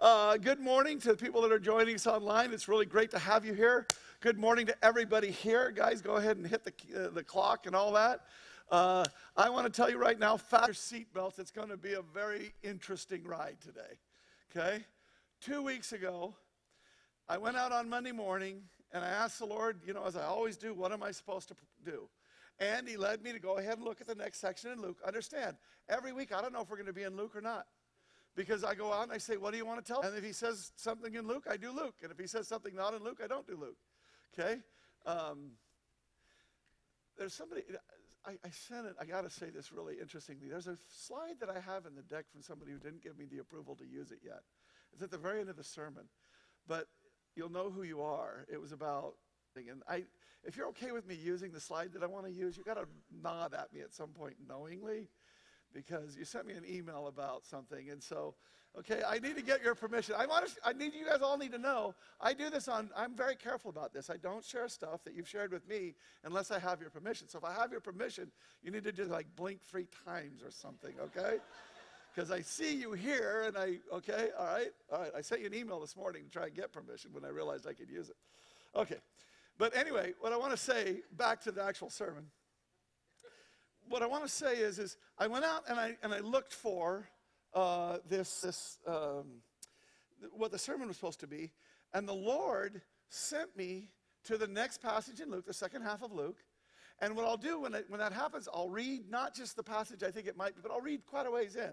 Uh, 0.00 0.36
good 0.36 0.60
morning 0.60 1.00
to 1.00 1.08
the 1.08 1.16
people 1.16 1.40
that 1.42 1.50
are 1.50 1.58
joining 1.58 1.94
us 1.94 2.06
online. 2.06 2.52
It's 2.52 2.68
really 2.68 2.86
great 2.86 3.10
to 3.10 3.18
have 3.18 3.44
you 3.44 3.52
here. 3.52 3.86
Good 4.20 4.38
morning 4.38 4.66
to 4.66 4.84
everybody 4.84 5.30
here. 5.30 5.70
Guys, 5.70 6.00
go 6.00 6.16
ahead 6.16 6.36
and 6.36 6.46
hit 6.46 6.64
the, 6.64 7.06
uh, 7.06 7.10
the 7.10 7.22
clock 7.24 7.66
and 7.66 7.74
all 7.74 7.92
that. 7.92 8.20
Uh, 8.70 9.04
I 9.36 9.50
want 9.50 9.66
to 9.66 9.72
tell 9.72 9.90
you 9.90 9.98
right 9.98 10.18
now, 10.18 10.36
fasten 10.36 10.66
your 10.66 11.24
seatbelts. 11.24 11.38
It's 11.38 11.50
going 11.50 11.68
to 11.68 11.76
be 11.76 11.94
a 11.94 12.02
very 12.02 12.52
interesting 12.62 13.24
ride 13.24 13.56
today. 13.60 13.98
Okay? 14.50 14.84
Two 15.40 15.62
weeks 15.62 15.92
ago, 15.92 16.34
I 17.28 17.38
went 17.38 17.56
out 17.56 17.72
on 17.72 17.88
Monday 17.88 18.12
morning 18.12 18.62
and 18.92 19.04
I 19.04 19.08
asked 19.08 19.38
the 19.38 19.46
Lord, 19.46 19.80
you 19.86 19.94
know, 19.94 20.04
as 20.04 20.16
I 20.16 20.24
always 20.24 20.56
do, 20.56 20.74
what 20.74 20.92
am 20.92 21.02
I 21.02 21.10
supposed 21.10 21.48
to 21.48 21.54
do? 21.84 22.08
And 22.60 22.88
He 22.88 22.96
led 22.96 23.22
me 23.22 23.32
to 23.32 23.38
go 23.38 23.58
ahead 23.58 23.78
and 23.78 23.84
look 23.84 24.00
at 24.00 24.06
the 24.06 24.14
next 24.14 24.40
section 24.40 24.70
in 24.70 24.80
Luke. 24.80 24.98
Understand, 25.06 25.56
every 25.88 26.12
week, 26.12 26.32
I 26.32 26.40
don't 26.40 26.52
know 26.52 26.60
if 26.60 26.70
we're 26.70 26.76
going 26.76 26.86
to 26.86 26.92
be 26.92 27.04
in 27.04 27.16
Luke 27.16 27.34
or 27.34 27.40
not 27.40 27.66
because 28.38 28.62
I 28.62 28.76
go 28.76 28.92
out 28.92 29.02
and 29.02 29.12
I 29.12 29.18
say, 29.18 29.36
What 29.36 29.50
do 29.50 29.58
you 29.58 29.66
want 29.66 29.84
to 29.84 29.92
tell? 29.92 30.00
And 30.00 30.16
if 30.16 30.22
he 30.22 30.32
says 30.32 30.70
something 30.76 31.12
in 31.14 31.26
Luke, 31.26 31.46
I 31.50 31.56
do 31.56 31.72
Luke. 31.72 31.96
And 32.04 32.12
if 32.12 32.18
he 32.18 32.28
says 32.28 32.46
something 32.46 32.74
not 32.74 32.94
in 32.94 33.02
Luke, 33.02 33.18
I 33.22 33.26
don't 33.26 33.44
do 33.44 33.58
Luke. 33.60 33.76
Okay? 34.32 34.60
Um, 35.04 35.50
there's 37.18 37.34
somebody, 37.34 37.62
I, 38.24 38.32
I 38.44 38.50
sent 38.50 38.86
it, 38.86 38.94
I 39.00 39.06
got 39.06 39.22
to 39.22 39.30
say 39.30 39.50
this 39.50 39.72
really 39.72 39.94
interestingly. 40.00 40.48
There's 40.48 40.68
a 40.68 40.78
slide 40.88 41.40
that 41.40 41.50
I 41.50 41.58
have 41.58 41.84
in 41.84 41.96
the 41.96 42.02
deck 42.02 42.26
from 42.30 42.40
somebody 42.40 42.70
who 42.70 42.78
didn't 42.78 43.02
give 43.02 43.18
me 43.18 43.24
the 43.28 43.38
approval 43.38 43.74
to 43.74 43.84
use 43.84 44.12
it 44.12 44.20
yet. 44.24 44.42
It's 44.92 45.02
at 45.02 45.10
the 45.10 45.18
very 45.18 45.40
end 45.40 45.50
of 45.50 45.56
the 45.56 45.64
sermon. 45.64 46.04
But 46.68 46.86
you'll 47.34 47.50
know 47.50 47.70
who 47.70 47.82
you 47.82 48.02
are. 48.02 48.46
It 48.48 48.60
was 48.60 48.70
about, 48.70 49.14
and 49.56 49.82
I, 49.88 50.04
if 50.44 50.56
you're 50.56 50.68
okay 50.68 50.92
with 50.92 51.08
me 51.08 51.16
using 51.16 51.50
the 51.50 51.60
slide 51.60 51.92
that 51.94 52.04
I 52.04 52.06
want 52.06 52.26
to 52.26 52.32
use, 52.32 52.56
you 52.56 52.62
got 52.62 52.74
to 52.74 52.86
nod 53.20 53.52
at 53.52 53.72
me 53.72 53.80
at 53.80 53.92
some 53.92 54.10
point 54.10 54.36
knowingly 54.48 55.08
because 55.72 56.16
you 56.16 56.24
sent 56.24 56.46
me 56.46 56.54
an 56.54 56.64
email 56.68 57.06
about 57.06 57.44
something. 57.44 57.90
And 57.90 58.02
so, 58.02 58.34
okay, 58.78 59.02
I 59.06 59.18
need 59.18 59.36
to 59.36 59.42
get 59.42 59.62
your 59.62 59.74
permission. 59.74 60.14
I 60.18 60.26
want 60.26 60.46
to, 60.46 60.52
I 60.64 60.72
need 60.72 60.94
you 60.94 61.06
guys 61.06 61.20
all 61.22 61.38
need 61.38 61.52
to 61.52 61.58
know. 61.58 61.94
I 62.20 62.34
do 62.34 62.50
this 62.50 62.68
on, 62.68 62.90
I'm 62.96 63.14
very 63.14 63.36
careful 63.36 63.70
about 63.70 63.92
this. 63.92 64.10
I 64.10 64.16
don't 64.16 64.44
share 64.44 64.68
stuff 64.68 65.04
that 65.04 65.14
you've 65.14 65.28
shared 65.28 65.52
with 65.52 65.68
me 65.68 65.94
unless 66.24 66.50
I 66.50 66.58
have 66.58 66.80
your 66.80 66.90
permission. 66.90 67.28
So 67.28 67.38
if 67.38 67.44
I 67.44 67.52
have 67.52 67.70
your 67.70 67.80
permission, 67.80 68.30
you 68.62 68.70
need 68.70 68.84
to 68.84 68.92
just 68.92 69.10
like 69.10 69.26
blink 69.36 69.62
three 69.62 69.86
times 70.06 70.42
or 70.42 70.50
something, 70.50 70.94
okay? 71.00 71.38
Because 72.14 72.32
I 72.32 72.40
see 72.40 72.74
you 72.74 72.92
here 72.92 73.44
and 73.46 73.56
I, 73.56 73.76
okay, 73.92 74.30
all 74.36 74.46
right, 74.46 74.72
all 74.90 74.98
right. 74.98 75.12
I 75.16 75.20
sent 75.20 75.40
you 75.40 75.46
an 75.46 75.54
email 75.54 75.78
this 75.78 75.96
morning 75.96 76.24
to 76.24 76.30
try 76.30 76.46
and 76.46 76.54
get 76.54 76.72
permission 76.72 77.12
when 77.12 77.24
I 77.24 77.28
realized 77.28 77.64
I 77.64 77.74
could 77.74 77.88
use 77.88 78.08
it. 78.08 78.16
Okay. 78.74 78.96
But 79.56 79.76
anyway, 79.76 80.14
what 80.18 80.32
I 80.32 80.36
want 80.36 80.50
to 80.52 80.56
say 80.56 81.02
back 81.16 81.40
to 81.42 81.52
the 81.52 81.62
actual 81.62 81.90
sermon 81.90 82.24
what 83.88 84.02
I 84.02 84.06
want 84.06 84.24
to 84.24 84.28
say 84.28 84.56
is, 84.56 84.78
is 84.78 84.96
I 85.18 85.26
went 85.26 85.44
out 85.44 85.64
and 85.68 85.78
I, 85.78 85.96
and 86.02 86.12
I 86.12 86.20
looked 86.20 86.52
for 86.52 87.08
uh, 87.54 87.98
this, 88.08 88.40
this 88.40 88.78
um, 88.86 89.42
what 90.32 90.50
the 90.50 90.58
sermon 90.58 90.88
was 90.88 90.96
supposed 90.96 91.20
to 91.20 91.26
be, 91.26 91.52
and 91.94 92.08
the 92.08 92.14
Lord 92.14 92.82
sent 93.08 93.56
me 93.56 93.90
to 94.24 94.36
the 94.36 94.46
next 94.46 94.82
passage 94.82 95.20
in 95.20 95.30
Luke, 95.30 95.46
the 95.46 95.54
second 95.54 95.82
half 95.82 96.02
of 96.02 96.12
Luke. 96.12 96.38
And 97.00 97.14
what 97.14 97.24
I'll 97.24 97.36
do 97.36 97.60
when, 97.60 97.72
when 97.88 98.00
that 98.00 98.12
happens, 98.12 98.48
I'll 98.52 98.68
read 98.68 99.08
not 99.08 99.34
just 99.34 99.56
the 99.56 99.62
passage 99.62 100.02
I 100.02 100.10
think 100.10 100.26
it 100.26 100.36
might 100.36 100.56
be, 100.56 100.60
but 100.62 100.72
I'll 100.72 100.80
read 100.80 101.06
quite 101.06 101.26
a 101.26 101.30
ways 101.30 101.54
in. 101.54 101.70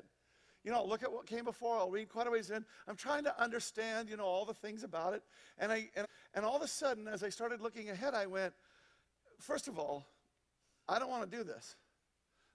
You 0.63 0.71
know, 0.71 0.77
I'll 0.77 0.89
look 0.89 1.03
at 1.03 1.11
what 1.11 1.27
came 1.27 1.45
before, 1.45 1.77
I'll 1.77 1.91
read 1.91 2.09
quite 2.09 2.27
a 2.27 2.31
ways 2.31 2.49
in. 2.49 2.65
I'm 2.87 2.95
trying 2.95 3.23
to 3.25 3.41
understand, 3.41 4.09
you 4.09 4.17
know, 4.17 4.25
all 4.25 4.45
the 4.45 4.53
things 4.53 4.83
about 4.83 5.13
it. 5.13 5.23
And, 5.57 5.71
I, 5.71 5.89
and, 5.95 6.07
and 6.33 6.45
all 6.45 6.55
of 6.55 6.61
a 6.61 6.67
sudden, 6.67 7.07
as 7.07 7.23
I 7.23 7.29
started 7.29 7.61
looking 7.61 7.89
ahead, 7.89 8.13
I 8.13 8.25
went, 8.25 8.53
first 9.39 9.67
of 9.67 9.77
all, 9.77 10.05
I 10.87 10.97
don't 10.99 11.09
want 11.09 11.29
to 11.29 11.37
do 11.37 11.43
this. 11.43 11.75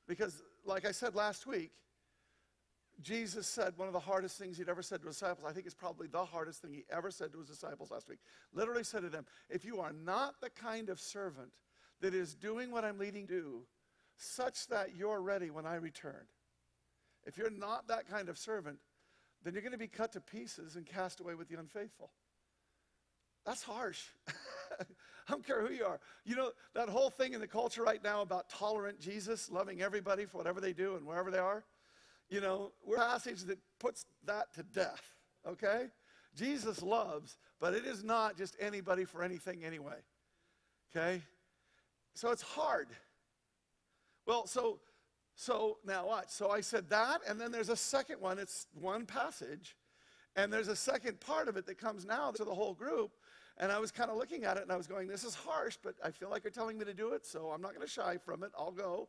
Because, 0.07 0.43
like 0.65 0.85
I 0.85 0.93
said 0.93 1.15
last 1.15 1.47
week, 1.47 1.71
Jesus 3.01 3.47
said 3.47 3.73
one 3.77 3.89
of 3.89 3.95
the 3.95 4.01
hardest 4.01 4.39
things 4.39 4.59
he'd 4.59 4.69
ever 4.69 4.83
said 4.83 5.01
to 5.01 5.07
his 5.07 5.17
disciples, 5.17 5.47
I 5.49 5.53
think 5.53 5.65
it's 5.67 5.75
probably 5.75 6.07
the 6.07 6.25
hardest 6.25 6.61
thing 6.61 6.73
he 6.73 6.85
ever 6.91 7.11
said 7.11 7.33
to 7.33 7.39
his 7.39 7.49
disciples 7.49 7.91
last 7.91 8.09
week. 8.09 8.19
Literally 8.53 8.85
said 8.85 9.03
to 9.03 9.09
them, 9.09 9.25
If 9.49 9.65
you 9.65 9.81
are 9.81 9.93
not 9.93 10.35
the 10.41 10.51
kind 10.51 10.91
of 10.91 11.01
servant 11.01 11.51
that 12.01 12.15
is 12.15 12.35
doing 12.35 12.71
what 12.71 12.85
I'm 12.85 12.99
leading 12.99 13.27
to 13.29 13.63
such 14.17 14.67
that 14.69 14.95
you're 14.95 15.23
ready 15.23 15.51
when 15.51 15.65
I 15.65 15.77
return, 15.77 16.27
if 17.25 17.39
you're 17.39 17.51
not 17.51 17.89
that 17.89 18.09
kind 18.09 18.29
of 18.29 18.37
servant, 18.37 18.79
then 19.43 19.55
you're 19.55 19.63
going 19.63 19.73
to 19.73 19.79
be 19.79 19.89
cut 19.89 20.13
to 20.13 20.21
pieces 20.21 20.77
and 20.77 20.85
cast 20.85 21.21
away 21.21 21.35
with 21.35 21.49
the 21.49 21.59
unfaithful. 21.59 22.11
That's 23.47 23.63
harsh. 23.63 24.05
I 25.31 25.33
don't 25.33 25.47
care 25.47 25.65
who 25.65 25.73
you 25.73 25.85
are. 25.85 26.01
You 26.25 26.35
know, 26.35 26.51
that 26.75 26.89
whole 26.89 27.09
thing 27.09 27.35
in 27.35 27.41
the 27.41 27.47
culture 27.47 27.85
right 27.85 28.03
now 28.03 28.21
about 28.23 28.49
tolerant 28.49 28.99
Jesus, 28.99 29.49
loving 29.49 29.81
everybody 29.81 30.25
for 30.25 30.39
whatever 30.39 30.61
they 30.61 30.73
do 30.73 30.97
and 30.97 31.07
wherever 31.07 31.31
they 31.31 31.39
are, 31.39 31.63
you 32.29 32.41
know, 32.41 32.73
we're 32.85 32.97
a 32.97 32.99
passage 32.99 33.43
that 33.45 33.59
puts 33.79 34.07
that 34.27 34.53
to 34.55 34.65
death, 34.65 35.15
okay? 35.47 35.87
Jesus 36.35 36.83
loves, 36.83 37.39
but 37.61 37.75
it 37.75 37.85
is 37.85 38.03
not 38.03 38.37
just 38.37 38.57
anybody 38.59 39.05
for 39.05 39.23
anything 39.23 39.65
anyway, 39.65 39.99
okay? 40.91 41.23
So 42.15 42.33
it's 42.33 42.43
hard. 42.43 42.89
Well, 44.27 44.49
so 44.49 44.81
so 45.37 45.79
now 45.87 46.09
watch. 46.09 46.31
So 46.31 46.51
I 46.51 46.61
said 46.61 46.91
that, 46.91 47.21
and 47.29 47.41
then 47.41 47.53
there's 47.53 47.69
a 47.69 47.77
second 47.77 48.21
one. 48.21 48.41
It's 48.41 48.67
one 48.75 49.07
passage, 49.07 49.77
and 50.35 50.53
there's 50.53 50.69
a 50.69 50.77
second 50.77 51.21
part 51.21 51.47
of 51.47 51.57
it 51.57 51.67
that 51.67 51.79
comes 51.79 52.05
now 52.05 52.33
to 52.33 52.45
the 52.45 52.55
whole 52.55 52.75
group. 52.75 53.13
And 53.61 53.71
I 53.71 53.79
was 53.79 53.93
kind 53.93 54.11
of 54.11 54.17
looking 54.17 54.45
at 54.45 54.57
it 54.57 54.63
and 54.63 54.73
I 54.73 54.77
was 54.77 54.87
going, 54.87 55.07
this 55.07 55.23
is 55.23 55.35
harsh, 55.35 55.77
but 55.83 55.95
I 56.03 56.11
feel 56.11 56.31
like 56.31 56.43
you're 56.43 56.51
telling 56.51 56.79
me 56.79 56.87
to 56.87 56.95
do 56.95 57.13
it, 57.13 57.27
so 57.27 57.51
I'm 57.51 57.61
not 57.61 57.75
going 57.75 57.87
to 57.87 57.93
shy 57.93 58.17
from 58.17 58.43
it. 58.43 58.51
I'll 58.59 58.73
go. 58.73 59.09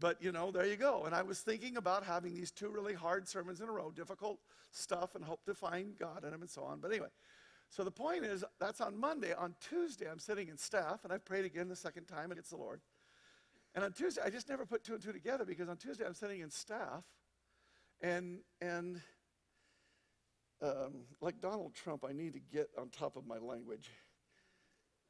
But, 0.00 0.20
you 0.22 0.32
know, 0.32 0.50
there 0.50 0.66
you 0.66 0.76
go. 0.76 1.04
And 1.04 1.14
I 1.14 1.20
was 1.20 1.40
thinking 1.40 1.76
about 1.76 2.02
having 2.02 2.34
these 2.34 2.50
two 2.50 2.70
really 2.70 2.94
hard 2.94 3.28
sermons 3.28 3.60
in 3.60 3.68
a 3.68 3.72
row, 3.72 3.90
difficult 3.90 4.40
stuff, 4.70 5.14
and 5.14 5.22
hope 5.22 5.44
to 5.44 5.54
find 5.54 5.98
God 5.98 6.24
in 6.24 6.30
them 6.30 6.40
and 6.40 6.50
so 6.50 6.62
on. 6.62 6.80
But 6.80 6.90
anyway, 6.90 7.08
so 7.68 7.84
the 7.84 7.90
point 7.90 8.24
is, 8.24 8.42
that's 8.58 8.80
on 8.80 8.98
Monday. 8.98 9.34
On 9.34 9.54
Tuesday, 9.60 10.10
I'm 10.10 10.18
sitting 10.18 10.48
in 10.48 10.56
staff, 10.56 11.04
and 11.04 11.12
I've 11.12 11.26
prayed 11.26 11.44
again 11.44 11.68
the 11.68 11.76
second 11.76 12.06
time, 12.06 12.30
and 12.30 12.38
it's 12.38 12.50
the 12.50 12.56
Lord. 12.56 12.80
And 13.74 13.84
on 13.84 13.92
Tuesday, 13.92 14.22
I 14.24 14.30
just 14.30 14.48
never 14.48 14.64
put 14.64 14.84
two 14.84 14.94
and 14.94 15.02
two 15.02 15.12
together 15.12 15.44
because 15.44 15.68
on 15.68 15.76
Tuesday, 15.76 16.06
I'm 16.06 16.14
sitting 16.14 16.40
in 16.40 16.50
staff, 16.50 17.04
and, 18.00 18.38
and 18.62 19.02
um, 20.62 20.92
like 21.20 21.40
Donald 21.40 21.74
Trump, 21.74 22.04
I 22.08 22.12
need 22.12 22.34
to 22.34 22.40
get 22.52 22.70
on 22.78 22.88
top 22.88 23.16
of 23.16 23.26
my 23.26 23.38
language. 23.38 23.90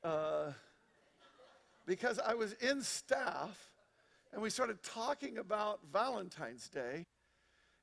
Uh, 0.02 0.52
because 1.86 2.18
I 2.18 2.34
was 2.34 2.54
in 2.54 2.82
staff 2.82 3.70
and 4.32 4.40
we 4.40 4.50
started 4.50 4.82
talking 4.82 5.38
about 5.38 5.80
Valentine's 5.92 6.68
Day, 6.68 7.06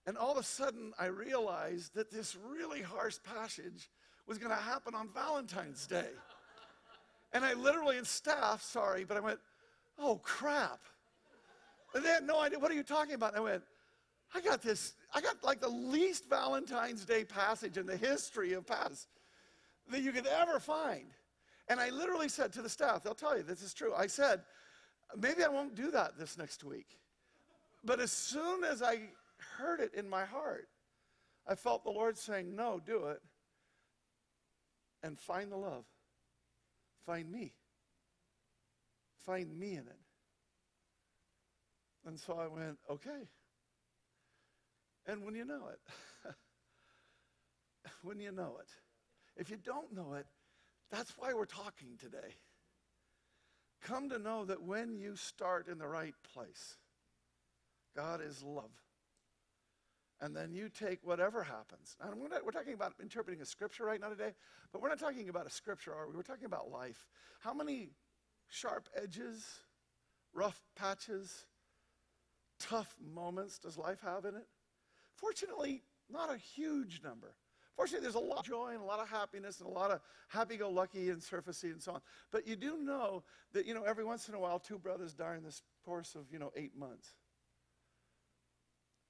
and 0.08 0.18
all 0.18 0.31
of 0.31 0.38
a 0.38 0.44
sudden 0.44 0.94
I 1.00 1.06
realized 1.06 1.94
that 1.94 2.12
this 2.12 2.35
really 2.35 2.81
harsh 2.81 3.18
passage 3.24 3.90
was 4.25 4.38
going 4.38 4.50
to 4.50 4.62
happen 4.62 4.96
on 4.96 5.09
Valentine's 5.13 5.85
Day. 5.85 6.09
And 7.34 7.46
I 7.46 7.53
literally, 7.53 7.97
in 7.97 8.06
staff, 8.06 8.63
sorry, 8.63 9.03
but 9.03 9.16
I 9.16 9.19
went, 9.19 9.40
oh 10.00 10.19
crap. 10.24 10.79
And 11.94 12.03
they 12.03 12.09
had 12.09 12.25
no 12.25 12.40
idea, 12.40 12.58
what 12.58 12.72
are 12.72 12.75
you 12.75 12.84
talking 12.84 13.13
about? 13.13 13.34
And 13.34 13.38
I 13.38 13.41
went, 13.41 13.63
I 14.34 14.41
got 14.41 14.62
this, 14.62 14.94
I 15.14 15.22
got 15.22 15.44
like 15.44 15.59
the 15.59 15.70
least 15.70 16.30
Valentine's 16.30 17.06
Day 17.06 17.24
passage 17.24 17.78
in 17.78 17.86
the 17.86 17.97
history 17.97 18.53
of 18.53 18.66
passages 18.66 19.08
that 19.90 20.02
you 20.02 20.12
could 20.12 20.28
ever 20.28 20.59
find. 20.59 21.08
And 21.68 21.80
I 21.80 21.90
literally 21.90 22.30
said 22.30 22.53
to 22.53 22.62
the 22.62 22.70
staff, 22.70 23.03
they'll 23.03 23.16
tell 23.16 23.36
you 23.36 23.44
this 23.44 23.62
is 23.62 23.74
true. 23.74 23.94
I 23.96 24.08
said, 24.08 24.42
maybe 25.18 25.44
I 25.44 25.47
won't 25.47 25.75
do 25.75 25.92
that 25.92 26.18
this 26.18 26.38
next 26.38 26.64
week. 26.64 26.97
But 27.84 28.00
as 28.00 28.12
soon 28.12 28.64
as 28.64 28.84
I 28.84 29.00
heard 29.58 29.80
it 29.80 29.94
in 29.96 30.08
my 30.08 30.25
heart, 30.25 30.68
I 31.47 31.56
felt 31.56 31.84
the 31.84 31.90
Lord 31.90 32.18
saying, 32.18 32.56
No, 32.56 32.80
do 32.86 33.06
it. 33.06 33.22
And 35.02 35.18
find 35.18 35.52
the 35.52 35.58
love. 35.58 35.86
Find 37.06 37.31
me. 37.31 37.53
Find 39.26 39.58
me 39.58 39.72
in 39.72 39.80
it. 39.80 40.00
And 42.06 42.20
so 42.20 42.34
I 42.34 42.47
went, 42.47 42.78
Okay 42.91 43.28
and 45.06 45.24
when 45.24 45.36
you 45.36 45.46
know 45.46 45.70
it. 45.72 46.34
when 48.04 48.20
you 48.20 48.32
know 48.32 48.58
it. 48.59 48.70
If 49.40 49.50
you 49.50 49.58
don't 49.58 49.94
know 49.94 50.14
it, 50.14 50.26
that's 50.91 51.14
why 51.18 51.34
we're 51.34 51.46
talking 51.46 51.97
today. 52.00 52.35
Come 53.82 54.09
to 54.09 54.20
know 54.20 54.46
that 54.46 54.62
when 54.62 54.97
you 54.97 55.16
start 55.16 55.68
in 55.68 55.78
the 55.78 55.88
right 55.88 56.14
place, 56.34 56.78
God 57.96 58.22
is 58.22 58.44
love. 58.44 58.72
And 60.22 60.35
then 60.35 60.53
you 60.53 60.68
take 60.68 61.00
whatever 61.03 61.44
happens. 61.44 61.96
And 62.02 62.20
we're, 62.20 62.28
not, 62.28 62.46
we're 62.46 62.52
talking 62.52 62.73
about 62.73 62.94
interpreting 63.02 63.41
a 63.41 63.46
scripture 63.46 63.85
right 63.85 64.02
now 64.02 64.09
today, 64.09 64.34
but 64.73 64.82
we're 64.82 64.90
not 64.90 65.00
talking 65.00 65.29
about 65.29 65.47
a 65.47 65.50
scripture, 65.50 65.94
are 65.94 66.08
we? 66.08 66.16
We're 66.16 66.23
talking 66.23 66.46
about 66.46 66.70
life. 66.70 67.08
How 67.40 67.53
many 67.53 67.91
sharp 68.50 68.90
edges, 69.02 69.46
rough 70.34 70.62
patches, 70.76 71.46
tough 72.59 72.94
moments 73.14 73.59
does 73.59 73.78
life 73.78 74.02
have 74.03 74.26
in 74.26 74.35
it? 74.35 74.47
Fortunately, 75.20 75.84
not 76.10 76.34
a 76.34 76.38
huge 76.38 77.02
number. 77.04 77.36
Fortunately, 77.76 78.04
there's 78.04 78.16
a 78.16 78.20
lot 78.20 78.40
of 78.40 78.46
joy 78.46 78.72
and 78.74 78.82
a 78.82 78.86
lot 78.86 79.00
of 79.00 79.10
happiness 79.10 79.60
and 79.60 79.68
a 79.70 79.72
lot 79.72 79.92
of 79.92 80.02
happy-go-lucky 80.28 81.10
and 81.10 81.22
surfacey 81.22 81.72
and 81.72 81.82
so 81.82 81.94
on. 81.94 82.02
But 82.32 82.46
you 82.46 82.56
do 82.56 82.78
know 82.78 83.24
that, 83.54 83.66
you 83.66 83.74
know, 83.74 83.84
every 83.84 84.04
once 84.04 84.28
in 84.28 84.36
a 84.36 84.40
while, 84.40 84.60
two 84.60 84.78
brothers 84.78 85.14
die 85.14 85.36
in 85.38 85.44
this 85.44 85.62
course 85.86 86.16
of, 86.16 86.26
you 86.32 86.40
know, 86.40 86.52
eight 86.56 86.78
months. 86.78 87.14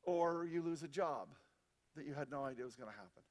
Or 0.04 0.46
you 0.46 0.62
lose 0.62 0.84
a 0.84 0.88
job 0.88 1.30
that 1.96 2.06
you 2.06 2.14
had 2.14 2.30
no 2.30 2.44
idea 2.44 2.66
was 2.66 2.76
going 2.76 2.90
to 2.90 2.96
happen. 2.96 3.24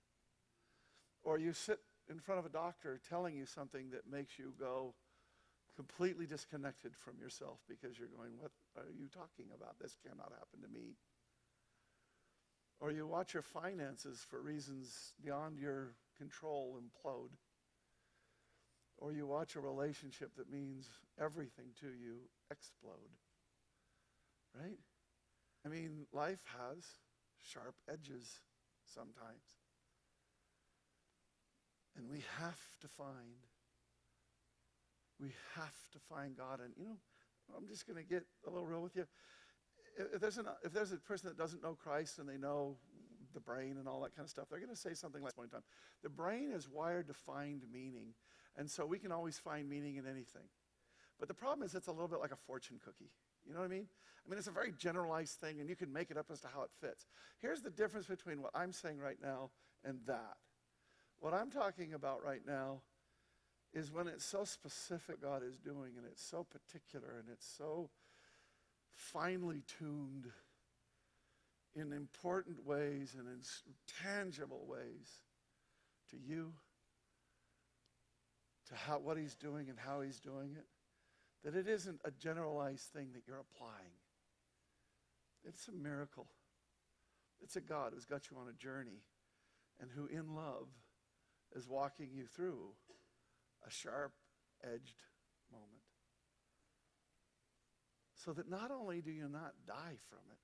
Or 1.22 1.38
you 1.38 1.52
sit 1.52 1.78
in 2.10 2.18
front 2.18 2.38
of 2.38 2.46
a 2.46 2.50
doctor 2.50 3.00
telling 3.08 3.36
you 3.36 3.46
something 3.46 3.90
that 3.90 4.10
makes 4.10 4.38
you 4.38 4.52
go 4.58 4.94
completely 5.76 6.26
disconnected 6.26 6.96
from 6.96 7.14
yourself 7.20 7.60
because 7.68 7.98
you're 7.98 8.08
going, 8.08 8.32
What 8.38 8.50
are 8.76 8.90
you 8.98 9.06
talking 9.06 9.46
about? 9.54 9.78
This 9.80 9.96
cannot 10.02 10.32
happen 10.32 10.62
to 10.62 10.68
me. 10.68 10.96
Or 12.80 12.92
you 12.92 13.06
watch 13.06 13.34
your 13.34 13.42
finances 13.42 14.24
for 14.28 14.40
reasons 14.40 15.12
beyond 15.22 15.58
your 15.58 15.94
control 16.16 16.78
implode. 16.78 17.32
Or 18.98 19.12
you 19.12 19.26
watch 19.26 19.56
a 19.56 19.60
relationship 19.60 20.30
that 20.36 20.50
means 20.50 20.88
everything 21.20 21.66
to 21.80 21.86
you 21.86 22.18
explode. 22.50 23.12
Right? 24.54 24.78
I 25.64 25.68
mean, 25.68 26.06
life 26.12 26.42
has 26.56 26.84
sharp 27.42 27.74
edges 27.90 28.40
sometimes. 28.94 29.58
And 31.96 32.08
we 32.08 32.22
have 32.38 32.60
to 32.80 32.88
find, 32.88 33.42
we 35.20 35.30
have 35.56 35.76
to 35.92 35.98
find 35.98 36.36
God. 36.36 36.60
And, 36.60 36.72
you 36.76 36.84
know, 36.84 36.96
I'm 37.56 37.66
just 37.66 37.86
going 37.86 37.96
to 37.96 38.08
get 38.08 38.24
a 38.46 38.50
little 38.50 38.66
real 38.66 38.82
with 38.82 38.94
you. 38.94 39.06
If 39.98 40.20
there's, 40.20 40.38
an, 40.38 40.46
if 40.64 40.72
there's 40.72 40.92
a 40.92 40.96
person 40.96 41.28
that 41.28 41.36
doesn't 41.36 41.62
know 41.62 41.74
Christ 41.74 42.18
and 42.18 42.28
they 42.28 42.36
know 42.38 42.76
the 43.34 43.40
brain 43.40 43.76
and 43.78 43.88
all 43.88 44.00
that 44.02 44.14
kind 44.14 44.24
of 44.24 44.30
stuff, 44.30 44.46
they're 44.48 44.60
going 44.60 44.70
to 44.70 44.76
say 44.76 44.94
something 44.94 45.22
like, 45.22 45.32
this 45.32 45.36
point 45.36 45.50
in 45.52 45.58
time. 45.58 45.64
The 46.02 46.08
brain 46.08 46.52
is 46.52 46.68
wired 46.68 47.08
to 47.08 47.14
find 47.14 47.62
meaning. 47.72 48.14
And 48.56 48.70
so 48.70 48.86
we 48.86 48.98
can 48.98 49.12
always 49.12 49.38
find 49.38 49.68
meaning 49.68 49.96
in 49.96 50.06
anything. 50.06 50.48
But 51.18 51.28
the 51.28 51.34
problem 51.34 51.66
is 51.66 51.74
it's 51.74 51.88
a 51.88 51.92
little 51.92 52.08
bit 52.08 52.20
like 52.20 52.32
a 52.32 52.36
fortune 52.36 52.78
cookie. 52.84 53.10
You 53.46 53.54
know 53.54 53.60
what 53.60 53.66
I 53.66 53.68
mean? 53.68 53.86
I 54.24 54.30
mean, 54.30 54.38
it's 54.38 54.48
a 54.48 54.52
very 54.52 54.72
generalized 54.76 55.40
thing, 55.40 55.60
and 55.60 55.68
you 55.68 55.76
can 55.76 55.92
make 55.92 56.10
it 56.10 56.16
up 56.16 56.26
as 56.30 56.40
to 56.40 56.48
how 56.48 56.62
it 56.62 56.70
fits. 56.80 57.06
Here's 57.40 57.62
the 57.62 57.70
difference 57.70 58.06
between 58.06 58.42
what 58.42 58.50
I'm 58.54 58.72
saying 58.72 58.98
right 58.98 59.16
now 59.22 59.50
and 59.84 59.98
that. 60.06 60.36
What 61.18 61.34
I'm 61.34 61.50
talking 61.50 61.94
about 61.94 62.22
right 62.22 62.42
now 62.46 62.82
is 63.72 63.90
when 63.90 64.06
it's 64.06 64.24
so 64.24 64.44
specific 64.44 65.22
God 65.22 65.42
is 65.42 65.56
doing, 65.58 65.92
and 65.96 66.06
it's 66.06 66.22
so 66.22 66.44
particular, 66.44 67.16
and 67.18 67.28
it's 67.32 67.46
so 67.46 67.90
finely 68.98 69.62
tuned 69.78 70.26
in 71.74 71.92
important 71.92 72.66
ways 72.66 73.14
and 73.16 73.28
in 73.28 73.40
tangible 74.02 74.66
ways 74.68 75.22
to 76.10 76.16
you, 76.16 76.52
to 78.68 78.74
how, 78.74 78.98
what 78.98 79.16
He's 79.16 79.34
doing 79.34 79.68
and 79.68 79.78
how 79.78 80.00
He's 80.00 80.20
doing 80.20 80.54
it 80.58 80.66
that 81.44 81.54
it 81.54 81.68
isn't 81.68 82.00
a 82.04 82.10
generalized 82.10 82.92
thing 82.92 83.08
that 83.14 83.22
you're 83.26 83.40
applying. 83.54 83.94
It's 85.44 85.68
a 85.68 85.72
miracle. 85.72 86.26
It's 87.40 87.56
a 87.56 87.60
God 87.60 87.92
who's 87.94 88.04
got 88.04 88.30
you 88.30 88.36
on 88.38 88.48
a 88.48 88.52
journey 88.52 89.02
and 89.80 89.88
who, 89.90 90.06
in 90.06 90.34
love, 90.34 90.66
is 91.54 91.68
walking 91.68 92.08
you 92.12 92.26
through 92.26 92.72
a 93.66 93.70
sharp 93.70 94.12
edged 94.64 94.96
moment. 95.52 95.77
So 98.28 98.34
that 98.34 98.50
not 98.50 98.70
only 98.70 99.00
do 99.00 99.10
you 99.10 99.26
not 99.26 99.54
die 99.66 99.96
from 100.10 100.18
it, 100.30 100.36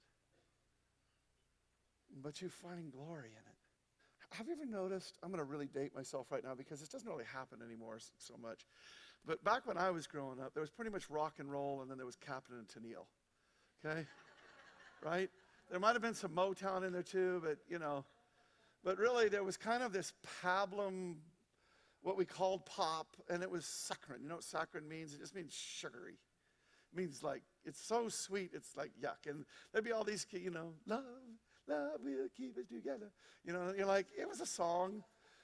but 2.22 2.40
you 2.40 2.48
find 2.48 2.90
glory 2.90 3.28
in 3.28 3.36
it. 3.36 3.58
Have 4.38 4.46
you 4.46 4.54
ever 4.54 4.64
noticed? 4.64 5.18
I'm 5.22 5.28
going 5.28 5.38
to 5.38 5.44
really 5.44 5.66
date 5.66 5.94
myself 5.94 6.32
right 6.32 6.42
now 6.42 6.54
because 6.54 6.80
this 6.80 6.88
doesn't 6.88 7.06
really 7.06 7.26
happen 7.30 7.58
anymore 7.62 7.98
so 8.16 8.36
much. 8.40 8.66
But 9.26 9.44
back 9.44 9.66
when 9.66 9.76
I 9.76 9.90
was 9.90 10.06
growing 10.06 10.40
up, 10.40 10.54
there 10.54 10.62
was 10.62 10.70
pretty 10.70 10.90
much 10.92 11.10
rock 11.10 11.34
and 11.40 11.52
roll, 11.52 11.82
and 11.82 11.90
then 11.90 11.98
there 11.98 12.06
was 12.06 12.16
Captain 12.16 12.56
and 12.56 12.66
Tennille. 12.66 13.04
Okay? 13.84 14.06
right? 15.04 15.28
There 15.70 15.78
might 15.78 15.92
have 15.92 16.00
been 16.00 16.14
some 16.14 16.30
Motown 16.30 16.86
in 16.86 16.92
there 16.94 17.02
too, 17.02 17.42
but 17.44 17.58
you 17.68 17.78
know. 17.78 18.06
But 18.82 18.96
really, 18.96 19.28
there 19.28 19.44
was 19.44 19.58
kind 19.58 19.82
of 19.82 19.92
this 19.92 20.14
pablum, 20.42 21.16
what 22.00 22.16
we 22.16 22.24
called 22.24 22.64
pop, 22.64 23.08
and 23.28 23.42
it 23.42 23.50
was 23.50 23.66
saccharine. 23.66 24.22
You 24.22 24.30
know 24.30 24.36
what 24.36 24.44
saccharine 24.44 24.88
means? 24.88 25.12
It 25.12 25.20
just 25.20 25.34
means 25.34 25.52
sugary. 25.52 26.14
It 26.14 26.96
means 26.96 27.22
like, 27.22 27.42
it's 27.64 27.84
so 27.84 28.08
sweet, 28.08 28.50
it's 28.54 28.76
like 28.76 28.92
yuck. 29.02 29.28
And 29.28 29.44
there'd 29.72 29.84
be 29.84 29.92
all 29.92 30.04
these, 30.04 30.26
you 30.30 30.50
know, 30.50 30.72
love, 30.86 31.04
love 31.66 32.00
will 32.04 32.28
keep 32.36 32.56
us 32.58 32.66
together. 32.66 33.10
You 33.44 33.52
know, 33.52 33.72
you're 33.76 33.86
like, 33.86 34.06
it 34.18 34.28
was 34.28 34.40
a 34.40 34.46
song, 34.46 35.02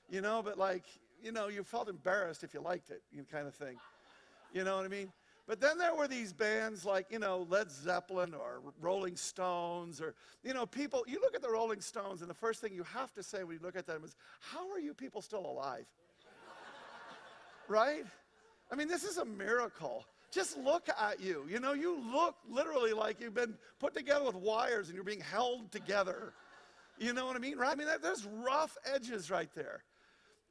you 0.09 0.21
know, 0.21 0.43
but 0.43 0.59
like, 0.59 0.85
you 1.23 1.33
know, 1.33 1.49
you 1.49 1.63
felt 1.63 1.89
embarrassed 1.89 2.45
if 2.45 2.55
you 2.55 2.61
liked 2.61 2.91
it, 2.91 3.03
you 3.13 3.25
kind 3.31 3.47
of 3.47 3.55
thing. 3.55 3.77
You 4.53 4.65
know 4.65 4.77
what 4.77 4.85
I 4.85 4.89
mean? 4.89 5.13
But 5.47 5.61
then 5.61 5.79
there 5.79 5.95
were 5.95 6.07
these 6.07 6.33
bands 6.33 6.85
like, 6.85 7.07
you 7.11 7.19
know, 7.19 7.47
Led 7.49 7.71
Zeppelin 7.73 8.35
or 8.35 8.61
Rolling 8.81 9.17
Stones 9.17 10.01
or, 10.01 10.15
you 10.45 10.55
know, 10.55 10.65
people, 10.65 11.05
you 11.09 11.21
look 11.21 11.35
at 11.35 11.43
the 11.43 11.51
Rolling 11.51 11.81
Stones 11.81 12.21
and 12.21 12.31
the 12.31 12.35
first 12.35 12.61
thing 12.61 12.73
you 12.73 12.85
have 12.85 13.13
to 13.15 13.23
say 13.23 13.43
when 13.43 13.57
you 13.57 13.61
look 13.63 13.77
at 13.77 13.87
them 13.87 14.03
is, 14.05 14.15
how 14.39 14.71
are 14.71 14.79
you 14.79 14.95
people 14.95 15.21
still 15.21 15.45
alive? 15.45 15.87
right? 17.69 18.05
I 18.71 18.77
mean, 18.77 18.87
this 18.87 19.03
is 19.03 19.19
a 19.19 19.25
miracle. 19.25 20.05
Just 20.31 20.57
look 20.57 20.89
at 20.89 21.21
you. 21.21 21.45
You 21.49 21.59
know, 21.59 21.73
you 21.73 22.01
look 22.13 22.37
literally 22.49 22.93
like 22.93 23.21
you've 23.21 23.35
been 23.35 23.55
put 23.81 23.95
together 23.95 24.25
with 24.25 24.37
wires 24.37 24.87
and 24.87 24.95
you're 24.95 25.05
being 25.05 25.21
held 25.21 25.73
together. 25.73 26.33
You 26.99 27.13
know 27.13 27.27
what 27.27 27.35
I 27.35 27.41
mean? 27.41 27.59
Right? 27.59 27.73
I 27.73 27.75
mean, 27.75 27.89
there's 28.01 28.27
rough 28.27 28.77
edges 28.85 29.31
right 29.31 29.51
there. 29.55 29.83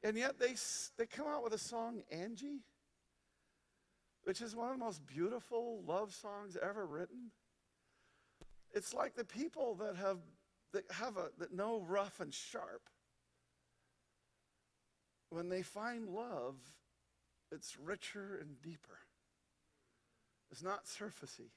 And 0.02 0.16
yet 0.16 0.38
they, 0.38 0.54
they 0.98 1.06
come 1.06 1.26
out 1.26 1.42
with 1.42 1.52
a 1.52 1.58
song, 1.58 2.02
Angie, 2.10 2.60
which 4.24 4.40
is 4.40 4.54
one 4.54 4.70
of 4.70 4.78
the 4.78 4.84
most 4.84 5.06
beautiful 5.06 5.82
love 5.86 6.12
songs 6.12 6.56
ever 6.62 6.86
written. 6.86 7.30
It's 8.72 8.94
like 8.94 9.14
the 9.14 9.24
people 9.24 9.74
that 9.76 9.96
have 9.96 10.18
that 10.72 10.84
have 10.92 11.16
a 11.16 11.30
that 11.38 11.52
know 11.52 11.80
rough 11.80 12.20
and 12.20 12.32
sharp. 12.32 12.82
When 15.30 15.48
they 15.48 15.62
find 15.62 16.08
love, 16.08 16.56
it's 17.50 17.76
richer 17.78 18.38
and 18.40 18.60
deeper. 18.62 18.98
It's 20.50 20.62
not 20.62 20.86
surfacey. 20.86 21.50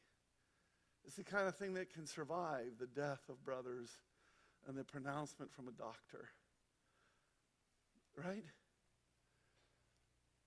It's 1.06 1.16
the 1.16 1.24
kind 1.24 1.48
of 1.48 1.56
thing 1.56 1.74
that 1.74 1.94
can 1.94 2.06
survive 2.06 2.78
the 2.80 2.88
death 2.88 3.22
of 3.30 3.44
brothers 3.44 3.90
and 4.68 4.78
the 4.78 4.84
pronouncement 4.84 5.51
from 5.51 5.68
a 5.68 5.72
doctor. 5.72 6.30
Right? 8.16 8.45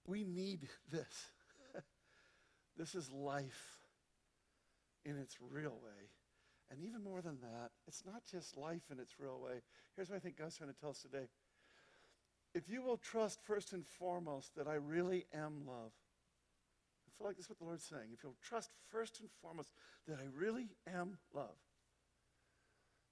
We 0.06 0.24
need 0.24 0.68
this. 0.90 1.30
this 2.76 2.94
is 2.94 3.10
life 3.10 3.80
in 5.04 5.18
its 5.18 5.36
real 5.40 5.78
way. 5.82 6.10
And 6.70 6.80
even 6.80 7.02
more 7.02 7.20
than 7.20 7.38
that, 7.42 7.70
it's 7.86 8.04
not 8.04 8.22
just 8.30 8.56
life 8.56 8.90
in 8.90 8.98
its 8.98 9.20
real 9.20 9.40
way. 9.40 9.60
Here's 9.94 10.10
what 10.10 10.16
I 10.16 10.18
think 10.20 10.38
God's 10.38 10.56
trying 10.56 10.72
to 10.72 10.80
tell 10.80 10.90
us 10.90 11.02
today. 11.02 11.28
If 12.54 12.68
you 12.68 12.82
will 12.82 12.96
trust 12.96 13.40
first 13.44 13.72
and 13.72 13.86
foremost 13.86 14.56
that 14.56 14.66
I 14.66 14.74
really 14.74 15.26
am 15.34 15.66
love, 15.66 15.92
I 17.16 17.22
feel 17.22 17.26
like 17.28 17.36
this 17.36 17.46
is 17.46 17.50
what 17.50 17.58
the 17.58 17.64
Lord's 17.64 17.84
saying. 17.84 18.10
If 18.12 18.22
you'll 18.22 18.36
trust 18.42 18.70
first 18.90 19.20
and 19.20 19.30
foremost 19.40 19.70
that 20.06 20.18
I 20.18 20.26
really 20.36 20.68
am 20.86 21.16
love, 21.34 21.56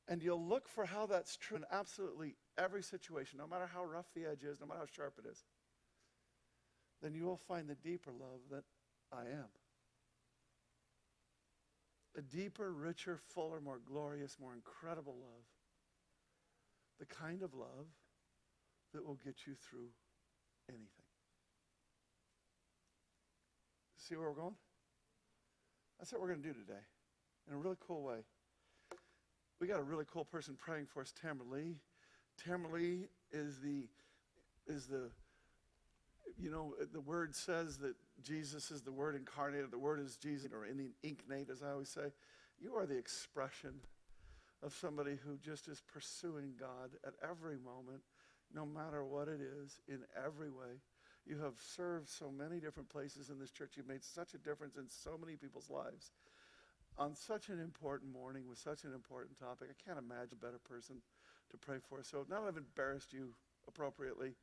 and 0.07 0.23
you'll 0.23 0.45
look 0.47 0.69
for 0.69 0.85
how 0.85 1.07
that's 1.07 1.37
true 1.39 1.57
in 1.57 1.65
absolutely 1.73 2.37
every 2.59 2.83
situation, 2.83 3.39
no 3.39 3.47
matter 3.47 3.67
how 3.73 3.85
rough 3.85 4.13
the 4.15 4.27
edge 4.31 4.45
is, 4.45 4.61
no 4.61 4.67
matter 4.67 4.81
how 4.81 4.87
sharp 4.87 5.15
it 5.25 5.29
is, 5.31 5.45
then 7.03 7.15
you 7.15 7.25
will 7.25 7.41
find 7.49 7.69
the 7.69 7.75
deeper 7.75 8.11
love 8.13 8.41
that 8.51 8.65
I 9.11 9.23
am. 9.23 9.49
A 12.17 12.23
deeper, 12.23 12.71
richer, 12.73 13.19
fuller, 13.35 13.61
more 13.61 13.81
glorious, 13.85 14.37
more 14.39 14.53
incredible 14.53 15.17
love. 15.19 15.45
The 17.01 17.07
kind 17.07 17.43
of 17.43 17.55
love 17.55 17.87
that 18.93 19.05
will 19.05 19.19
get 19.25 19.47
you 19.47 19.55
through 19.55 19.89
anything. 20.69 21.04
See 24.07 24.17
where 24.17 24.29
we're 24.29 24.35
going? 24.35 24.55
That's 25.99 26.13
what 26.13 26.21
we're 26.21 26.29
going 26.29 26.43
to 26.43 26.49
do 26.49 26.53
today 26.53 26.83
in 27.49 27.55
a 27.55 27.57
really 27.57 27.77
cool 27.81 28.03
way. 28.03 28.19
We 29.63 29.67
got 29.67 29.81
a 29.81 29.83
really 29.83 30.05
cool 30.13 30.27
person 30.27 30.57
praying 30.59 30.89
for 30.93 31.01
us, 31.01 31.15
Tamara 31.19 31.49
Lee. 31.51 31.77
Tamara 32.37 32.75
Lee 32.75 33.07
is 33.33 33.61
the, 33.61 33.89
is 34.67 34.87
the, 34.89 35.09
you 36.39 36.51
know, 36.51 36.75
the 36.93 37.01
word 37.01 37.35
says 37.35 37.79
that 37.79 37.95
Jesus 38.23 38.71
is 38.71 38.83
the 38.83 38.93
word 38.93 39.17
incarnated. 39.17 39.71
The 39.71 39.79
word 39.79 40.01
is 40.01 40.17
Jesus, 40.17 40.53
or 40.53 40.67
in 40.67 40.91
incarnate, 41.03 41.49
as 41.49 41.63
I 41.63 41.71
always 41.71 41.89
say. 41.89 42.13
You 42.61 42.75
are 42.75 42.85
the 42.85 42.99
expression 42.99 43.73
of 44.63 44.75
somebody 44.75 45.17
who 45.25 45.39
just 45.39 45.67
is 45.67 45.81
pursuing 45.81 46.53
God 46.61 46.91
at 47.07 47.15
every 47.23 47.57
moment, 47.57 48.03
no 48.55 48.67
matter 48.67 49.03
what 49.03 49.29
it 49.29 49.41
is, 49.41 49.81
in 49.89 50.01
every 50.15 50.51
way. 50.51 50.83
You 51.27 51.39
have 51.39 51.55
served 51.59 52.09
so 52.09 52.31
many 52.31 52.61
different 52.61 52.89
places 52.89 53.31
in 53.31 53.39
this 53.39 53.51
church. 53.51 53.73
You've 53.77 53.89
made 53.89 54.05
such 54.05 54.35
a 54.35 54.39
difference 54.39 54.77
in 54.77 54.89
so 54.89 55.19
many 55.19 55.37
people's 55.37 55.71
lives 55.71 56.11
on 56.99 57.15
such 57.15 57.49
an 57.49 57.61
important 57.61 58.13
morning 58.13 58.45
with 58.49 58.59
such 58.59 58.85
an 58.85 58.93
important 58.93 59.39
topic. 59.39 59.69
I 59.71 59.89
can't 59.89 59.99
imagine 59.99 60.39
a 60.41 60.45
better 60.45 60.61
person 60.69 60.97
to 61.51 61.57
pray 61.57 61.79
for. 61.89 62.03
So 62.03 62.27
now 62.29 62.43
that 62.43 62.49
I've 62.49 62.57
embarrassed 62.57 63.13
you 63.13 63.35
appropriately, 63.67 64.35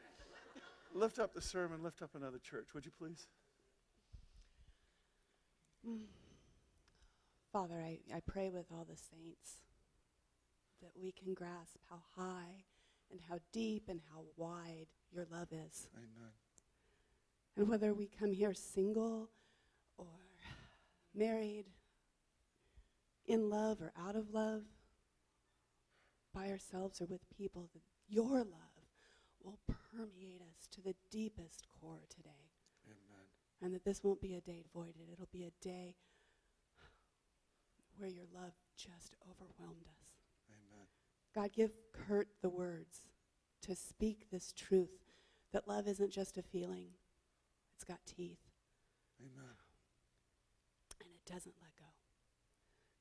lift 0.94 1.18
up 1.18 1.34
the 1.34 1.42
sermon, 1.42 1.82
lift 1.82 2.02
up 2.02 2.14
another 2.14 2.38
church, 2.38 2.68
would 2.74 2.86
you 2.86 2.92
please? 2.98 3.26
Father, 7.52 7.80
I, 7.80 7.98
I 8.14 8.20
pray 8.26 8.50
with 8.50 8.66
all 8.72 8.86
the 8.88 8.96
saints 8.96 9.62
that 10.82 10.92
we 11.00 11.12
can 11.12 11.34
grasp 11.34 11.76
how 11.88 12.00
high 12.16 12.64
and 13.10 13.20
how 13.28 13.38
deep 13.52 13.84
and 13.88 14.00
how 14.12 14.22
wide 14.36 14.86
your 15.12 15.26
love 15.30 15.48
is. 15.52 15.88
Amen. 15.96 16.32
And 17.56 17.68
whether 17.68 17.92
we 17.92 18.06
come 18.06 18.32
here 18.32 18.54
single 18.54 19.30
or 19.96 20.06
married, 21.14 21.66
in 23.26 23.48
love 23.48 23.80
or 23.80 23.92
out 24.00 24.16
of 24.16 24.30
love, 24.30 24.62
by 26.34 26.48
ourselves 26.48 27.00
or 27.00 27.06
with 27.06 27.28
people, 27.36 27.68
that 27.72 27.82
your 28.08 28.38
love 28.38 28.86
will 29.42 29.58
permeate 29.66 30.40
us 30.42 30.68
to 30.72 30.80
the 30.80 30.94
deepest 31.10 31.64
core 31.80 32.04
today. 32.08 32.50
Amen. 32.86 33.26
And 33.62 33.74
that 33.74 33.84
this 33.84 34.02
won't 34.02 34.20
be 34.20 34.34
a 34.34 34.40
day 34.40 34.62
voided. 34.72 35.08
It'll 35.12 35.28
be 35.32 35.44
a 35.44 35.64
day 35.64 35.96
where 37.96 38.08
your 38.08 38.26
love 38.34 38.52
just 38.76 39.14
overwhelmed 39.28 39.86
us. 39.86 39.99
Amen. 41.36 41.44
God, 41.44 41.52
give 41.52 41.72
Kurt 41.92 42.28
the 42.42 42.48
words 42.48 43.08
to 43.62 43.76
speak 43.76 44.30
this 44.30 44.52
truth 44.52 45.04
that 45.52 45.68
love 45.68 45.86
isn't 45.88 46.10
just 46.10 46.38
a 46.38 46.42
feeling, 46.42 46.88
it's 47.74 47.84
got 47.84 47.98
teeth, 48.06 48.38
Amen. 49.20 49.54
and 51.00 51.08
it 51.14 51.30
doesn't 51.30 51.54
let 51.60 51.76
go. 51.76 51.84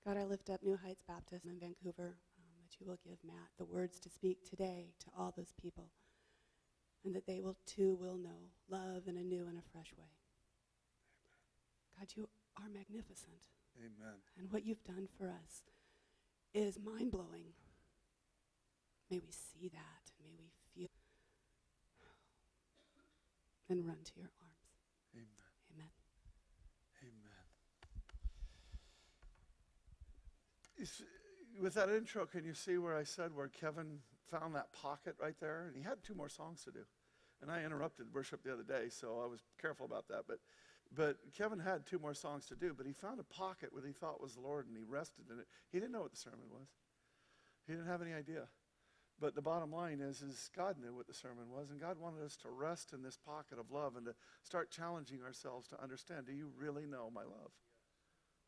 God, 0.05 0.17
I 0.19 0.25
lift 0.25 0.49
up 0.49 0.63
New 0.63 0.77
Heights 0.77 1.03
Baptist 1.07 1.45
in 1.45 1.59
Vancouver, 1.59 2.17
um, 2.37 2.53
that 2.61 2.79
you 2.79 2.85
will 2.87 2.99
give 3.03 3.17
Matt 3.25 3.49
the 3.57 3.65
words 3.65 3.99
to 3.99 4.09
speak 4.09 4.43
today 4.49 4.93
to 4.99 5.05
all 5.17 5.33
those 5.35 5.53
people, 5.61 5.89
and 7.05 7.15
that 7.15 7.27
they 7.27 7.39
will 7.41 7.57
too 7.65 7.95
will 7.95 8.17
know 8.17 8.51
love 8.69 9.07
in 9.07 9.17
a 9.17 9.23
new 9.23 9.47
and 9.47 9.57
a 9.57 9.69
fresh 9.71 9.93
way. 9.97 10.11
God, 11.97 12.07
you 12.15 12.27
are 12.57 12.69
magnificent, 12.69 13.47
Amen. 13.77 14.15
and 14.37 14.51
what 14.51 14.65
you've 14.65 14.83
done 14.83 15.07
for 15.17 15.29
us 15.29 15.63
is 16.53 16.79
mind 16.79 17.11
blowing. 17.11 17.53
May 19.09 19.17
we 19.17 19.31
see 19.31 19.69
that. 19.69 20.11
May 20.21 20.29
we 20.37 20.49
feel 20.75 20.87
and 23.69 23.85
run 23.85 23.97
to 24.03 24.11
your 24.15 24.29
arms. 24.41 24.69
Amen. 25.15 25.25
Amen. 25.73 25.89
Amen. 27.03 27.43
See, 30.85 31.03
with 31.61 31.73
that 31.73 31.89
intro, 31.89 32.25
can 32.25 32.45
you 32.45 32.53
see 32.53 32.77
where 32.77 32.95
I 32.95 33.03
said 33.03 33.35
where 33.35 33.47
Kevin 33.47 33.99
found 34.31 34.55
that 34.55 34.71
pocket 34.73 35.15
right 35.21 35.35
there? 35.39 35.65
And 35.67 35.75
he 35.75 35.81
had 35.81 36.03
two 36.03 36.13
more 36.13 36.29
songs 36.29 36.63
to 36.65 36.71
do. 36.71 36.85
And 37.41 37.51
I 37.51 37.63
interrupted 37.63 38.13
worship 38.13 38.43
the 38.43 38.53
other 38.53 38.63
day, 38.63 38.89
so 38.89 39.21
I 39.23 39.27
was 39.27 39.39
careful 39.61 39.85
about 39.85 40.07
that. 40.09 40.25
But, 40.27 40.39
but 40.95 41.17
Kevin 41.37 41.59
had 41.59 41.85
two 41.85 41.99
more 41.99 42.13
songs 42.13 42.45
to 42.47 42.55
do, 42.55 42.73
but 42.75 42.85
he 42.85 42.93
found 42.93 43.19
a 43.19 43.23
pocket 43.23 43.71
what 43.71 43.85
he 43.85 43.93
thought 43.93 44.21
was 44.21 44.35
the 44.35 44.41
Lord, 44.41 44.67
and 44.67 44.75
he 44.75 44.83
rested 44.83 45.25
in 45.31 45.39
it. 45.39 45.47
He 45.71 45.79
didn't 45.79 45.93
know 45.93 46.01
what 46.01 46.11
the 46.11 46.17
sermon 46.17 46.49
was. 46.51 46.67
He 47.65 47.73
didn't 47.73 47.87
have 47.87 48.01
any 48.01 48.13
idea. 48.13 48.47
But 49.19 49.35
the 49.35 49.41
bottom 49.41 49.71
line 49.71 49.99
is, 49.99 50.21
is 50.21 50.49
God 50.55 50.77
knew 50.79 50.95
what 50.95 51.07
the 51.07 51.13
sermon 51.13 51.49
was, 51.51 51.71
and 51.71 51.79
God 51.79 51.97
wanted 51.99 52.23
us 52.23 52.37
to 52.37 52.49
rest 52.49 52.93
in 52.93 53.03
this 53.03 53.17
pocket 53.17 53.59
of 53.59 53.71
love 53.71 53.97
and 53.97 54.05
to 54.05 54.15
start 54.43 54.71
challenging 54.71 55.19
ourselves 55.23 55.67
to 55.69 55.83
understand, 55.83 56.25
do 56.25 56.33
you 56.33 56.49
really 56.57 56.85
know 56.85 57.11
my 57.13 57.23
love? 57.23 57.51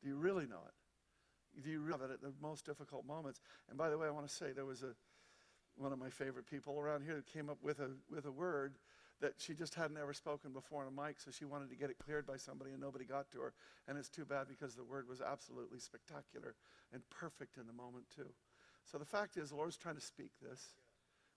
Do 0.02 0.08
you 0.08 0.16
really 0.16 0.46
know 0.46 0.64
it? 0.66 1.62
Do 1.62 1.70
you 1.70 1.82
really 1.82 2.00
have 2.00 2.10
it 2.10 2.14
at 2.14 2.22
the 2.22 2.34
most 2.42 2.66
difficult 2.66 3.06
moments? 3.06 3.42
And 3.70 3.78
by 3.78 3.90
the 3.90 3.98
way, 3.98 4.08
I 4.08 4.12
want 4.12 4.28
to 4.28 4.34
say 4.34 4.54
there 4.54 4.66
was 4.66 4.84
a 4.84 4.96
one 5.78 5.94
of 5.94 6.00
my 6.00 6.10
favorite 6.10 6.46
people 6.46 6.80
around 6.80 7.04
here 7.04 7.16
that 7.16 7.26
came 7.26 7.50
up 7.50 7.58
with 7.62 7.80
a 7.80 7.92
with 8.10 8.26
a 8.26 8.32
word 8.32 8.76
that 9.22 9.34
she 9.38 9.54
just 9.54 9.76
hadn't 9.76 9.98
ever 9.98 10.14
spoken 10.14 10.52
before 10.52 10.82
on 10.82 10.88
a 10.88 11.08
mic, 11.08 11.20
so 11.20 11.30
she 11.30 11.46
wanted 11.46 11.70
to 11.70 11.76
get 11.76 11.92
it 11.92 11.98
cleared 12.00 12.26
by 12.26 12.38
somebody, 12.38 12.72
and 12.72 12.82
nobody 12.82 13.06
got 13.06 13.30
to 13.32 13.40
her. 13.40 13.54
And 13.88 13.98
it's 13.98 14.10
too 14.10 14.26
bad 14.26 14.48
because 14.48 14.74
the 14.74 14.84
word 14.84 15.08
was 15.08 15.22
absolutely 15.22 15.80
spectacular 15.80 16.56
and 16.92 17.04
perfect 17.10 17.58
in 17.58 17.68
the 17.68 17.74
moment 17.74 18.06
too. 18.16 18.34
So 18.90 18.98
the 18.98 19.06
fact 19.06 19.38
is, 19.38 19.50
the 19.50 19.56
Lord's 19.56 19.78
trying 19.78 19.96
to 19.96 20.02
speak 20.02 20.32
this. 20.42 20.74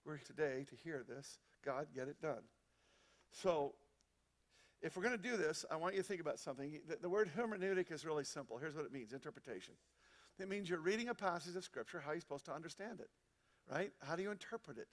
We're 0.05 0.17
today 0.17 0.65
to 0.69 0.75
hear 0.83 1.03
this. 1.07 1.39
God, 1.63 1.87
get 1.95 2.07
it 2.07 2.21
done. 2.21 2.43
So 3.31 3.73
if 4.81 4.95
we're 4.95 5.03
going 5.03 5.17
to 5.17 5.29
do 5.29 5.37
this, 5.37 5.65
I 5.71 5.77
want 5.77 5.95
you 5.95 6.01
to 6.01 6.07
think 6.07 6.21
about 6.21 6.39
something. 6.39 6.79
The, 6.87 6.97
the 7.01 7.09
word 7.09 7.29
hermeneutic 7.35 7.91
is 7.91 8.05
really 8.05 8.23
simple. 8.23 8.57
Here's 8.57 8.75
what 8.75 8.85
it 8.85 8.93
means 8.93 9.13
interpretation. 9.13 9.73
It 10.39 10.49
means 10.49 10.69
you're 10.69 10.79
reading 10.79 11.09
a 11.09 11.15
passage 11.15 11.55
of 11.55 11.63
Scripture, 11.63 12.01
how 12.03 12.11
are 12.11 12.15
you 12.15 12.19
supposed 12.19 12.45
to 12.45 12.53
understand 12.53 12.99
it? 12.99 13.09
Right? 13.71 13.91
How 14.01 14.15
do 14.15 14.21
you 14.21 14.31
interpret 14.31 14.77
it? 14.77 14.87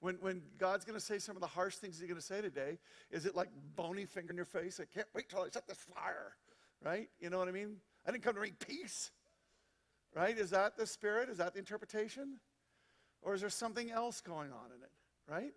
When, 0.00 0.16
when 0.16 0.42
God's 0.58 0.84
going 0.84 0.98
to 0.98 1.04
say 1.04 1.18
some 1.18 1.36
of 1.36 1.40
the 1.40 1.46
harsh 1.46 1.76
things 1.76 1.98
he's 1.98 2.08
going 2.08 2.20
to 2.20 2.26
say 2.26 2.40
today, 2.40 2.78
is 3.10 3.26
it 3.26 3.36
like 3.36 3.48
bony 3.76 4.04
finger 4.04 4.30
in 4.30 4.36
your 4.36 4.46
face? 4.46 4.80
I 4.80 4.84
can't 4.92 5.06
wait 5.14 5.28
till 5.28 5.40
I 5.40 5.48
set 5.50 5.66
this 5.68 5.78
fire. 5.94 6.32
Right? 6.82 7.08
You 7.20 7.30
know 7.30 7.38
what 7.38 7.48
I 7.48 7.52
mean? 7.52 7.76
I 8.06 8.10
didn't 8.10 8.24
come 8.24 8.34
to 8.34 8.40
bring 8.40 8.56
peace. 8.58 9.10
Right? 10.14 10.36
Is 10.36 10.50
that 10.50 10.76
the 10.76 10.86
spirit? 10.86 11.28
Is 11.28 11.38
that 11.38 11.52
the 11.52 11.58
interpretation? 11.58 12.38
Or 13.22 13.34
is 13.34 13.40
there 13.40 13.50
something 13.50 13.90
else 13.90 14.20
going 14.20 14.50
on 14.52 14.66
in 14.76 14.82
it? 14.82 14.90
Right? 15.28 15.52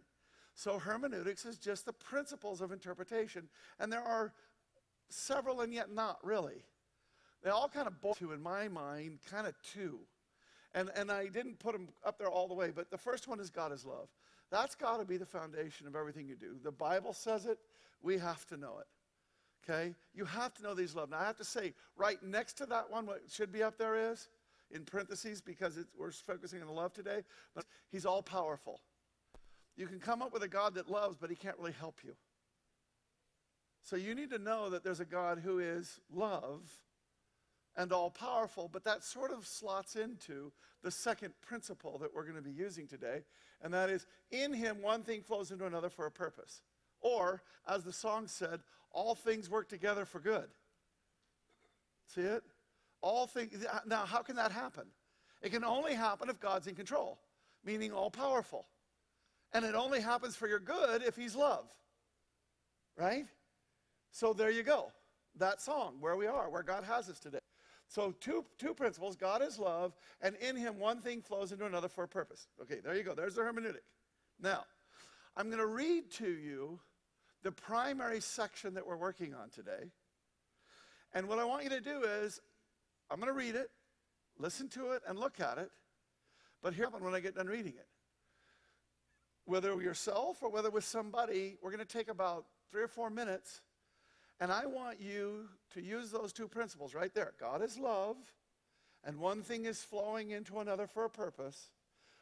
So 0.56 0.78
hermeneutics 0.78 1.46
is 1.46 1.58
just 1.58 1.86
the 1.86 1.94
principles 1.94 2.62
of 2.62 2.72
interpretation. 2.72 3.50
And 3.80 3.92
there 3.92 4.04
are 4.04 4.34
several 5.10 5.62
and 5.62 5.74
yet 5.74 5.92
not 5.92 6.20
really. 6.24 6.64
They 7.44 7.50
all 7.50 7.68
kind 7.68 7.88
of 7.88 8.00
boil 8.00 8.14
to, 8.16 8.32
in 8.32 8.42
my 8.42 8.68
mind, 8.68 9.20
kind 9.30 9.48
of 9.48 9.56
two. 9.74 10.00
And, 10.76 10.90
and 10.96 11.12
I 11.12 11.28
didn't 11.28 11.60
put 11.60 11.74
them 11.74 11.90
up 12.06 12.18
there 12.18 12.30
all 12.30 12.48
the 12.48 12.54
way, 12.54 12.72
but 12.74 12.90
the 12.90 12.98
first 12.98 13.28
one 13.28 13.40
is 13.40 13.50
God 13.50 13.72
is 13.72 13.86
love. 13.86 14.10
That's 14.50 14.76
got 14.76 14.98
to 14.98 15.06
be 15.06 15.18
the 15.18 15.26
foundation 15.26 15.88
of 15.88 15.96
everything 15.96 16.28
you 16.28 16.36
do. 16.36 16.56
The 16.64 16.72
Bible 16.72 17.14
says 17.14 17.46
it, 17.46 17.58
we 18.02 18.18
have 18.18 18.46
to 18.48 18.58
know 18.58 18.80
it. 18.80 18.88
Okay? 19.64 19.96
You 20.14 20.26
have 20.26 20.54
to 20.56 20.64
know 20.64 20.74
these 20.74 20.96
love. 20.96 21.10
Now, 21.10 21.20
I 21.20 21.26
have 21.26 21.38
to 21.38 21.46
say, 21.46 21.74
right 21.96 22.22
next 22.22 22.54
to 22.54 22.66
that 22.68 22.90
one, 22.92 23.06
what 23.06 23.22
should 23.30 23.52
be 23.52 23.64
up 23.64 23.78
there 23.78 24.12
is, 24.12 24.28
in 24.74 24.84
parentheses, 24.84 25.42
because 25.42 25.78
we're 25.98 26.12
focusing 26.12 26.62
on 26.62 26.68
love 26.70 26.94
today, 26.94 27.22
but 27.56 27.66
He's 27.92 28.06
all 28.06 28.22
powerful. 28.22 28.82
You 29.78 29.88
can 29.88 30.00
come 30.00 30.22
up 30.22 30.34
with 30.34 30.44
a 30.44 30.48
God 30.48 30.76
that 30.76 30.90
loves, 30.90 31.18
but 31.18 31.30
He 31.30 31.36
can't 31.36 31.58
really 31.58 31.72
help 31.72 32.00
you. 32.04 32.14
So 33.84 33.96
you 33.96 34.16
need 34.16 34.30
to 34.32 34.40
know 34.40 34.70
that 34.70 34.84
there's 34.84 35.00
a 35.00 35.06
God 35.06 35.40
who 35.44 35.60
is 35.60 36.00
love 36.12 36.62
and 37.76 37.92
all 37.92 38.10
powerful, 38.10 38.70
but 38.72 38.84
that 38.86 39.04
sort 39.04 39.32
of 39.32 39.46
slots 39.46 39.96
into 39.96 40.52
the 40.84 40.92
second 40.92 41.34
principle 41.42 41.98
that 42.00 42.14
we're 42.14 42.24
going 42.24 42.36
to 42.36 42.42
be 42.42 42.52
using 42.52 42.88
today, 42.88 43.24
and 43.62 43.74
that 43.74 43.90
is 43.90 44.06
in 44.32 44.54
him 44.54 44.82
one 44.82 45.02
thing 45.04 45.22
flows 45.22 45.52
into 45.52 45.66
another 45.66 45.90
for 45.90 46.06
a 46.06 46.12
purpose. 46.12 46.62
Or, 47.02 47.42
as 47.68 47.84
the 47.84 47.92
song 47.92 48.28
said, 48.28 48.62
all 48.92 49.16
things 49.16 49.50
work 49.50 49.68
together 49.68 50.06
for 50.06 50.20
good. 50.20 50.48
See 52.08 52.22
it? 52.22 52.44
All 53.04 53.28
things. 53.28 53.66
Now, 53.86 54.06
how 54.06 54.22
can 54.22 54.38
that 54.38 54.52
happen? 54.52 54.86
It 55.42 55.52
can 55.52 55.66
only 55.66 55.94
happen 55.94 56.30
if 56.30 56.40
God's 56.40 56.68
in 56.68 56.76
control, 56.76 57.20
meaning 57.66 57.92
all 57.92 58.10
powerful. 58.10 58.66
And 59.52 59.66
it 59.66 59.76
only 59.76 60.00
happens 60.00 60.38
for 60.38 60.48
your 60.48 60.60
good 60.60 61.04
if 61.04 61.18
he's 61.18 61.36
love. 61.36 61.66
Right? 62.98 63.26
So 64.12 64.32
there 64.32 64.50
you 64.50 64.64
go. 64.64 64.92
That 65.38 65.62
song, 65.62 65.98
where 66.00 66.16
we 66.16 66.28
are, 66.28 66.50
where 66.50 66.64
God 66.64 66.86
has 66.86 67.10
us 67.10 67.20
today. 67.20 67.40
So, 67.90 68.14
two, 68.22 68.46
two 68.58 68.74
principles 68.74 69.16
God 69.16 69.44
is 69.44 69.60
love, 69.60 69.94
and 70.22 70.36
in 70.38 70.56
him 70.56 70.80
one 70.80 71.00
thing 71.02 71.22
flows 71.22 71.52
into 71.52 71.66
another 71.66 71.90
for 71.90 72.06
a 72.06 72.08
purpose. 72.08 72.48
Okay, 72.62 72.80
there 72.84 72.96
you 72.96 73.04
go. 73.04 73.14
There's 73.14 73.36
the 73.36 73.42
hermeneutic. 73.42 73.84
Now, 74.42 74.64
I'm 75.36 75.48
going 75.48 75.60
to 75.60 75.68
read 75.68 76.10
to 76.12 76.28
you 76.28 76.80
the 77.44 77.52
primary 77.52 78.22
section 78.22 78.76
that 78.76 78.88
we're 78.88 78.98
working 78.98 79.34
on 79.34 79.50
today. 79.50 79.92
And 81.14 81.28
what 81.28 81.38
I 81.38 81.46
want 81.46 81.66
you 81.66 81.70
to 81.72 81.82
do 81.82 82.04
is, 82.04 82.40
I'm 83.10 83.20
going 83.20 83.32
to 83.32 83.38
read 83.38 83.56
it, 83.56 83.70
listen 84.38 84.68
to 84.70 84.92
it, 84.92 85.02
and 85.08 85.20
look 85.20 85.40
at 85.40 85.58
it. 85.58 85.70
But 86.62 86.74
here, 86.74 86.88
when 86.90 87.14
I 87.14 87.20
get 87.20 87.36
done 87.36 87.48
reading 87.48 87.74
it, 87.78 87.88
whether 89.46 89.80
yourself 89.82 90.38
or 90.42 90.50
whether 90.50 90.70
with 90.70 90.86
somebody, 90.86 91.58
we're 91.62 91.72
going 91.72 91.86
to 91.86 91.98
take 91.98 92.10
about 92.10 92.46
three 92.72 92.82
or 92.82 92.88
four 92.88 93.10
minutes 93.10 93.62
and 94.40 94.52
I 94.52 94.66
want 94.66 95.00
you 95.00 95.48
to 95.74 95.82
use 95.82 96.12
those 96.12 96.34
two 96.34 96.50
principles 96.50 96.94
right 96.94 97.14
there. 97.14 97.34
God 97.40 97.62
is 97.62 97.78
love, 97.78 98.18
and 99.06 99.18
one 99.18 99.42
thing 99.42 99.66
is 99.66 99.82
flowing 99.82 100.32
into 100.32 100.60
another 100.60 100.88
for 100.88 101.06
a 101.06 101.10
purpose. 101.10 101.70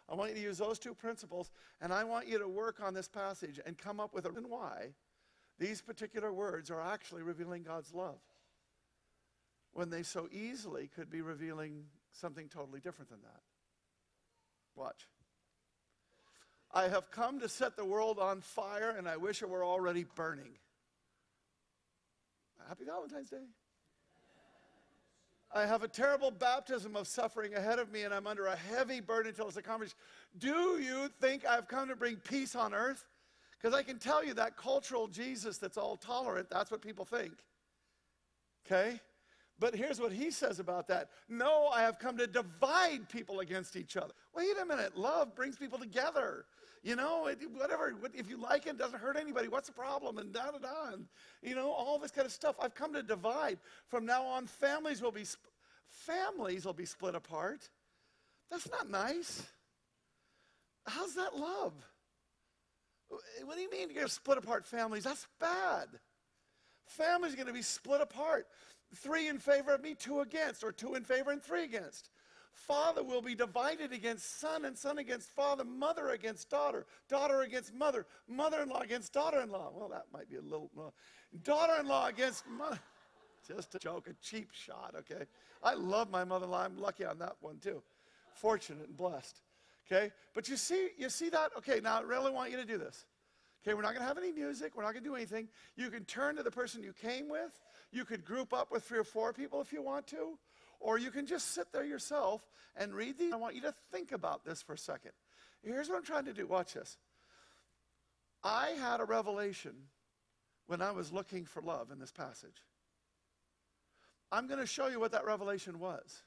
I 0.09 0.15
want 0.15 0.29
you 0.29 0.35
to 0.35 0.43
use 0.43 0.57
those 0.57 0.77
two 0.77 0.93
principles, 0.93 1.49
and 1.81 1.93
I 1.93 2.03
want 2.03 2.27
you 2.27 2.37
to 2.37 2.47
work 2.47 2.79
on 2.79 2.93
this 2.93 3.07
passage 3.07 3.59
and 3.65 3.77
come 3.77 3.99
up 3.99 4.13
with 4.13 4.25
a 4.25 4.29
reason 4.29 4.49
why 4.49 4.93
these 5.57 5.81
particular 5.81 6.33
words 6.33 6.69
are 6.69 6.81
actually 6.81 7.23
revealing 7.23 7.63
God's 7.63 7.93
love 7.93 8.19
when 9.73 9.89
they 9.89 10.03
so 10.03 10.27
easily 10.31 10.89
could 10.95 11.09
be 11.09 11.21
revealing 11.21 11.85
something 12.11 12.49
totally 12.49 12.79
different 12.79 13.09
than 13.09 13.21
that. 13.21 13.41
Watch. 14.75 15.07
I 16.73 16.87
have 16.87 17.11
come 17.11 17.39
to 17.39 17.49
set 17.49 17.75
the 17.75 17.85
world 17.85 18.19
on 18.19 18.41
fire, 18.41 18.95
and 18.97 19.07
I 19.07 19.17
wish 19.17 19.41
it 19.41 19.49
were 19.49 19.63
already 19.63 20.05
burning. 20.15 20.57
Happy 22.67 22.85
Valentine's 22.85 23.29
Day. 23.29 23.43
I 25.53 25.65
have 25.65 25.83
a 25.83 25.87
terrible 25.87 26.31
baptism 26.31 26.95
of 26.95 27.07
suffering 27.07 27.55
ahead 27.55 27.79
of 27.79 27.91
me, 27.91 28.03
and 28.03 28.13
I'm 28.13 28.25
under 28.25 28.45
a 28.45 28.55
heavy 28.55 29.01
burden 29.01 29.31
until 29.31 29.47
it's 29.47 29.57
accomplished. 29.57 29.95
Do 30.37 30.79
you 30.81 31.09
think 31.19 31.45
I've 31.45 31.67
come 31.67 31.89
to 31.89 31.95
bring 31.97 32.15
peace 32.15 32.55
on 32.55 32.73
earth? 32.73 33.03
Because 33.61 33.75
I 33.75 33.83
can 33.83 33.99
tell 33.99 34.23
you 34.23 34.33
that 34.35 34.55
cultural 34.55 35.07
Jesus 35.07 35.57
that's 35.57 35.77
all 35.77 35.97
tolerant, 35.97 36.49
that's 36.49 36.71
what 36.71 36.81
people 36.81 37.03
think. 37.03 37.33
Okay? 38.65 39.01
But 39.61 39.75
here's 39.75 40.01
what 40.01 40.11
he 40.11 40.31
says 40.31 40.59
about 40.59 40.87
that 40.87 41.11
No, 41.29 41.67
I 41.67 41.83
have 41.83 41.99
come 41.99 42.17
to 42.17 42.25
divide 42.25 43.07
people 43.07 43.41
against 43.41 43.75
each 43.75 43.95
other. 43.95 44.11
Wait 44.35 44.49
a 44.59 44.65
minute. 44.65 44.97
Love 44.97 45.35
brings 45.35 45.55
people 45.55 45.77
together. 45.77 46.45
You 46.83 46.95
know, 46.95 47.29
whatever. 47.53 47.93
If 48.15 48.27
you 48.27 48.37
like 48.37 48.65
it, 48.65 48.71
it 48.71 48.77
doesn't 48.79 48.99
hurt 48.99 49.15
anybody. 49.15 49.47
What's 49.47 49.67
the 49.67 49.73
problem? 49.73 50.17
And 50.17 50.33
da 50.33 50.49
da 50.49 50.57
da. 50.57 50.93
And 50.93 51.05
you 51.43 51.53
know, 51.53 51.69
all 51.69 51.99
this 51.99 52.09
kind 52.09 52.25
of 52.25 52.31
stuff. 52.31 52.55
I've 52.59 52.73
come 52.73 52.91
to 52.93 53.03
divide. 53.03 53.59
From 53.87 54.03
now 54.03 54.23
on, 54.23 54.47
families 54.47 54.99
will 54.99 55.11
be 55.11 55.25
sp- 55.29 55.45
families 55.85 56.65
will 56.65 56.73
be 56.73 56.85
split 56.85 57.13
apart. 57.13 57.69
That's 58.49 58.69
not 58.71 58.89
nice. 58.89 59.43
How's 60.87 61.13
that 61.13 61.35
love? 61.37 61.73
What 63.43 63.55
do 63.55 63.61
you 63.61 63.69
mean 63.69 63.89
you're 63.89 63.95
going 63.95 64.07
to 64.07 64.11
split 64.11 64.39
apart 64.39 64.65
families? 64.65 65.03
That's 65.03 65.27
bad. 65.39 65.87
Families 66.87 67.33
are 67.33 67.35
going 67.35 67.47
to 67.47 67.53
be 67.53 67.61
split 67.61 68.01
apart. 68.01 68.47
Three 68.95 69.27
in 69.27 69.39
favor 69.39 69.73
of 69.73 69.81
me, 69.81 69.95
two 69.95 70.19
against, 70.19 70.63
or 70.63 70.71
two 70.71 70.95
in 70.95 71.03
favor 71.03 71.31
and 71.31 71.41
three 71.41 71.63
against. 71.63 72.09
Father 72.53 73.03
will 73.03 73.21
be 73.21 73.33
divided 73.33 73.93
against 73.93 74.39
son, 74.39 74.65
and 74.65 74.77
son 74.77 74.97
against 74.97 75.29
father, 75.29 75.63
mother 75.63 76.09
against 76.09 76.49
daughter, 76.49 76.85
daughter 77.07 77.41
against 77.41 77.73
mother, 77.73 78.05
mother 78.27 78.61
in 78.61 78.69
law 78.69 78.81
against 78.81 79.13
daughter 79.13 79.41
in 79.41 79.49
law. 79.49 79.71
Well, 79.73 79.89
that 79.89 80.05
might 80.13 80.29
be 80.29 80.35
a 80.35 80.41
little. 80.41 80.69
Uh, 80.77 80.89
daughter 81.43 81.73
in 81.79 81.87
law 81.87 82.07
against 82.07 82.43
mother. 82.49 82.79
Just 83.47 83.73
a 83.75 83.79
joke, 83.79 84.07
a 84.07 84.13
cheap 84.21 84.49
shot, 84.51 84.93
okay? 84.99 85.25
I 85.63 85.73
love 85.73 86.09
my 86.11 86.23
mother 86.23 86.45
in 86.45 86.51
law. 86.51 86.63
I'm 86.63 86.77
lucky 86.77 87.05
on 87.05 87.17
that 87.19 87.37
one, 87.39 87.57
too. 87.57 87.81
Fortunate 88.33 88.87
and 88.87 88.97
blessed. 88.97 89.39
Okay? 89.89 90.11
But 90.33 90.47
you 90.47 90.57
see, 90.57 90.89
you 90.97 91.09
see 91.09 91.29
that? 91.29 91.51
Okay, 91.57 91.79
now 91.81 91.99
I 91.99 92.01
really 92.01 92.31
want 92.31 92.51
you 92.51 92.57
to 92.57 92.65
do 92.65 92.77
this. 92.77 93.05
Okay, 93.63 93.73
we're 93.75 93.81
not 93.81 93.89
going 93.89 94.01
to 94.01 94.07
have 94.07 94.17
any 94.17 94.31
music. 94.31 94.75
We're 94.75 94.83
not 94.83 94.93
going 94.93 95.03
to 95.03 95.09
do 95.09 95.15
anything. 95.15 95.47
You 95.75 95.89
can 95.89 96.03
turn 96.05 96.35
to 96.37 96.43
the 96.43 96.51
person 96.51 96.83
you 96.83 96.93
came 96.93 97.29
with. 97.29 97.51
You 97.91 98.05
could 98.05 98.23
group 98.23 98.53
up 98.53 98.71
with 98.71 98.83
three 98.83 98.99
or 98.99 99.03
four 99.03 99.33
people 99.33 99.61
if 99.61 99.73
you 99.73 99.81
want 99.81 100.07
to. 100.07 100.37
Or 100.79 100.97
you 100.97 101.11
can 101.11 101.27
just 101.27 101.53
sit 101.53 101.71
there 101.71 101.85
yourself 101.85 102.41
and 102.75 102.93
read 102.93 103.17
these. 103.19 103.33
I 103.33 103.35
want 103.35 103.55
you 103.55 103.61
to 103.61 103.73
think 103.91 104.11
about 104.11 104.43
this 104.43 104.61
for 104.61 104.73
a 104.73 104.77
second. 104.77 105.11
Here's 105.61 105.89
what 105.89 105.97
I'm 105.97 106.03
trying 106.03 106.25
to 106.25 106.33
do. 106.33 106.47
Watch 106.47 106.73
this. 106.73 106.97
I 108.43 108.69
had 108.79 108.99
a 108.99 109.05
revelation 109.05 109.73
when 110.65 110.81
I 110.81 110.91
was 110.91 111.11
looking 111.11 111.45
for 111.45 111.61
love 111.61 111.91
in 111.91 111.99
this 111.99 112.11
passage. 112.11 112.63
I'm 114.31 114.47
going 114.47 114.59
to 114.59 114.65
show 114.65 114.87
you 114.87 114.99
what 114.99 115.11
that 115.11 115.25
revelation 115.25 115.79
was. 115.79 116.23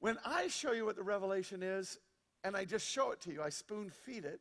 When 0.00 0.18
I 0.26 0.48
show 0.48 0.72
you 0.72 0.84
what 0.84 0.96
the 0.96 1.02
revelation 1.02 1.62
is, 1.62 1.98
and 2.44 2.54
I 2.56 2.64
just 2.64 2.86
show 2.86 3.12
it 3.12 3.20
to 3.22 3.32
you, 3.32 3.42
I 3.42 3.48
spoon 3.48 3.88
feed 3.88 4.24
it, 4.24 4.40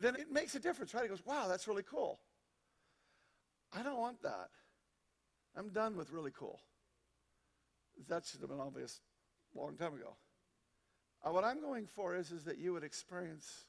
then 0.00 0.16
it 0.16 0.32
makes 0.32 0.54
a 0.54 0.60
difference, 0.60 0.94
right? 0.94 1.04
It 1.04 1.08
goes, 1.08 1.24
wow, 1.26 1.46
that's 1.48 1.68
really 1.68 1.82
cool. 1.82 2.18
I 3.72 3.82
don't 3.82 3.98
want 3.98 4.22
that. 4.22 4.48
I'm 5.56 5.68
done 5.68 5.96
with 5.96 6.10
really 6.10 6.32
cool. 6.36 6.60
That 8.08 8.26
should 8.26 8.40
have 8.40 8.50
been 8.50 8.60
obvious 8.60 9.00
a 9.54 9.58
long 9.58 9.76
time 9.76 9.94
ago. 9.94 10.16
Uh, 11.24 11.32
what 11.32 11.44
I'm 11.44 11.60
going 11.60 11.86
for 11.86 12.16
is, 12.16 12.32
is 12.32 12.44
that 12.44 12.58
you 12.58 12.72
would 12.72 12.84
experience 12.84 13.66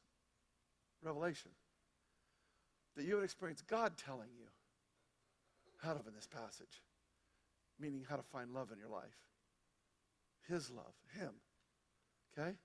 revelation. 1.03 1.51
That 2.97 3.05
you 3.05 3.15
would 3.15 3.23
experience 3.23 3.61
God 3.61 3.93
telling 3.97 4.29
you 4.37 4.47
how 5.81 5.93
to 5.93 5.99
in 6.07 6.15
this 6.15 6.27
passage, 6.27 6.81
meaning 7.79 8.05
how 8.09 8.15
to 8.15 8.23
find 8.23 8.51
love 8.51 8.71
in 8.71 8.79
your 8.79 8.89
life. 8.89 9.29
His 10.47 10.71
love, 10.71 10.93
Him. 11.17 11.31
Okay? 12.37 12.55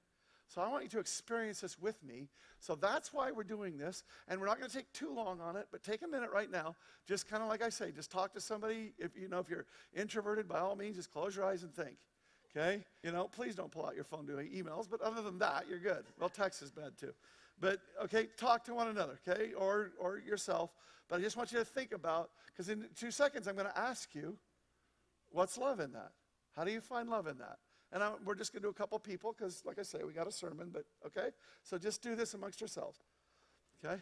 So 0.53 0.61
I 0.61 0.69
want 0.69 0.83
you 0.83 0.89
to 0.91 0.99
experience 0.99 1.61
this 1.61 1.79
with 1.79 2.03
me. 2.03 2.29
So 2.59 2.75
that's 2.75 3.13
why 3.13 3.31
we're 3.31 3.45
doing 3.45 3.79
this. 3.79 4.03
And 4.27 4.41
we're 4.41 4.49
not 4.49 4.59
going 4.59 4.69
to 4.69 4.77
take 4.77 4.93
too 4.93 5.15
long 5.15 5.41
on 5.41 5.55
it, 5.55 5.69
but 5.71 5.85
take 5.85 6.03
a 6.03 6.09
minute 6.09 6.31
right 6.35 6.51
now. 6.51 6.75
Just 7.07 7.31
kind 7.31 7.41
of 7.41 7.49
like 7.49 7.63
I 7.63 7.69
say, 7.69 7.93
just 7.93 8.11
talk 8.11 8.33
to 8.35 8.41
somebody. 8.41 8.93
If 8.99 9.17
you 9.17 9.29
know 9.29 9.39
if 9.39 9.49
you're 9.49 9.67
introverted, 9.95 10.49
by 10.49 10.59
all 10.59 10.75
means, 10.75 10.97
just 10.97 11.13
close 11.13 11.37
your 11.37 11.45
eyes 11.45 11.63
and 11.63 11.73
think. 11.73 11.97
Okay? 12.51 12.83
You 13.05 13.13
know, 13.13 13.29
please 13.29 13.55
don't 13.55 13.71
pull 13.71 13.87
out 13.87 13.95
your 13.95 14.03
phone 14.03 14.27
doing 14.27 14.49
emails, 14.49 14.89
but 14.91 15.01
other 15.03 15.23
than 15.23 15.39
that, 15.39 15.67
you're 15.69 15.79
good. 15.79 16.05
Well, 16.19 16.29
text 16.29 16.63
is 16.63 16.73
bad 16.73 16.99
too. 16.99 17.13
But 17.61 17.79
okay, 18.03 18.29
talk 18.37 18.65
to 18.65 18.75
one 18.75 18.89
another, 18.89 19.21
okay? 19.29 19.53
Or 19.53 19.93
or 20.01 20.19
yourself. 20.19 20.75
But 21.09 21.21
I 21.21 21.23
just 21.23 21.37
want 21.37 21.53
you 21.53 21.59
to 21.59 21.65
think 21.65 21.93
about, 21.93 22.31
because 22.47 22.69
in 22.69 22.87
two 22.97 23.11
seconds 23.11 23.47
I'm 23.47 23.55
going 23.55 23.69
to 23.69 23.79
ask 23.79 24.15
you, 24.15 24.37
what's 25.31 25.59
love 25.59 25.79
in 25.79 25.93
that? 25.93 26.13
How 26.57 26.65
do 26.65 26.73
you 26.73 26.81
find 26.81 27.09
love 27.09 27.27
in 27.27 27.39
that? 27.39 27.59
And 27.93 28.03
I, 28.03 28.13
we're 28.25 28.35
just 28.35 28.53
going 28.53 28.63
to 28.63 28.67
do 28.67 28.71
a 28.71 28.75
couple 28.75 28.99
people 28.99 29.35
because, 29.37 29.63
like 29.65 29.79
I 29.79 29.83
say, 29.83 29.99
we 30.07 30.13
got 30.13 30.29
a 30.29 30.33
sermon, 30.33 30.71
but 30.73 30.85
okay? 31.07 31.31
So 31.63 31.77
just 31.77 32.03
do 32.03 32.15
this 32.15 32.35
amongst 32.35 32.61
yourselves. 32.61 33.01
Okay? 33.85 34.01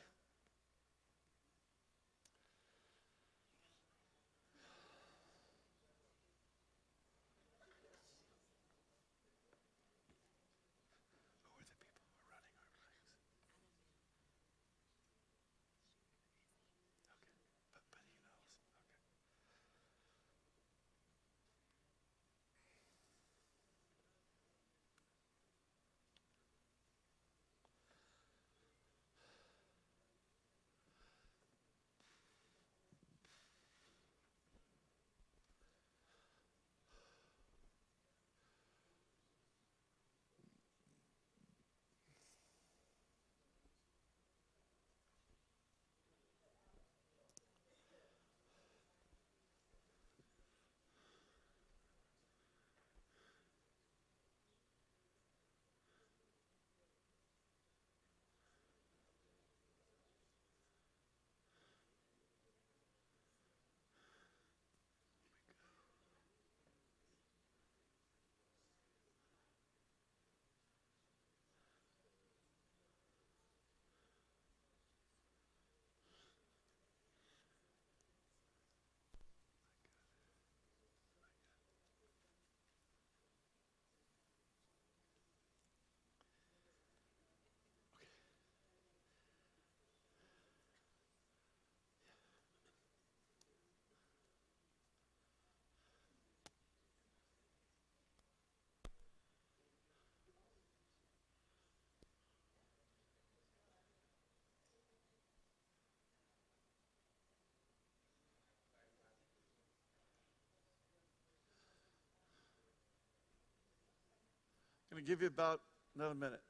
Going 114.99 115.07
to 115.07 115.13
give 115.13 115.23
you 115.23 115.29
about 115.29 115.61
another 115.95 116.15
minute. 116.15 116.41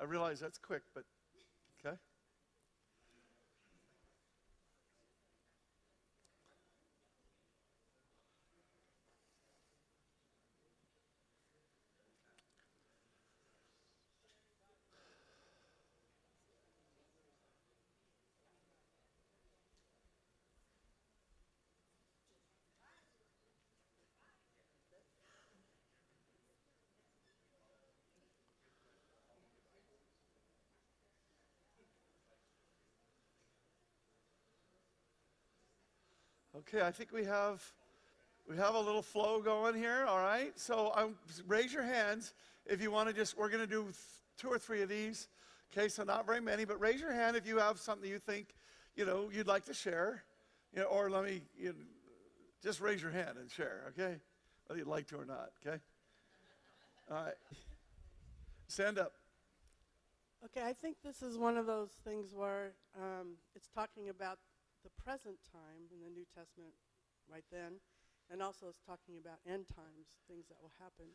I 0.00 0.04
realize 0.04 0.40
that's 0.40 0.58
quick, 0.58 0.82
but 0.92 1.04
okay. 1.86 1.96
Okay, 36.60 36.82
I 36.82 36.90
think 36.90 37.10
we 37.12 37.24
have 37.24 37.62
we 38.48 38.56
have 38.56 38.74
a 38.74 38.80
little 38.80 39.02
flow 39.02 39.40
going 39.40 39.74
here. 39.74 40.04
All 40.06 40.18
right, 40.18 40.52
so 40.58 40.92
um, 40.94 41.14
raise 41.46 41.72
your 41.72 41.84
hands 41.84 42.34
if 42.66 42.82
you 42.82 42.90
want 42.90 43.08
to 43.08 43.14
just. 43.14 43.38
We're 43.38 43.48
going 43.48 43.62
to 43.62 43.66
do 43.66 43.84
th- 43.84 43.94
two 44.36 44.48
or 44.48 44.58
three 44.58 44.82
of 44.82 44.88
these. 44.88 45.28
Okay, 45.72 45.88
so 45.88 46.02
not 46.02 46.26
very 46.26 46.40
many, 46.40 46.64
but 46.64 46.78
raise 46.80 47.00
your 47.00 47.12
hand 47.12 47.36
if 47.36 47.46
you 47.46 47.58
have 47.58 47.78
something 47.78 48.10
you 48.10 48.18
think, 48.18 48.54
you 48.96 49.06
know, 49.06 49.30
you'd 49.32 49.46
like 49.46 49.64
to 49.66 49.74
share. 49.74 50.22
You 50.74 50.80
know, 50.80 50.86
or 50.86 51.08
let 51.08 51.24
me, 51.24 51.40
you 51.58 51.68
know, 51.68 51.74
just 52.62 52.80
raise 52.80 53.00
your 53.00 53.10
hand 53.10 53.38
and 53.40 53.50
share, 53.50 53.84
okay? 53.88 54.16
Whether 54.66 54.80
you'd 54.80 54.88
like 54.88 55.06
to 55.08 55.16
or 55.16 55.24
not, 55.24 55.50
okay? 55.64 55.78
All 57.10 57.24
right. 57.24 57.34
Stand 58.68 58.98
up. 58.98 59.12
Okay, 60.44 60.66
I 60.66 60.72
think 60.72 60.96
this 61.04 61.22
is 61.22 61.38
one 61.38 61.56
of 61.56 61.66
those 61.66 61.90
things 62.04 62.34
where 62.34 62.72
um, 62.96 63.28
it's 63.54 63.68
talking 63.68 64.08
about 64.08 64.38
the 64.82 64.90
present 65.02 65.38
time 65.52 65.88
in 65.92 66.00
the 66.00 66.10
New 66.10 66.24
Testament 66.24 66.74
right 67.30 67.44
then, 67.52 67.80
and 68.30 68.42
also 68.42 68.66
it's 68.68 68.80
talking 68.80 69.18
about 69.18 69.42
end 69.46 69.66
times, 69.68 70.22
things 70.28 70.46
that 70.48 70.58
will 70.62 70.72
happen. 70.78 71.12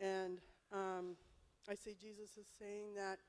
And 0.00 0.40
um, 0.72 1.16
I 1.68 1.74
see 1.74 1.94
Jesus 1.94 2.36
is 2.36 2.48
saying 2.58 2.94
that 2.96 3.20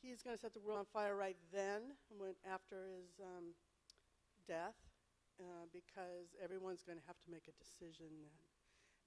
he's 0.00 0.22
going 0.22 0.36
to 0.36 0.40
set 0.40 0.54
the 0.54 0.60
world 0.60 0.78
on 0.78 0.86
fire 0.86 1.16
right 1.16 1.36
then, 1.52 1.98
when 2.16 2.34
after 2.46 2.86
his 2.94 3.18
um, 3.18 3.58
death, 4.46 4.78
uh, 5.40 5.66
because 5.72 6.38
everyone's 6.42 6.82
going 6.82 6.98
to 6.98 7.06
have 7.06 7.18
to 7.26 7.30
make 7.30 7.50
a 7.50 7.54
decision 7.58 8.08
then. 8.22 8.38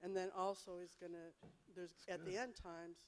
And 0.02 0.16
then 0.16 0.28
also 0.36 0.80
he's 0.80 0.96
going 0.96 1.12
to, 1.12 1.28
there's 1.76 1.92
at 2.08 2.24
the 2.24 2.36
end 2.36 2.56
times, 2.56 3.04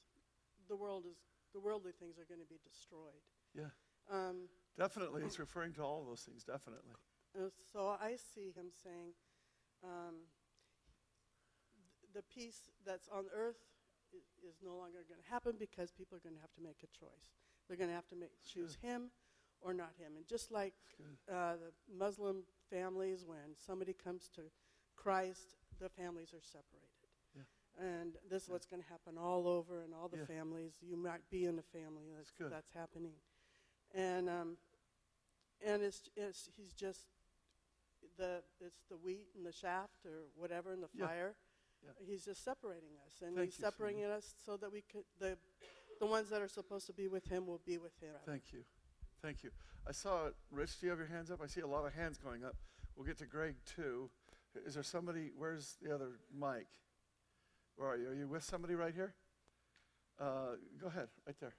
the 0.69 0.75
world 0.75 1.05
is 1.09 1.17
the 1.53 1.59
worldly 1.59 1.91
things 1.91 2.17
are 2.17 2.25
going 2.25 2.41
to 2.41 2.49
be 2.49 2.57
destroyed. 2.65 3.21
Yeah, 3.53 3.69
Um, 4.11 4.47
definitely. 4.77 5.23
It's 5.23 5.39
referring 5.39 5.73
to 5.73 5.81
all 5.83 6.01
of 6.01 6.07
those 6.07 6.21
things, 6.21 6.43
definitely. 6.43 6.93
so 7.71 7.95
I 8.01 8.15
see 8.15 8.51
him 8.55 8.67
saying, 8.83 9.13
um, 9.83 10.15
the 12.13 12.23
peace 12.33 12.69
that's 12.85 13.07
on 13.09 13.25
earth 13.35 13.57
is, 14.13 14.23
is 14.47 14.57
no 14.63 14.75
longer 14.75 15.03
going 15.09 15.21
to 15.23 15.29
happen 15.29 15.53
because 15.57 15.91
people 15.91 16.15
are 16.17 16.21
going 16.21 16.35
to 16.35 16.41
have 16.41 16.53
to 16.53 16.61
make 16.61 16.77
a 16.83 16.91
choice. 16.97 17.33
They're 17.67 17.77
going 17.77 17.89
to 17.89 17.95
have 17.95 18.07
to 18.09 18.15
make, 18.15 18.31
choose 18.45 18.77
him 18.81 19.09
or 19.61 19.73
not 19.73 19.91
him. 19.97 20.13
And 20.17 20.27
just 20.27 20.51
like 20.51 20.73
uh, 21.31 21.53
the 21.55 21.71
Muslim 21.97 22.43
families, 22.69 23.25
when 23.25 23.55
somebody 23.57 23.93
comes 23.93 24.29
to 24.35 24.41
Christ, 24.95 25.55
the 25.79 25.89
families 25.89 26.33
are 26.33 26.41
separated. 26.43 27.09
Yeah. 27.35 27.43
And 27.83 28.13
this 28.29 28.43
is 28.43 28.49
what's 28.49 28.67
going 28.67 28.83
to 28.83 28.89
happen 28.89 29.17
all 29.17 29.47
over 29.47 29.81
in 29.81 29.93
all 29.93 30.07
the 30.07 30.17
Yeah. 30.17 30.25
families. 30.25 30.73
You 30.81 30.97
might 30.97 31.27
be 31.31 31.45
in 31.45 31.57
a 31.57 31.63
family 31.75 32.03
that's, 32.15 32.31
good. 32.31 32.51
that's 32.51 32.71
happening. 32.73 33.13
And, 33.93 34.29
um, 34.29 34.57
and 35.65 35.81
it's, 35.83 36.09
it's, 36.15 36.49
he's 36.57 36.73
just, 36.73 37.05
the, 38.17 38.41
it's 38.59 38.83
the 38.89 38.97
wheat 38.97 39.27
and 39.35 39.45
the 39.45 39.51
shaft 39.51 40.05
or 40.05 40.25
whatever 40.35 40.73
in 40.73 40.81
the 40.81 40.89
Yeah. 40.93 41.07
fire. 41.07 41.35
Yeah. 41.83 41.91
He's 42.05 42.25
just 42.25 42.43
separating 42.43 42.89
us. 43.05 43.21
And 43.21 43.35
Thank 43.35 43.49
he's 43.49 43.59
you, 43.59 43.65
separating 43.65 44.03
us 44.05 44.35
so 44.45 44.57
that 44.57 44.71
we 44.71 44.81
could, 44.81 45.03
the, 45.19 45.37
the 45.99 46.05
ones 46.05 46.29
that 46.29 46.41
are 46.41 46.47
supposed 46.47 46.85
to 46.87 46.93
be 46.93 47.07
with 47.07 47.27
him 47.27 47.45
will 47.45 47.61
be 47.65 47.77
with 47.77 47.97
him. 48.01 48.15
Thank 48.25 48.51
you. 48.53 48.63
Thank 49.21 49.43
you. 49.43 49.51
I 49.87 49.91
saw, 49.91 50.29
Rich, 50.51 50.79
do 50.79 50.85
you 50.85 50.89
have 50.91 50.99
your 50.99 51.07
hands 51.07 51.29
up? 51.29 51.39
I 51.43 51.47
see 51.47 51.61
a 51.61 51.67
lot 51.67 51.85
of 51.85 51.93
hands 51.93 52.17
going 52.17 52.43
up. 52.43 52.55
We'll 52.95 53.05
get 53.05 53.17
to 53.19 53.25
Greg 53.25 53.55
too. 53.65 54.09
Is 54.65 54.75
there 54.75 54.83
somebody, 54.83 55.31
where's 55.37 55.77
the 55.81 55.93
other 55.93 56.19
mic? 56.33 56.67
Where 57.75 57.89
are 57.89 57.97
you? 57.97 58.09
Are 58.09 58.13
you 58.13 58.27
with 58.27 58.43
somebody 58.43 58.75
right 58.75 58.93
here? 58.93 59.13
Uh, 60.19 60.55
go 60.79 60.87
ahead, 60.87 61.07
right 61.25 61.35
there. 61.39 61.55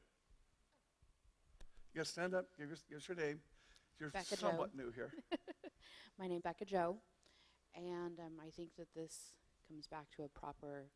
You 1.94 2.00
got 2.00 2.06
to 2.06 2.10
stand 2.10 2.34
up, 2.34 2.46
give 2.58 2.72
us, 2.72 2.82
give 2.88 2.98
us 2.98 3.08
your 3.08 3.16
name. 3.16 3.38
You're 4.00 4.10
Becca 4.10 4.36
somewhat 4.36 4.74
new 4.74 4.90
here. 4.90 5.12
My 6.18 6.26
name 6.26 6.38
is 6.38 6.42
Becca 6.42 6.64
Joe, 6.64 6.96
and 7.76 8.18
um, 8.18 8.32
I 8.44 8.50
think 8.50 8.70
that 8.76 8.88
this 8.96 9.30
comes 9.68 9.86
back 9.86 10.06
to 10.16 10.24
a 10.24 10.28
proper 10.28 10.86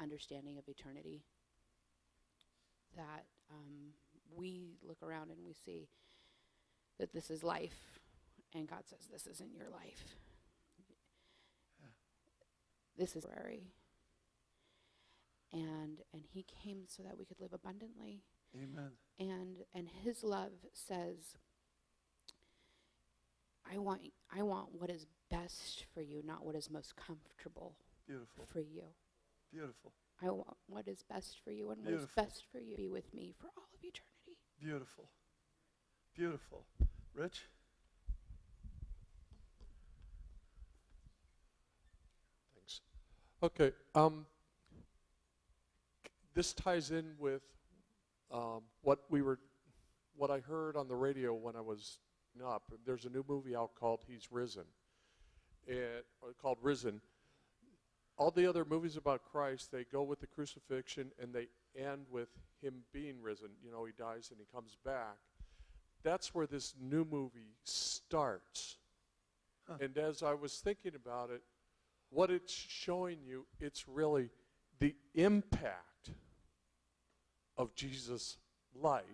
understanding 0.00 0.58
of 0.58 0.64
eternity. 0.66 1.22
That 2.96 3.26
um, 3.48 3.92
we 4.34 4.74
look 4.82 5.00
around 5.04 5.30
and 5.30 5.38
we 5.46 5.52
see 5.52 5.88
that 6.98 7.12
this 7.12 7.30
is 7.30 7.44
life, 7.44 8.00
and 8.52 8.66
God 8.66 8.82
says 8.86 9.06
this 9.08 9.28
isn't 9.28 9.54
your 9.54 9.70
life. 9.70 10.16
This 12.98 13.14
is 13.14 13.22
temporary. 13.22 13.68
And 15.52 15.98
and 16.12 16.24
He 16.32 16.44
came 16.64 16.86
so 16.88 17.04
that 17.04 17.16
we 17.16 17.24
could 17.24 17.40
live 17.40 17.52
abundantly 17.52 18.24
Amen. 18.56 18.90
and 19.18 19.56
and 19.74 19.88
his 20.04 20.22
love 20.22 20.52
says 20.72 21.36
i 23.72 23.78
want 23.78 24.00
i 24.36 24.42
want 24.42 24.68
what 24.78 24.90
is 24.90 25.06
best 25.30 25.86
for 25.94 26.02
you 26.02 26.22
not 26.24 26.44
what 26.44 26.54
is 26.54 26.70
most 26.70 26.94
comfortable 26.96 27.74
Beautiful. 28.06 28.44
for 28.52 28.60
you 28.60 28.82
Beautiful. 29.50 29.92
i 30.22 30.26
want 30.30 30.56
what 30.66 30.86
is 30.86 31.02
best 31.08 31.38
for 31.44 31.50
you 31.50 31.70
and 31.70 31.78
what 31.80 31.88
Beautiful. 31.88 32.08
is 32.08 32.14
best 32.28 32.44
for 32.52 32.58
you 32.58 32.76
to 32.76 32.82
be 32.82 32.88
with 32.88 33.12
me 33.14 33.32
for 33.38 33.46
all 33.56 33.64
of 33.72 33.78
eternity 33.82 34.38
Beautiful. 34.60 35.08
Beautiful. 36.14 36.64
Rich? 37.14 37.46
Thanks. 42.54 42.80
Okay. 43.42 43.72
Um, 43.94 44.26
this 46.34 46.52
ties 46.52 46.90
in 46.92 47.14
with 47.18 47.42
um, 48.32 48.62
what 48.82 49.00
we 49.10 49.22
were, 49.22 49.38
what 50.16 50.30
I 50.30 50.40
heard 50.40 50.76
on 50.76 50.88
the 50.88 50.96
radio 50.96 51.34
when 51.34 51.56
I 51.56 51.60
was 51.60 51.98
up. 52.40 52.72
There's 52.86 53.04
a 53.04 53.10
new 53.10 53.24
movie 53.28 53.54
out 53.54 53.74
called 53.78 54.00
He's 54.06 54.28
Risen, 54.30 54.64
it, 55.66 56.06
called 56.40 56.58
Risen. 56.62 57.00
All 58.16 58.30
the 58.30 58.48
other 58.48 58.64
movies 58.64 58.96
about 58.96 59.22
Christ, 59.30 59.70
they 59.72 59.84
go 59.84 60.02
with 60.02 60.20
the 60.20 60.26
crucifixion 60.26 61.10
and 61.20 61.34
they 61.34 61.48
end 61.76 62.06
with 62.10 62.28
him 62.62 62.84
being 62.92 63.20
risen. 63.20 63.48
You 63.64 63.70
know, 63.70 63.84
he 63.84 63.92
dies 63.98 64.30
and 64.30 64.38
he 64.38 64.46
comes 64.54 64.76
back. 64.84 65.16
That's 66.02 66.34
where 66.34 66.46
this 66.46 66.74
new 66.80 67.04
movie 67.04 67.56
starts. 67.64 68.76
Huh. 69.68 69.74
And 69.80 69.96
as 69.98 70.22
I 70.22 70.34
was 70.34 70.54
thinking 70.58 70.92
about 70.94 71.30
it, 71.30 71.42
what 72.10 72.30
it's 72.30 72.52
showing 72.52 73.18
you, 73.26 73.46
it's 73.60 73.88
really 73.88 74.30
the 74.78 74.94
impact 75.14 75.91
of 77.62 77.74
Jesus' 77.74 78.38
life 78.74 79.04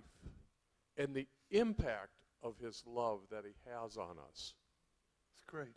and 0.96 1.14
the 1.14 1.26
impact 1.50 2.12
of 2.42 2.58
his 2.58 2.82
love 2.86 3.20
that 3.30 3.44
he 3.44 3.52
has 3.70 3.96
on 3.96 4.16
us. 4.28 4.54
It's 5.34 5.44
great. 5.46 5.76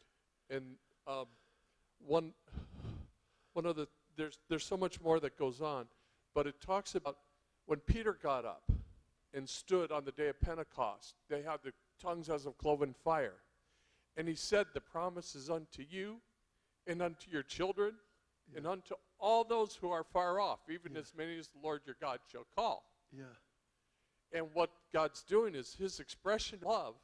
And 0.49 0.75
um, 1.05 1.25
one, 2.05 2.34
one 3.53 3.65
of 3.65 3.75
the 3.75 3.88
there's 4.17 4.39
there's 4.49 4.65
so 4.65 4.77
much 4.77 5.01
more 5.01 5.19
that 5.19 5.38
goes 5.38 5.62
on, 5.62 5.86
but 6.34 6.47
it 6.47 6.60
talks 6.62 6.95
about 6.95 7.17
when 7.65 7.79
Peter 7.79 8.17
got 8.21 8.45
up 8.45 8.71
and 9.34 9.47
stood 9.47 9.91
on 9.91 10.03
the 10.03 10.12
day 10.12 10.27
of 10.27 10.39
Pentecost. 10.39 11.15
They 11.29 11.41
had 11.41 11.60
the 11.63 11.73
tongues 12.01 12.29
as 12.29 12.45
of 12.45 12.57
cloven 12.57 12.93
fire, 13.03 13.36
and 14.17 14.27
he 14.27 14.36
said, 14.36 14.67
"The 14.73 14.81
promise 14.81 15.36
is 15.36 15.49
unto 15.49 15.84
you, 15.89 16.21
and 16.88 17.01
unto 17.01 17.31
your 17.31 17.43
children, 17.43 17.95
and 18.55 18.67
unto 18.67 18.95
all 19.21 19.43
those 19.43 19.75
who 19.75 19.89
are 19.89 20.03
far 20.03 20.39
off, 20.39 20.69
even 20.69 20.93
Yeah. 20.93 20.99
as 20.99 21.13
many 21.13 21.38
as 21.38 21.47
the 21.47 21.60
Lord 21.60 21.86
your 21.86 21.95
God 21.95 22.19
shall 22.27 22.45
call." 22.45 22.84
Yeah. 23.12 23.36
And 24.34 24.53
what 24.53 24.71
God's 24.91 25.23
doing 25.23 25.55
is 25.55 25.75
his 25.75 25.99
expression 25.99 26.60
of 26.60 26.63
love 26.63 26.95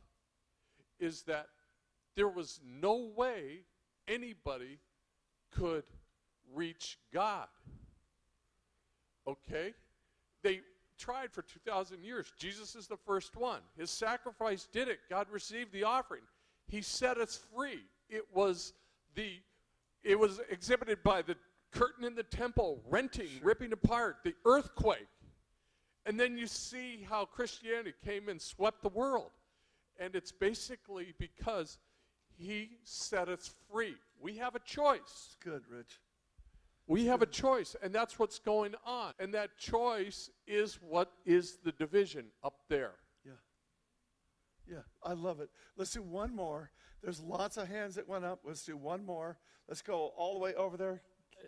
is 0.99 1.23
that 1.23 1.49
there 2.15 2.29
was 2.29 2.59
no 2.63 2.95
way 2.95 3.65
anybody 4.07 4.79
could 5.51 5.85
reach 6.45 6.99
God. 7.11 7.49
Okay? 9.25 9.75
They 10.41 10.63
tried 10.97 11.31
for 11.31 11.43
2,000 11.43 12.03
years. 12.03 12.31
Jesus 12.37 12.75
is 12.75 12.87
the 12.87 12.97
first 12.97 13.35
one. 13.35 13.61
His 13.75 13.91
sacrifice 13.91 14.65
did 14.65 14.87
it. 14.87 15.07
God 15.09 15.29
received 15.29 15.71
the 15.71 15.83
offering. 15.83 16.27
He 16.67 16.81
set 16.81 17.17
us 17.17 17.37
free. 17.37 17.83
It 18.09 18.33
was 18.33 18.73
the 19.13 19.43
it 20.03 20.17
was 20.17 20.39
exhibited 20.49 21.03
by 21.03 21.21
the 21.21 21.35
curtain 21.71 22.03
in 22.03 22.15
the 22.15 22.23
temple 22.23 22.81
renting, 22.89 23.29
ripping 23.41 23.73
apart, 23.73 24.17
the 24.23 24.33
earthquake. 24.45 25.07
And 26.05 26.19
then 26.19 26.37
you 26.37 26.47
see 26.47 27.05
how 27.09 27.25
Christianity 27.25 27.93
came 28.05 28.29
and 28.29 28.41
swept 28.41 28.81
the 28.81 28.89
world. 28.89 29.31
And 29.99 30.15
it's 30.15 30.31
basically 30.31 31.13
because 31.19 31.77
he 32.37 32.77
set 32.83 33.27
us 33.27 33.51
free. 33.71 33.95
We 34.19 34.37
have 34.37 34.55
a 34.55 34.59
choice. 34.59 34.99
It's 35.03 35.37
good, 35.43 35.63
Rich. 35.69 35.99
We 36.87 37.05
have 37.07 37.21
a 37.21 37.25
choice, 37.25 37.75
and 37.83 37.93
that's 37.93 38.17
what's 38.17 38.39
going 38.39 38.73
on. 38.85 39.13
And 39.19 39.33
that 39.33 39.57
choice 39.57 40.29
is 40.47 40.79
what 40.81 41.11
is 41.25 41.57
the 41.63 41.73
division 41.73 42.27
up 42.43 42.59
there. 42.69 42.93
Yeah. 43.25 43.31
Yeah, 44.71 44.83
I 45.03 45.11
love 45.11 45.41
it. 45.41 45.49
Let's 45.75 45.91
do 45.91 46.01
one 46.01 46.33
more. 46.33 46.71
There's 47.03 47.19
lots 47.19 47.57
of 47.57 47.67
hands 47.67 47.95
that 47.95 48.07
went 48.07 48.23
up. 48.23 48.39
Let's 48.45 48.63
do 48.63 48.77
one 48.77 49.05
more. 49.05 49.37
Let's 49.67 49.81
go 49.81 50.13
all 50.15 50.33
the 50.35 50.39
way 50.39 50.53
over 50.55 50.77
there. 50.77 51.01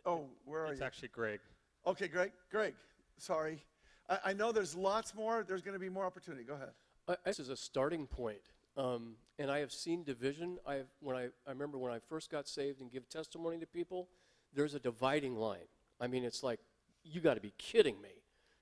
Oh, 0.06 0.26
where 0.46 0.66
are 0.66 0.72
It's 0.72 0.80
you? 0.80 0.86
actually 0.86 1.10
Greg. 1.10 1.40
Okay, 1.86 2.08
Greg. 2.08 2.32
Greg, 2.52 2.74
sorry. 3.18 3.64
I, 4.10 4.20
I 4.26 4.34
know 4.34 4.52
there's 4.52 4.76
lots 4.76 5.14
more. 5.14 5.44
There's 5.48 5.62
going 5.62 5.74
to 5.74 5.80
be 5.80 5.90
more 5.90 6.06
opportunity. 6.06 6.44
Go 6.44 6.56
ahead. 6.56 6.70
I, 7.08 7.16
this 7.26 7.40
is 7.40 7.50
a 7.50 7.58
starting 7.58 8.08
point. 8.08 8.40
Um, 8.78 9.16
and 9.38 9.52
I 9.52 9.60
have 9.60 9.72
seen 9.72 10.04
division. 10.04 10.58
I 10.66 10.76
have, 10.76 10.88
when 11.02 11.16
I, 11.16 11.26
I 11.46 11.50
remember 11.50 11.78
when 11.78 11.92
I 11.92 12.00
first 12.00 12.30
got 12.30 12.48
saved 12.48 12.82
and 12.82 12.92
give 12.92 13.10
testimony 13.10 13.58
to 13.60 13.66
people, 13.66 14.08
there's 14.54 14.74
a 14.74 14.80
dividing 14.80 15.36
line. 15.36 15.68
I 16.00 16.08
mean, 16.08 16.24
it's 16.24 16.44
like 16.44 16.60
you 17.04 17.22
got 17.22 17.34
to 17.36 17.42
be 17.42 17.54
kidding 17.58 18.02
me. 18.02 18.10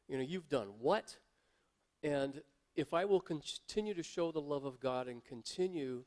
You 0.07 0.17
know, 0.17 0.23
you've 0.23 0.49
done 0.49 0.67
what? 0.79 1.17
And 2.03 2.41
if 2.75 2.93
I 2.93 3.05
will 3.05 3.19
continue 3.19 3.93
to 3.93 4.03
show 4.03 4.31
the 4.31 4.41
love 4.41 4.65
of 4.65 4.79
God 4.79 5.07
and 5.07 5.23
continue, 5.23 6.03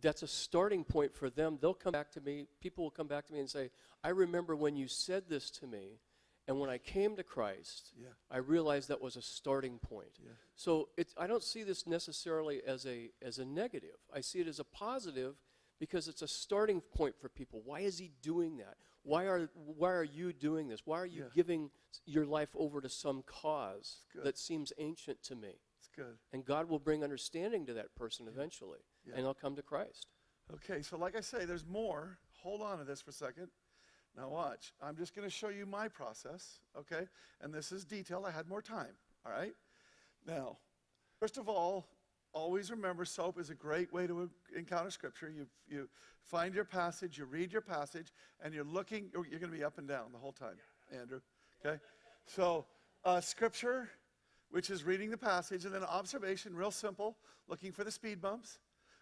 that's 0.00 0.22
a 0.22 0.28
starting 0.28 0.84
point 0.84 1.14
for 1.14 1.30
them. 1.30 1.58
They'll 1.60 1.74
come 1.74 1.92
back 1.92 2.10
to 2.12 2.20
me, 2.20 2.46
people 2.60 2.84
will 2.84 2.90
come 2.90 3.08
back 3.08 3.26
to 3.26 3.32
me 3.32 3.40
and 3.40 3.48
say, 3.50 3.70
I 4.04 4.10
remember 4.10 4.54
when 4.56 4.76
you 4.76 4.88
said 4.88 5.24
this 5.28 5.50
to 5.52 5.66
me, 5.66 6.00
and 6.46 6.58
when 6.58 6.70
I 6.70 6.78
came 6.78 7.14
to 7.16 7.22
Christ, 7.22 7.92
Yeah. 8.00 8.08
I 8.30 8.38
realized 8.38 8.88
that 8.88 9.02
was 9.02 9.16
a 9.16 9.22
starting 9.22 9.78
point. 9.78 10.12
Yeah. 10.22 10.30
So 10.56 10.88
it's, 10.96 11.14
I 11.18 11.26
don't 11.26 11.42
see 11.42 11.62
this 11.62 11.86
necessarily 11.86 12.62
as 12.66 12.86
a, 12.86 13.10
as 13.20 13.38
a 13.38 13.44
negative. 13.44 13.96
I 14.14 14.22
see 14.22 14.40
it 14.40 14.48
as 14.48 14.58
a 14.58 14.64
positive 14.64 15.34
because 15.78 16.08
it's 16.08 16.22
a 16.22 16.28
starting 16.28 16.80
point 16.80 17.16
for 17.20 17.28
people. 17.28 17.60
Why 17.64 17.80
is 17.80 17.98
he 17.98 18.12
doing 18.22 18.56
that? 18.58 18.76
Why 19.02 19.26
are, 19.26 19.50
why 19.54 19.90
are 19.92 20.02
you 20.04 20.32
doing 20.32 20.68
this? 20.68 20.86
Why 20.86 20.98
are 21.00 21.06
you 21.06 21.24
Yeah. 21.24 21.28
giving 21.34 21.70
your 22.06 22.24
life 22.24 22.50
over 22.56 22.80
to 22.80 22.88
some 22.88 23.22
cause 23.26 23.98
that 24.24 24.38
seems 24.38 24.72
ancient 24.78 25.22
to 25.24 25.36
me? 25.36 25.60
It's 25.78 25.88
good. 25.94 26.16
And 26.32 26.44
God 26.44 26.68
will 26.68 26.78
bring 26.80 27.04
understanding 27.04 27.66
to 27.66 27.74
that 27.74 27.94
person 27.94 28.26
eventually, 28.26 28.80
Yeah. 29.08 29.16
and 29.16 29.24
they'll 29.24 29.34
come 29.34 29.56
to 29.56 29.62
Christ. 29.62 30.06
Okay, 30.54 30.82
so 30.82 30.96
like 30.96 31.16
I 31.16 31.20
say, 31.20 31.44
there's 31.44 31.66
more. 31.66 32.18
Hold 32.42 32.62
on 32.62 32.78
to 32.78 32.84
this 32.84 33.00
for 33.00 33.10
a 33.10 33.14
second. 33.14 33.48
Now, 34.16 34.28
watch. 34.28 34.72
I'm 34.82 34.96
just 34.96 35.14
going 35.14 35.26
to 35.26 35.30
show 35.30 35.48
you 35.48 35.66
my 35.66 35.88
process, 35.88 36.60
okay? 36.76 37.06
And 37.40 37.52
this 37.52 37.70
is 37.70 37.84
detailed. 37.84 38.24
I 38.26 38.30
had 38.30 38.48
more 38.48 38.62
time, 38.62 38.96
all 39.24 39.32
right? 39.32 39.52
Now, 40.26 40.58
first 41.20 41.38
of 41.38 41.48
all, 41.48 41.86
always 42.32 42.70
remember 42.70 43.04
SOAP 43.04 43.38
is 43.38 43.50
a 43.50 43.54
great 43.54 43.92
way 43.92 44.06
to 44.06 44.28
encounter 44.56 44.90
Scripture. 44.90 45.30
You, 45.30 45.46
you 45.68 45.88
find 46.22 46.54
your 46.54 46.64
passage, 46.64 47.18
you 47.18 47.26
read 47.26 47.52
your 47.52 47.62
passage, 47.62 48.12
and 48.42 48.52
you're 48.52 48.64
looking, 48.64 49.10
you're 49.12 49.38
going 49.38 49.52
to 49.52 49.58
be 49.58 49.64
up 49.64 49.78
and 49.78 49.86
down 49.86 50.06
the 50.12 50.18
whole 50.18 50.32
time, 50.32 50.56
Andrew, 50.92 51.20
okay? 51.64 51.78
So, 52.26 52.66
uh, 53.04 53.20
Scripture, 53.20 53.88
which 54.50 54.70
is 54.70 54.84
reading 54.84 55.10
the 55.10 55.18
passage, 55.18 55.64
and 55.64 55.74
then 55.74 55.84
observation, 55.84 56.56
real 56.56 56.70
simple, 56.70 57.16
looking 57.46 57.72
for 57.72 57.84
the 57.84 57.90
speed 57.90 58.20
bumps. 58.20 58.58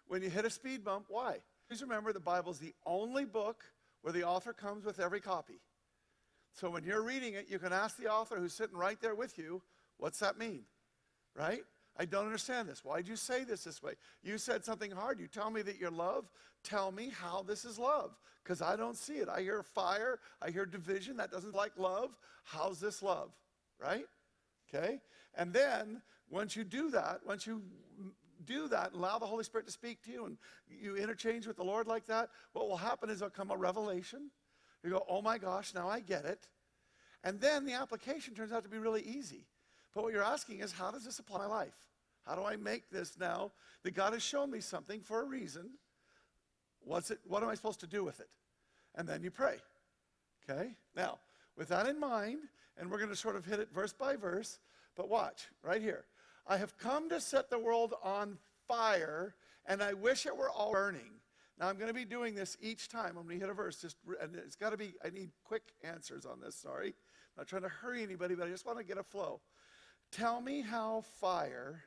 When 0.08 0.22
you 0.22 0.30
hit 0.30 0.44
a 0.44 0.50
speed 0.50 0.84
bump, 0.84 1.06
why? 1.08 1.38
Please 1.68 1.82
remember 1.82 2.12
the 2.12 2.20
Bible's 2.20 2.58
the 2.58 2.74
only 2.84 3.24
book 3.24 3.64
where 4.02 4.12
the 4.12 4.24
author 4.24 4.52
comes 4.52 4.84
with 4.84 5.00
every 5.00 5.20
copy. 5.20 5.60
So 6.52 6.70
when 6.70 6.84
you're 6.84 7.02
reading 7.02 7.34
it, 7.34 7.46
you 7.50 7.58
can 7.58 7.72
ask 7.72 7.96
the 7.96 8.10
author 8.10 8.36
who's 8.36 8.54
sitting 8.54 8.76
right 8.76 9.00
there 9.00 9.14
with 9.14 9.36
you, 9.36 9.62
what's 9.98 10.20
that 10.20 10.38
mean? 10.38 10.62
Right? 11.34 11.62
I 11.98 12.04
don't 12.04 12.24
understand 12.24 12.68
this. 12.68 12.84
Why'd 12.84 13.08
you 13.08 13.16
say 13.16 13.44
this 13.44 13.64
this 13.64 13.82
way? 13.82 13.92
You 14.22 14.38
said 14.38 14.64
something 14.64 14.90
hard. 14.90 15.18
You 15.18 15.26
tell 15.26 15.50
me 15.50 15.62
that 15.62 15.78
you're 15.78 15.90
love. 15.90 16.30
Tell 16.62 16.92
me 16.92 17.10
how 17.10 17.42
this 17.42 17.64
is 17.64 17.78
love. 17.78 18.16
Because 18.42 18.62
I 18.62 18.76
don't 18.76 18.96
see 18.96 19.14
it. 19.14 19.28
I 19.28 19.40
hear 19.40 19.62
fire. 19.62 20.20
I 20.40 20.50
hear 20.50 20.66
division. 20.66 21.16
That 21.16 21.30
doesn't 21.30 21.54
like 21.54 21.72
love. 21.76 22.16
How's 22.44 22.80
this 22.80 23.02
love? 23.02 23.32
Right? 23.80 24.06
Okay? 24.68 25.00
And 25.34 25.52
then 25.52 26.00
once 26.30 26.56
you 26.56 26.64
do 26.64 26.90
that, 26.90 27.20
once 27.26 27.46
you 27.46 27.62
do 28.46 28.68
that 28.68 28.92
and 28.92 28.96
allow 28.96 29.18
the 29.18 29.26
Holy 29.26 29.44
Spirit 29.44 29.66
to 29.66 29.72
speak 29.72 30.02
to 30.04 30.10
you 30.10 30.26
and 30.26 30.38
you 30.68 30.96
interchange 30.96 31.46
with 31.46 31.56
the 31.56 31.64
Lord 31.64 31.86
like 31.86 32.06
that, 32.06 32.30
what 32.52 32.68
will 32.68 32.76
happen 32.76 33.10
is 33.10 33.18
there'll 33.18 33.30
come 33.30 33.50
a 33.50 33.56
revelation. 33.56 34.30
You 34.84 34.90
go, 34.90 35.04
oh 35.08 35.20
my 35.20 35.38
gosh, 35.38 35.74
now 35.74 35.88
I 35.88 36.00
get 36.00 36.24
it. 36.24 36.48
And 37.24 37.40
then 37.40 37.66
the 37.66 37.72
application 37.72 38.34
turns 38.34 38.52
out 38.52 38.62
to 38.62 38.68
be 38.68 38.78
really 38.78 39.02
easy. 39.02 39.46
But 39.94 40.04
what 40.04 40.12
you're 40.12 40.22
asking 40.22 40.60
is, 40.60 40.72
how 40.72 40.90
does 40.90 41.04
this 41.04 41.18
apply 41.18 41.38
my 41.38 41.46
life? 41.46 41.74
How 42.24 42.34
do 42.34 42.44
I 42.44 42.56
make 42.56 42.90
this 42.90 43.18
now 43.18 43.52
that 43.82 43.94
God 43.94 44.12
has 44.12 44.22
shown 44.22 44.50
me 44.50 44.60
something 44.60 45.00
for 45.00 45.22
a 45.22 45.24
reason? 45.24 45.70
What's 46.84 47.10
it, 47.10 47.18
what 47.26 47.42
am 47.42 47.48
I 47.48 47.54
supposed 47.54 47.80
to 47.80 47.86
do 47.86 48.04
with 48.04 48.20
it? 48.20 48.28
And 48.94 49.08
then 49.08 49.22
you 49.22 49.30
pray. 49.30 49.56
Okay? 50.48 50.70
Now, 50.94 51.18
with 51.56 51.68
that 51.68 51.86
in 51.88 51.98
mind, 51.98 52.38
and 52.78 52.90
we're 52.90 52.98
going 52.98 53.10
to 53.10 53.16
sort 53.16 53.36
of 53.36 53.44
hit 53.44 53.58
it 53.58 53.68
verse 53.74 53.92
by 53.92 54.16
verse, 54.16 54.58
but 54.96 55.08
watch 55.08 55.48
right 55.62 55.80
here. 55.80 56.04
I 56.48 56.56
have 56.58 56.78
come 56.78 57.08
to 57.10 57.20
set 57.20 57.50
the 57.50 57.58
world 57.58 57.94
on 58.02 58.38
fire, 58.68 59.34
and 59.66 59.82
I 59.82 59.94
wish 59.94 60.26
it 60.26 60.36
were 60.36 60.50
all 60.50 60.72
burning. 60.72 61.10
Now, 61.58 61.68
I'm 61.68 61.76
going 61.76 61.88
to 61.88 61.94
be 61.94 62.04
doing 62.04 62.34
this 62.34 62.56
each 62.60 62.88
time 62.88 63.16
when 63.16 63.26
we 63.26 63.38
hit 63.38 63.48
a 63.48 63.54
verse, 63.54 63.80
just, 63.80 63.96
and 64.20 64.36
it's 64.36 64.56
got 64.56 64.70
to 64.70 64.76
be, 64.76 64.94
I 65.04 65.10
need 65.10 65.30
quick 65.44 65.62
answers 65.82 66.26
on 66.26 66.40
this, 66.40 66.54
sorry. 66.54 66.88
I'm 66.88 67.38
not 67.38 67.48
trying 67.48 67.62
to 67.62 67.68
hurry 67.68 68.02
anybody, 68.02 68.34
but 68.34 68.46
I 68.46 68.50
just 68.50 68.66
want 68.66 68.78
to 68.78 68.84
get 68.84 68.98
a 68.98 69.02
flow. 69.02 69.40
Tell 70.12 70.40
me 70.40 70.60
how 70.60 71.02
fire 71.20 71.84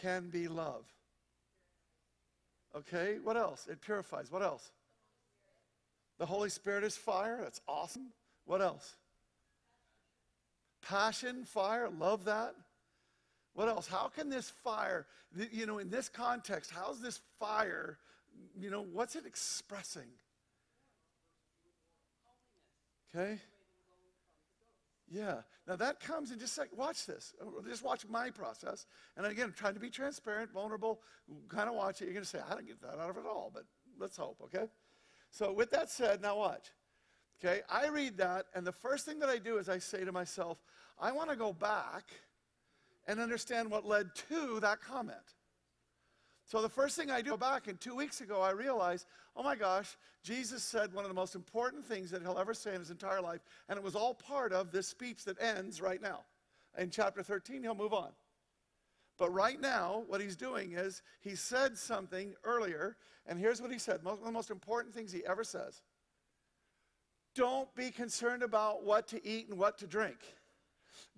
can 0.00 0.30
be 0.30 0.48
love. 0.48 0.84
Okay, 2.76 3.18
what 3.22 3.36
else? 3.36 3.66
It 3.70 3.80
purifies. 3.80 4.30
What 4.30 4.42
else? 4.42 4.70
The 6.18 6.26
Holy 6.26 6.50
Spirit 6.50 6.84
is 6.84 6.96
fire. 6.96 7.38
That's 7.42 7.60
awesome. 7.68 8.08
What 8.44 8.60
else? 8.60 8.96
Passion, 10.82 11.44
fire. 11.44 11.88
Love 11.90 12.24
that. 12.24 12.54
What 13.58 13.66
else? 13.68 13.88
How 13.88 14.06
can 14.06 14.28
this 14.28 14.48
fire, 14.48 15.04
you 15.50 15.66
know, 15.66 15.78
in 15.78 15.90
this 15.90 16.08
context, 16.08 16.70
how's 16.72 17.00
this 17.00 17.18
fire, 17.40 17.98
you 18.56 18.70
know, 18.70 18.82
what's 18.82 19.16
it 19.16 19.26
expressing? 19.26 20.06
Okay? 23.12 23.40
Yeah. 25.10 25.38
Now 25.66 25.74
that 25.74 25.98
comes 25.98 26.30
in 26.30 26.38
just 26.38 26.56
like, 26.56 26.68
watch 26.76 27.04
this. 27.04 27.34
Uh, 27.42 27.46
Just 27.68 27.82
watch 27.82 28.06
my 28.08 28.30
process. 28.30 28.86
And 29.16 29.26
again, 29.26 29.46
I'm 29.46 29.52
trying 29.52 29.74
to 29.74 29.80
be 29.80 29.90
transparent, 29.90 30.52
vulnerable, 30.52 31.00
kind 31.48 31.68
of 31.68 31.74
watch 31.74 32.00
it. 32.00 32.04
You're 32.04 32.14
going 32.14 32.22
to 32.22 32.30
say, 32.30 32.38
I 32.48 32.54
don't 32.54 32.64
get 32.64 32.80
that 32.82 33.00
out 33.00 33.10
of 33.10 33.16
it 33.16 33.24
at 33.24 33.26
all, 33.26 33.50
but 33.52 33.64
let's 33.98 34.16
hope, 34.16 34.40
okay? 34.40 34.68
So 35.32 35.52
with 35.52 35.72
that 35.72 35.90
said, 35.90 36.22
now 36.22 36.38
watch. 36.38 36.68
Okay, 37.44 37.62
I 37.68 37.88
read 37.88 38.18
that, 38.18 38.46
and 38.54 38.64
the 38.64 38.70
first 38.70 39.04
thing 39.04 39.18
that 39.18 39.28
I 39.28 39.38
do 39.38 39.58
is 39.58 39.68
I 39.68 39.78
say 39.78 40.04
to 40.04 40.12
myself, 40.12 40.58
I 41.00 41.10
want 41.10 41.30
to 41.30 41.36
go 41.36 41.52
back 41.52 42.04
and 43.08 43.18
understand 43.18 43.70
what 43.70 43.86
led 43.86 44.14
to 44.28 44.60
that 44.60 44.80
comment. 44.80 45.16
So 46.44 46.62
the 46.62 46.68
first 46.68 46.96
thing 46.96 47.10
I 47.10 47.22
do 47.22 47.36
back, 47.36 47.66
and 47.66 47.80
two 47.80 47.96
weeks 47.96 48.20
ago, 48.20 48.40
I 48.40 48.50
realized, 48.50 49.06
oh 49.34 49.42
my 49.42 49.56
gosh, 49.56 49.96
Jesus 50.22 50.62
said 50.62 50.92
one 50.92 51.04
of 51.04 51.10
the 51.10 51.14
most 51.14 51.34
important 51.34 51.84
things 51.84 52.10
that 52.10 52.22
he'll 52.22 52.38
ever 52.38 52.54
say 52.54 52.74
in 52.74 52.80
his 52.80 52.90
entire 52.90 53.20
life, 53.20 53.40
and 53.68 53.76
it 53.76 53.82
was 53.82 53.96
all 53.96 54.14
part 54.14 54.52
of 54.52 54.70
this 54.70 54.86
speech 54.86 55.24
that 55.24 55.40
ends 55.42 55.80
right 55.80 56.00
now. 56.00 56.20
In 56.76 56.90
chapter 56.90 57.22
13, 57.22 57.62
he'll 57.62 57.74
move 57.74 57.92
on. 57.92 58.10
But 59.18 59.34
right 59.34 59.60
now, 59.60 60.04
what 60.06 60.20
he's 60.20 60.36
doing 60.36 60.72
is 60.72 61.02
he 61.20 61.34
said 61.34 61.76
something 61.76 62.34
earlier, 62.44 62.96
and 63.26 63.38
here's 63.38 63.60
what 63.60 63.72
he 63.72 63.78
said 63.78 64.04
one 64.04 64.14
of 64.14 64.24
the 64.24 64.30
most 64.30 64.50
important 64.50 64.94
things 64.94 65.12
he 65.12 65.26
ever 65.26 65.44
says. 65.44 65.82
Don't 67.34 67.74
be 67.74 67.90
concerned 67.90 68.42
about 68.42 68.84
what 68.84 69.08
to 69.08 69.26
eat 69.26 69.48
and 69.48 69.58
what 69.58 69.78
to 69.78 69.86
drink. 69.86 70.18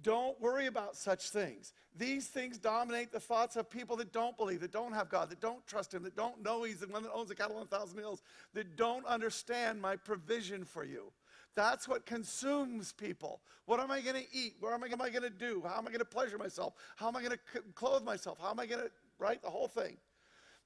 Don't 0.02 0.40
worry 0.40 0.66
about 0.66 0.96
such 0.96 1.30
things. 1.30 1.72
These 1.96 2.28
things 2.28 2.58
dominate 2.58 3.12
the 3.12 3.20
thoughts 3.20 3.56
of 3.56 3.68
people 3.68 3.96
that 3.96 4.12
don't 4.12 4.36
believe, 4.36 4.60
that 4.60 4.72
don't 4.72 4.92
have 4.92 5.08
God, 5.08 5.30
that 5.30 5.40
don't 5.40 5.66
trust 5.66 5.92
Him, 5.92 6.02
that 6.04 6.16
don't 6.16 6.42
know 6.42 6.62
He's 6.62 6.80
the 6.80 6.88
one 6.88 7.02
that 7.02 7.12
owns 7.12 7.28
the 7.28 7.34
cattle 7.34 7.56
on 7.56 7.62
a 7.62 7.66
thousand 7.66 7.98
hills, 7.98 8.22
that 8.54 8.76
don't 8.76 9.04
understand 9.06 9.80
my 9.80 9.96
provision 9.96 10.64
for 10.64 10.84
you. 10.84 11.12
That's 11.54 11.88
what 11.88 12.06
consumes 12.06 12.92
people. 12.92 13.40
What 13.66 13.80
am 13.80 13.90
I 13.90 14.00
going 14.00 14.16
to 14.16 14.26
eat? 14.32 14.54
What 14.60 14.72
am 14.72 14.84
I, 14.84 14.86
am 14.86 15.02
I 15.02 15.10
going 15.10 15.22
to 15.22 15.30
do? 15.30 15.62
How 15.66 15.78
am 15.78 15.86
I 15.86 15.90
going 15.90 15.98
to 15.98 16.04
pleasure 16.04 16.38
myself? 16.38 16.74
How 16.96 17.08
am 17.08 17.16
I 17.16 17.22
going 17.22 17.32
to 17.32 17.62
clothe 17.74 18.04
myself? 18.04 18.38
How 18.40 18.50
am 18.50 18.60
I 18.60 18.66
going 18.66 18.82
to, 18.82 18.90
right? 19.18 19.42
The 19.42 19.50
whole 19.50 19.68
thing. 19.68 19.96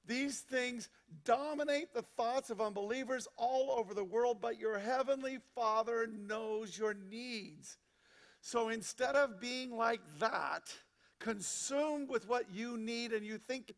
These 0.07 0.41
things 0.41 0.89
dominate 1.23 1.93
the 1.93 2.03
thoughts 2.03 2.51
of 2.51 2.61
unbelievers 2.61 3.27
all 3.37 3.71
over 3.71 3.93
the 3.93 4.03
world, 4.03 4.37
but 4.39 4.59
your 4.59 4.77
heavenly 4.77 5.39
Father 5.55 6.07
knows 6.07 6.77
your 6.77 6.93
needs. 6.93 7.77
So 8.45 8.69
instead 8.69 9.15
of 9.15 9.39
being 9.39 9.75
like 9.75 10.01
that, 10.19 10.71
consumed 11.17 12.09
with 12.09 12.29
what 12.29 12.45
you 12.53 12.77
need 12.77 13.11
and 13.11 13.25
you 13.25 13.39
think, 13.39 13.73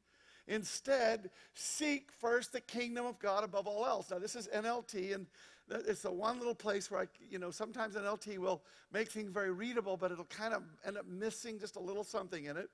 instead 0.46 1.30
seek 1.54 2.12
first 2.12 2.52
the 2.52 2.60
kingdom 2.60 3.06
of 3.06 3.18
God 3.18 3.46
above 3.46 3.66
all 3.66 3.86
else. 3.86 4.12
Now, 4.12 4.20
this 4.20 4.36
is 4.36 4.50
NLT, 4.54 5.16
and 5.16 5.26
it's 5.70 6.02
the 6.02 6.12
one 6.12 6.38
little 6.38 6.54
place 6.54 6.92
where 6.92 7.00
I, 7.00 7.06
you 7.30 7.40
know, 7.40 7.50
sometimes 7.50 7.96
NLT 7.96 8.40
will 8.40 8.62
make 8.92 9.10
things 9.10 9.32
very 9.32 9.54
readable, 9.54 9.96
but 9.96 10.12
it'll 10.12 10.26
kind 10.26 10.54
of 10.54 10.64
end 10.86 10.98
up 10.98 11.08
missing 11.08 11.58
just 11.60 11.78
a 11.78 11.82
little 11.82 12.04
something 12.04 12.44
in 12.44 12.58
it. 12.58 12.70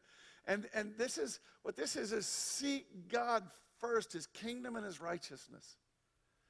And, 0.48 0.66
and 0.74 0.94
this 0.98 1.20
is 1.20 1.42
what 1.62 1.76
this 1.76 1.96
is 1.96 2.12
is 2.12 2.26
seek 2.26 2.88
God 3.08 3.44
first, 3.80 4.14
his 4.14 4.26
kingdom 4.26 4.78
and 4.78 4.84
his 4.84 5.00
righteousness. 5.00 5.78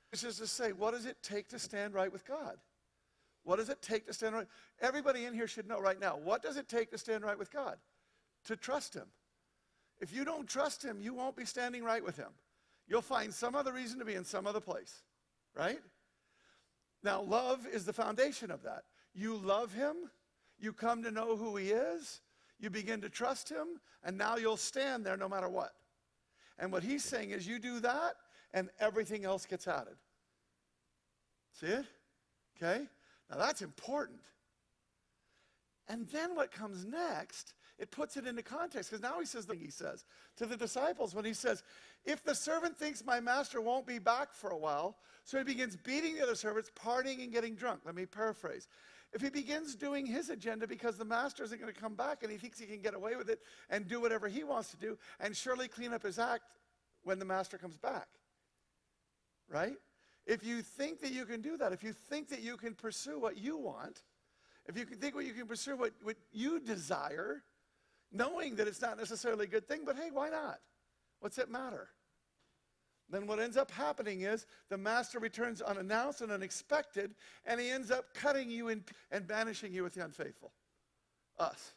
Which 0.10 0.24
is 0.24 0.38
to 0.38 0.48
say, 0.48 0.72
what 0.72 0.92
does 0.92 1.06
it 1.06 1.18
take 1.22 1.50
to 1.50 1.60
stand 1.60 1.94
right 1.94 2.14
with 2.14 2.26
God? 2.26 2.56
What 3.44 3.58
does 3.58 3.70
it 3.70 3.82
take 3.82 4.08
to 4.08 4.14
stand 4.14 4.36
right? 4.36 4.48
Everybody 4.82 5.26
in 5.26 5.34
here 5.34 5.48
should 5.48 5.68
know 5.68 5.80
right 5.80 6.00
now, 6.00 6.18
what 6.22 6.42
does 6.42 6.58
it 6.58 6.70
take 6.70 6.92
to 6.92 6.98
stand 6.98 7.24
right 7.24 7.38
with 7.38 7.52
God? 7.52 7.78
To 8.46 8.56
trust 8.56 8.94
him. 8.94 9.08
If 10.00 10.14
you 10.14 10.26
don't 10.26 10.48
trust 10.48 10.84
him, 10.84 11.00
you 11.02 11.14
won't 11.14 11.36
be 11.36 11.46
standing 11.46 11.84
right 11.84 12.04
with 12.04 12.18
him. 12.18 12.30
You'll 12.88 13.02
find 13.02 13.34
some 13.34 13.56
other 13.56 13.74
reason 13.74 14.00
to 14.00 14.06
be 14.06 14.16
in 14.16 14.26
some 14.26 14.48
other 14.48 14.60
place, 14.60 15.04
right? 15.56 15.80
Now, 17.04 17.22
love 17.22 17.68
is 17.72 17.86
the 17.86 17.94
foundation 17.94 18.52
of 18.52 18.64
that. 18.64 18.84
You 19.14 19.36
love 19.36 19.74
him, 19.74 19.96
you 20.60 20.74
come 20.74 21.04
to 21.04 21.12
know 21.12 21.36
who 21.36 21.56
he 21.56 21.70
is, 21.70 22.22
you 22.60 22.70
begin 22.70 23.02
to 23.02 23.10
trust 23.10 23.50
him, 23.50 23.80
and 24.04 24.18
now 24.18 24.38
you'll 24.38 24.58
stand 24.58 25.06
there 25.06 25.18
no 25.18 25.30
matter 25.30 25.50
what. 25.50 25.74
And 26.60 26.72
what 26.72 26.84
he's 26.84 27.04
saying 27.04 27.32
is, 27.32 27.48
you 27.48 27.60
do 27.60 27.80
that, 27.82 28.16
and 28.54 28.70
everything 28.80 29.26
else 29.26 29.46
gets 29.46 29.68
added. 29.68 29.96
See 31.60 31.68
it? 31.68 31.86
Okay? 32.58 32.88
Now 33.30 33.38
that's 33.38 33.62
important. 33.62 34.22
And 35.88 36.08
then 36.10 36.36
what 36.36 36.52
comes 36.52 36.86
next, 36.86 37.54
it 37.78 37.92
puts 37.92 38.16
it 38.16 38.26
into 38.26 38.42
context 38.42 38.90
because 38.90 39.02
now 39.02 39.20
he 39.20 39.26
says 39.26 39.46
the 39.46 39.56
he 39.56 39.70
says 39.70 40.06
to 40.38 40.46
the 40.46 40.56
disciples 40.56 41.14
when 41.14 41.26
he 41.26 41.34
says, 41.34 41.64
If 42.06 42.24
the 42.24 42.36
servant 42.36 42.78
thinks 42.78 43.04
my 43.04 43.20
master 43.20 43.60
won't 43.60 43.86
be 43.86 44.00
back 44.00 44.34
for 44.34 44.52
a 44.52 44.58
while, 44.58 44.98
so 45.26 45.38
he 45.38 45.44
begins 45.44 45.76
beating 45.76 46.16
the 46.16 46.24
other 46.24 46.36
servants, 46.36 46.70
partying 46.76 47.24
and 47.24 47.32
getting 47.32 47.56
drunk. 47.56 47.82
Let 47.86 47.96
me 47.96 48.06
paraphrase. 48.06 48.68
If 49.14 49.22
he 49.22 49.30
begins 49.30 49.76
doing 49.76 50.06
his 50.06 50.30
agenda 50.30 50.68
because 50.68 50.98
the 50.98 51.06
master 51.06 51.44
isn't 51.44 51.60
going 51.60 51.72
to 51.72 51.80
come 51.80 51.94
back 51.94 52.24
and 52.24 52.32
he 52.32 52.38
thinks 52.38 52.60
he 52.60 52.66
can 52.66 52.82
get 52.82 52.96
away 52.96 53.16
with 53.16 53.30
it 53.30 53.40
and 53.70 53.88
do 53.88 54.02
whatever 54.02 54.28
he 54.28 54.44
wants 54.44 54.72
to 54.72 54.78
do 54.78 54.98
and 55.20 55.36
surely 55.36 55.68
clean 55.68 55.94
up 55.94 56.02
his 56.02 56.18
act 56.18 56.44
when 57.04 57.20
the 57.20 57.26
master 57.26 57.58
comes 57.58 57.78
back, 57.78 58.08
right? 59.48 59.76
If 60.26 60.44
you 60.44 60.62
think 60.62 61.02
that 61.02 61.12
you 61.12 61.26
can 61.26 61.42
do 61.42 61.58
that, 61.58 61.74
if 61.74 61.84
you 61.84 61.94
think 61.94 62.30
that 62.30 62.42
you 62.42 62.56
can 62.56 62.74
pursue 62.74 63.20
what 63.20 63.38
you 63.38 63.58
want, 63.58 64.04
if 64.68 64.78
you 64.78 64.86
can 64.86 64.98
think 64.98 65.16
what 65.16 65.26
you 65.26 65.34
can 65.34 65.48
pursue 65.48 65.76
what, 65.76 65.92
what 66.02 66.16
you 66.32 66.60
desire, 66.60 67.44
knowing 68.12 68.56
that 68.56 68.68
it's 68.68 68.82
not 68.82 68.98
necessarily 68.98 69.46
a 69.46 69.50
good 69.50 69.68
thing, 69.68 69.82
but 69.86 69.98
hey, 69.98 70.10
why 70.12 70.30
not? 70.30 70.60
What's 71.20 71.38
it 71.38 71.50
matter? 71.50 71.90
Then 73.10 73.28
what 73.28 73.40
ends 73.40 73.58
up 73.58 73.70
happening 73.70 74.22
is 74.22 74.46
the 74.70 74.78
master 74.78 75.20
returns 75.20 75.62
unannounced 75.62 76.22
and 76.22 76.32
unexpected, 76.32 77.16
and 77.46 77.60
he 77.60 77.70
ends 77.70 77.92
up 77.92 78.14
cutting 78.14 78.50
you 78.50 78.70
in, 78.70 78.84
and 79.12 79.28
banishing 79.28 79.74
you 79.74 79.84
with 79.84 79.94
the 79.94 80.04
unfaithful. 80.04 80.54
Us. 81.38 81.74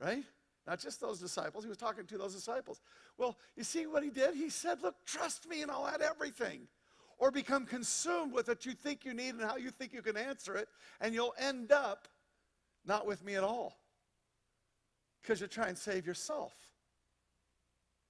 Right? 0.00 0.24
Not 0.66 0.80
just 0.80 1.00
those 1.00 1.18
disciples. 1.18 1.64
He 1.64 1.68
was 1.68 1.78
talking 1.78 2.06
to 2.06 2.18
those 2.18 2.34
disciples. 2.34 2.80
Well, 3.16 3.38
you 3.56 3.64
see 3.64 3.86
what 3.86 4.02
he 4.02 4.10
did? 4.10 4.34
He 4.34 4.50
said, 4.50 4.82
Look, 4.82 4.96
trust 5.06 5.48
me 5.48 5.62
and 5.62 5.70
I'll 5.70 5.86
add 5.86 6.02
everything. 6.02 6.68
Or 7.18 7.30
become 7.30 7.66
consumed 7.66 8.32
with 8.32 8.48
what 8.48 8.66
you 8.66 8.72
think 8.72 9.04
you 9.04 9.14
need 9.14 9.30
and 9.30 9.42
how 9.42 9.56
you 9.56 9.70
think 9.70 9.92
you 9.92 10.02
can 10.02 10.16
answer 10.16 10.56
it, 10.56 10.68
and 11.00 11.14
you'll 11.14 11.34
end 11.38 11.72
up 11.72 12.08
not 12.84 13.06
with 13.06 13.24
me 13.24 13.34
at 13.34 13.44
all. 13.44 13.78
Because 15.22 15.40
you're 15.40 15.48
trying 15.48 15.74
to 15.74 15.80
save 15.80 16.06
yourself. 16.06 16.52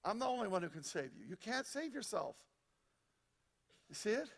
I'm 0.03 0.19
the 0.19 0.25
only 0.25 0.47
one 0.47 0.61
who 0.61 0.69
can 0.69 0.83
save 0.83 1.11
you. 1.17 1.25
You 1.27 1.37
can't 1.37 1.65
save 1.65 1.93
yourself. 1.93 2.35
You 3.89 3.95
see 3.95 4.11
it? 4.11 4.29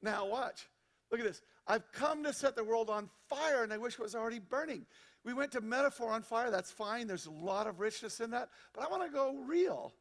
Now, 0.00 0.26
watch. 0.26 0.68
Look 1.10 1.20
at 1.20 1.26
this. 1.26 1.42
I've 1.66 1.90
come 1.92 2.24
to 2.24 2.32
set 2.32 2.56
the 2.56 2.64
world 2.64 2.90
on 2.90 3.08
fire, 3.28 3.62
and 3.62 3.72
I 3.72 3.78
wish 3.78 3.94
it 3.94 4.00
was 4.00 4.14
already 4.14 4.40
burning. 4.40 4.86
We 5.24 5.34
went 5.34 5.52
to 5.52 5.60
metaphor 5.60 6.10
on 6.10 6.22
fire. 6.22 6.50
That's 6.50 6.72
fine. 6.72 7.06
There's 7.06 7.26
a 7.26 7.30
lot 7.30 7.66
of 7.66 7.78
richness 7.78 8.20
in 8.20 8.30
that. 8.30 8.48
But 8.72 8.84
I 8.84 8.88
want 8.88 9.04
to 9.04 9.12
go 9.12 9.36
real. 9.46 9.92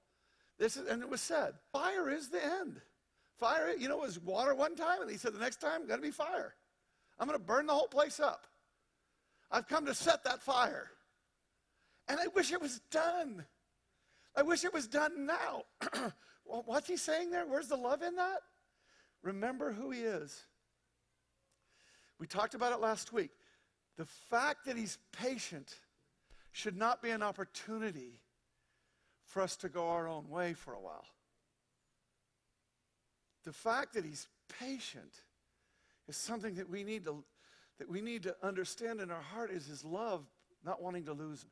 This 0.57 0.77
is, 0.77 0.87
and 0.87 1.03
it 1.03 1.09
was 1.09 1.21
said, 1.21 1.53
fire 1.71 2.09
is 2.09 2.29
the 2.29 2.43
end. 2.43 2.81
Fire, 3.41 3.73
you 3.75 3.89
know, 3.89 3.95
it 3.95 4.05
was 4.05 4.19
water 4.19 4.53
one 4.53 4.75
time, 4.75 5.01
and 5.01 5.09
he 5.09 5.17
said 5.17 5.33
the 5.33 5.39
next 5.39 5.59
time, 5.59 5.87
going 5.87 5.99
to 5.99 6.05
be 6.05 6.11
fire. 6.11 6.53
I'm 7.19 7.27
going 7.27 7.39
to 7.39 7.43
burn 7.43 7.65
the 7.65 7.73
whole 7.73 7.87
place 7.87 8.19
up. 8.19 8.45
I've 9.49 9.67
come 9.67 9.87
to 9.87 9.95
set 9.95 10.23
that 10.25 10.43
fire. 10.43 10.91
And 12.07 12.19
I 12.19 12.27
wish 12.35 12.53
it 12.53 12.61
was 12.61 12.81
done. 12.91 13.43
I 14.35 14.43
wish 14.43 14.63
it 14.63 14.71
was 14.71 14.85
done 14.85 15.25
now. 15.25 15.63
what's 16.43 16.87
he 16.87 16.97
saying 16.97 17.31
there? 17.31 17.47
Where's 17.47 17.67
the 17.67 17.75
love 17.75 18.03
in 18.03 18.15
that? 18.17 18.41
Remember 19.23 19.71
who 19.71 19.89
he 19.89 20.01
is. 20.01 20.43
We 22.19 22.27
talked 22.27 22.53
about 22.53 22.73
it 22.73 22.79
last 22.79 23.11
week. 23.11 23.31
The 23.97 24.05
fact 24.05 24.65
that 24.67 24.77
he's 24.77 24.99
patient 25.11 25.73
should 26.51 26.77
not 26.77 27.01
be 27.01 27.09
an 27.09 27.23
opportunity 27.23 28.21
for 29.25 29.41
us 29.41 29.55
to 29.57 29.69
go 29.69 29.89
our 29.89 30.07
own 30.07 30.29
way 30.29 30.53
for 30.53 30.73
a 30.75 30.79
while. 30.79 31.05
The 33.43 33.53
fact 33.53 33.93
that 33.93 34.05
he's 34.05 34.27
patient 34.59 35.13
is 36.07 36.17
something 36.17 36.55
that 36.55 36.69
we 36.69 36.83
need 36.83 37.05
to 37.05 37.23
that 37.79 37.89
we 37.89 38.01
need 38.01 38.21
to 38.23 38.35
understand 38.43 39.01
in 39.01 39.09
our 39.09 39.21
heart 39.21 39.49
is 39.49 39.65
his 39.65 39.83
love, 39.83 40.23
not 40.63 40.83
wanting 40.83 41.05
to 41.05 41.13
lose 41.13 41.41
him. 41.41 41.49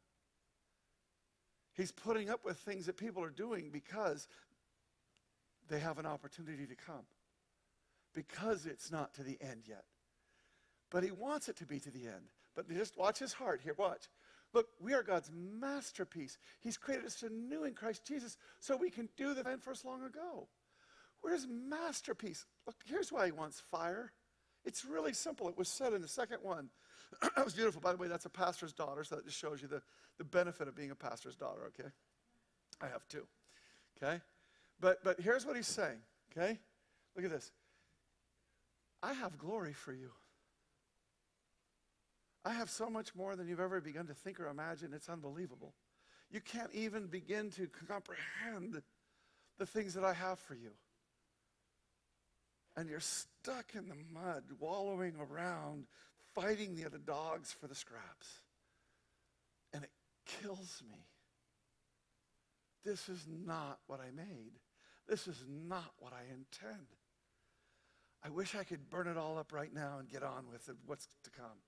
He's 1.73 1.91
putting 1.91 2.29
up 2.29 2.45
with 2.45 2.57
things 2.57 2.85
that 2.85 2.97
people 2.97 3.23
are 3.23 3.31
doing 3.31 3.71
because 3.71 4.27
they 5.69 5.79
have 5.79 5.97
an 5.97 6.05
opportunity 6.05 6.67
to 6.67 6.75
come. 6.75 7.05
Because 8.13 8.67
it's 8.67 8.91
not 8.91 9.15
to 9.15 9.23
the 9.23 9.39
end 9.41 9.63
yet. 9.67 9.85
But 10.91 11.03
he 11.03 11.09
wants 11.09 11.49
it 11.49 11.55
to 11.57 11.65
be 11.65 11.79
to 11.79 11.89
the 11.89 12.05
end. 12.05 12.29
But 12.55 12.69
just 12.69 12.97
watch 12.97 13.17
his 13.17 13.33
heart 13.33 13.61
here. 13.63 13.73
Watch. 13.75 14.07
Look, 14.53 14.67
we 14.79 14.93
are 14.93 15.03
God's 15.03 15.31
masterpiece. 15.33 16.37
He's 16.59 16.77
created 16.77 17.05
us 17.05 17.23
anew 17.23 17.63
in 17.63 17.73
Christ 17.73 18.05
Jesus 18.05 18.37
so 18.59 18.75
we 18.75 18.89
can 18.89 19.09
do 19.15 19.33
the 19.33 19.43
plan 19.43 19.59
for 19.59 19.71
us 19.71 19.85
long 19.85 20.03
ago. 20.03 20.47
We're 21.23 21.33
his 21.33 21.47
masterpiece. 21.47 22.45
Look, 22.65 22.75
here's 22.85 23.11
why 23.11 23.25
he 23.25 23.31
wants 23.31 23.59
fire. 23.59 24.11
It's 24.65 24.85
really 24.85 25.13
simple. 25.13 25.49
It 25.49 25.57
was 25.57 25.67
said 25.67 25.93
in 25.93 26.01
the 26.01 26.07
second 26.07 26.39
one. 26.41 26.69
that 27.35 27.43
was 27.43 27.53
beautiful. 27.53 27.81
By 27.81 27.91
the 27.91 27.97
way, 27.97 28.07
that's 28.07 28.25
a 28.25 28.29
pastor's 28.29 28.73
daughter, 28.73 29.03
so 29.03 29.15
that 29.15 29.25
just 29.25 29.37
shows 29.37 29.61
you 29.61 29.67
the, 29.67 29.81
the 30.17 30.23
benefit 30.23 30.67
of 30.67 30.75
being 30.75 30.91
a 30.91 30.95
pastor's 30.95 31.35
daughter, 31.35 31.61
okay? 31.67 31.89
I 32.81 32.87
have 32.87 33.07
two, 33.07 33.25
okay? 34.01 34.21
But, 34.79 35.03
but 35.03 35.19
here's 35.19 35.45
what 35.45 35.55
he's 35.55 35.67
saying, 35.67 35.97
okay? 36.31 36.59
Look 37.15 37.25
at 37.25 37.31
this. 37.31 37.51
I 39.01 39.13
have 39.13 39.37
glory 39.37 39.73
for 39.73 39.93
you. 39.93 40.11
I 42.45 42.53
have 42.53 42.69
so 42.69 42.89
much 42.89 43.15
more 43.15 43.35
than 43.35 43.47
you've 43.47 43.59
ever 43.59 43.81
begun 43.81 44.07
to 44.07 44.13
think 44.13 44.39
or 44.39 44.47
imagine. 44.47 44.91
It's 44.93 45.09
unbelievable. 45.09 45.73
You 46.31 46.41
can't 46.41 46.73
even 46.73 47.07
begin 47.07 47.49
to 47.51 47.67
comprehend 47.87 48.81
the 49.57 49.65
things 49.65 49.93
that 49.95 50.03
I 50.03 50.13
have 50.13 50.39
for 50.39 50.55
you. 50.55 50.71
And 52.75 52.89
you're 52.89 52.99
stuck 52.99 53.73
in 53.75 53.89
the 53.89 53.95
mud, 54.13 54.43
wallowing 54.59 55.15
around, 55.19 55.85
fighting 56.33 56.75
the 56.75 56.85
other 56.85 56.99
dogs 56.99 57.55
for 57.59 57.67
the 57.67 57.75
scraps. 57.75 58.27
And 59.73 59.83
it 59.83 59.91
kills 60.25 60.81
me. 60.89 60.97
This 62.85 63.09
is 63.09 63.25
not 63.27 63.79
what 63.87 63.99
I 63.99 64.11
made. 64.15 64.53
This 65.07 65.27
is 65.27 65.43
not 65.47 65.91
what 65.97 66.13
I 66.13 66.21
intend. 66.31 66.87
I 68.23 68.29
wish 68.29 68.55
I 68.55 68.63
could 68.63 68.89
burn 68.89 69.07
it 69.07 69.17
all 69.17 69.37
up 69.37 69.53
right 69.53 69.73
now 69.73 69.97
and 69.99 70.09
get 70.09 70.23
on 70.23 70.45
with 70.51 70.67
it, 70.69 70.75
what's 70.85 71.07
to 71.23 71.29
come. 71.31 71.63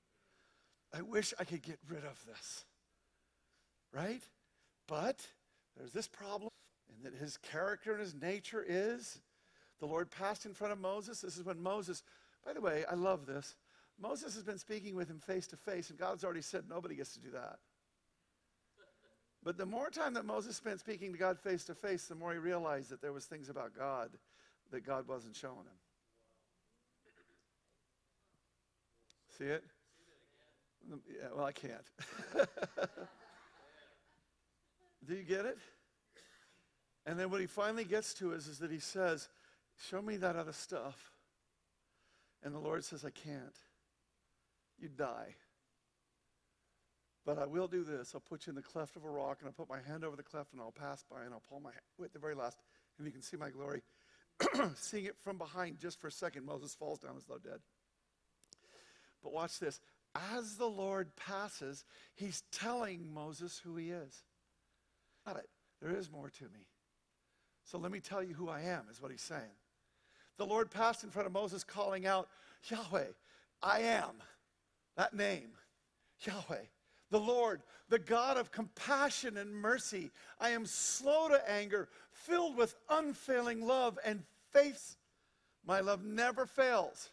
I 0.94 1.02
wish 1.02 1.34
I 1.40 1.44
could 1.44 1.62
get 1.62 1.80
rid 1.90 2.04
of 2.04 2.26
this. 2.26 2.66
Right? 3.94 4.22
But 4.88 5.26
there's 5.78 5.94
this 5.94 6.08
problem, 6.08 6.50
and 6.90 7.06
that 7.06 7.20
his 7.20 7.38
character 7.38 7.94
and 7.94 8.02
his 8.02 8.14
nature 8.14 8.64
is 8.66 9.20
the 9.82 9.88
Lord 9.88 10.10
passed 10.12 10.46
in 10.46 10.54
front 10.54 10.72
of 10.72 10.80
Moses. 10.80 11.20
This 11.20 11.38
is 11.38 11.44
when 11.44 11.62
Moses, 11.62 12.04
by 12.46 12.54
the 12.54 12.62
way, 12.62 12.86
I 12.90 12.94
love 12.94 13.26
this. 13.26 13.56
Moses 14.00 14.36
has 14.36 14.44
been 14.44 14.60
speaking 14.60 14.96
with 14.96 15.10
him 15.10 15.20
face 15.20 15.48
to 15.48 15.58
face, 15.58 15.90
and 15.90 16.00
God's 16.00 16.24
already 16.24 16.42
said 16.42 16.66
nobody 16.70 16.96
gets 16.96 17.14
to 17.14 17.20
do 17.20 17.32
that. 17.32 17.58
But 19.44 19.58
the 19.58 19.66
more 19.66 19.90
time 19.90 20.14
that 20.14 20.24
Moses 20.24 20.56
spent 20.56 20.80
speaking 20.80 21.12
to 21.14 21.18
God 21.18 21.40
face 21.40 21.66
to 21.66 21.74
face, 21.74 22.06
the 22.06 22.14
more 22.14 22.32
he 22.32 22.38
realized 22.38 22.92
that 22.92 23.02
there 23.02 23.12
was 23.12 23.26
things 23.26 23.50
about 23.50 23.76
God 23.76 24.12
that 24.70 24.86
God 24.86 25.08
wasn't 25.08 25.36
showing 25.36 25.58
him. 25.58 25.80
See 29.38 29.46
it? 29.46 29.64
Yeah, 30.90 31.30
well, 31.36 31.46
I 31.46 31.52
can't. 31.52 31.74
Do 35.08 35.16
you 35.16 35.24
get 35.24 35.46
it? 35.46 35.58
And 37.08 37.20
then 37.20 37.32
what 37.32 37.42
he 37.42 37.48
finally 37.48 37.84
gets 37.84 38.14
to 38.16 38.34
is, 38.34 38.46
is 38.48 38.60
that 38.60 38.70
he 38.70 38.80
says, 38.80 39.28
Show 39.90 40.02
me 40.02 40.18
that 40.18 40.36
other 40.36 40.54
stuff. 40.54 41.12
And 42.44 42.54
the 42.54 42.60
Lord 42.60 42.84
says, 42.84 43.06
I 43.06 43.10
can't. 43.10 43.58
You 44.80 44.90
die. 44.90 45.36
But 47.26 47.38
I 47.38 47.46
will 47.46 47.68
do 47.68 47.84
this. 47.84 48.14
I'll 48.14 48.22
put 48.22 48.48
you 48.48 48.52
in 48.52 48.56
the 48.56 48.62
cleft 48.62 48.96
of 48.96 49.04
a 49.04 49.10
rock, 49.10 49.38
and 49.40 49.48
I'll 49.48 49.54
put 49.54 49.70
my 49.70 49.82
hand 49.82 50.04
over 50.04 50.16
the 50.16 50.24
cleft, 50.24 50.54
and 50.54 50.62
I'll 50.62 50.72
pass 50.72 51.04
by, 51.10 51.24
and 51.24 51.34
I'll 51.34 51.44
pull 51.48 51.60
my 51.60 51.70
at 52.04 52.14
the 52.14 52.20
very 52.20 52.34
last, 52.34 52.58
and 52.98 53.06
you 53.06 53.14
can 53.14 53.22
see 53.22 53.38
my 53.38 53.50
glory. 53.50 53.84
Seeing 54.76 55.06
it 55.06 55.18
from 55.24 55.38
behind 55.38 55.78
just 55.78 56.02
for 56.02 56.08
a 56.08 56.12
second, 56.12 56.46
Moses 56.46 56.74
falls 56.74 57.00
down 57.00 57.16
as 57.16 57.26
though 57.26 57.38
dead. 57.38 57.60
But 59.22 59.34
watch 59.34 59.60
this. 59.60 59.80
As 60.16 60.58
the 60.58 60.66
Lord 60.66 61.16
passes, 61.16 61.86
he's 62.16 62.44
telling 62.52 63.14
Moses 63.14 63.62
who 63.64 63.76
he 63.76 63.92
is. 63.92 64.24
Got 65.26 65.38
it. 65.38 65.50
There 65.80 65.96
is 65.96 66.12
more 66.12 66.30
to 66.30 66.44
me. 66.46 66.66
So 67.66 67.78
let 67.78 67.92
me 67.92 68.00
tell 68.00 68.24
you 68.24 68.34
who 68.34 68.50
I 68.50 68.62
am, 68.62 68.86
is 68.92 69.02
what 69.02 69.12
he's 69.12 69.22
saying. 69.22 69.42
The 70.42 70.48
Lord 70.48 70.72
passed 70.72 71.04
in 71.04 71.12
front 71.12 71.28
of 71.28 71.34
Moses, 71.34 71.64
calling 71.64 72.08
out, 72.08 72.28
Yahweh, 72.64 73.10
I 73.62 73.82
am. 73.82 74.10
That 74.98 75.14
name, 75.14 75.50
Yahweh. 76.22 76.64
The 77.12 77.20
Lord, 77.20 77.62
the 77.90 78.00
God 78.00 78.38
of 78.38 78.52
compassion 78.52 79.38
and 79.38 79.54
mercy. 79.54 80.10
I 80.40 80.50
am 80.50 80.66
slow 80.66 81.30
to 81.30 81.48
anger, 81.48 81.90
filled 82.10 82.58
with 82.58 82.74
unfailing 82.90 83.68
love 83.68 84.00
and 84.04 84.24
faith. 84.52 84.96
My 85.64 85.80
love 85.80 86.04
never 86.04 86.48
fails. 86.48 87.12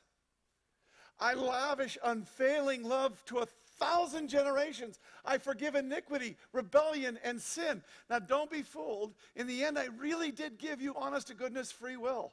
I 1.21 1.35
lavish 1.35 1.99
unfailing 2.03 2.83
love 2.83 3.23
to 3.27 3.41
a 3.41 3.47
thousand 3.79 4.29
generations. 4.29 4.99
I 5.23 5.37
forgive 5.37 5.75
iniquity, 5.75 6.39
rebellion, 6.55 7.19
and 7.23 7.43
sin. 7.43 7.83
Now, 8.09 8.21
don't 8.21 8.51
be 8.51 8.63
fooled. 8.63 9.13
In 9.37 9.47
the 9.47 9.65
end, 9.65 9.79
I 9.79 9.89
really 9.99 10.31
did 10.31 10.57
give 10.57 10.81
you 10.81 10.95
honest 10.97 11.27
to 11.27 11.35
goodness 11.35 11.71
free 11.71 11.99
will. 11.99 12.33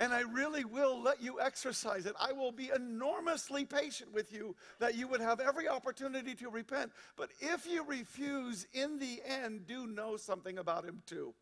And 0.00 0.14
I 0.14 0.20
really 0.20 0.64
will 0.64 1.00
let 1.00 1.22
you 1.22 1.40
exercise 1.40 2.06
it. 2.06 2.14
I 2.18 2.32
will 2.32 2.52
be 2.52 2.70
enormously 2.74 3.66
patient 3.66 4.14
with 4.14 4.32
you 4.32 4.56
that 4.78 4.94
you 4.94 5.06
would 5.06 5.20
have 5.20 5.40
every 5.40 5.68
opportunity 5.68 6.34
to 6.36 6.48
repent. 6.48 6.90
But 7.16 7.28
if 7.38 7.66
you 7.66 7.84
refuse, 7.84 8.66
in 8.72 8.98
the 8.98 9.20
end, 9.26 9.66
do 9.66 9.86
know 9.86 10.16
something 10.16 10.56
about 10.56 10.86
him 10.86 11.02
too. 11.04 11.34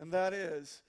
And 0.00 0.12
that 0.12 0.32
is, 0.32 0.82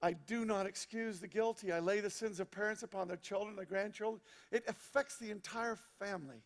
I 0.00 0.14
do 0.14 0.46
not 0.46 0.66
excuse 0.66 1.20
the 1.20 1.28
guilty. 1.28 1.72
I 1.72 1.80
lay 1.80 2.00
the 2.00 2.10
sins 2.10 2.40
of 2.40 2.50
parents 2.50 2.82
upon 2.82 3.06
their 3.06 3.18
children, 3.18 3.54
their 3.54 3.66
grandchildren. 3.66 4.22
It 4.50 4.64
affects 4.66 5.18
the 5.18 5.30
entire 5.30 5.78
family. 5.98 6.42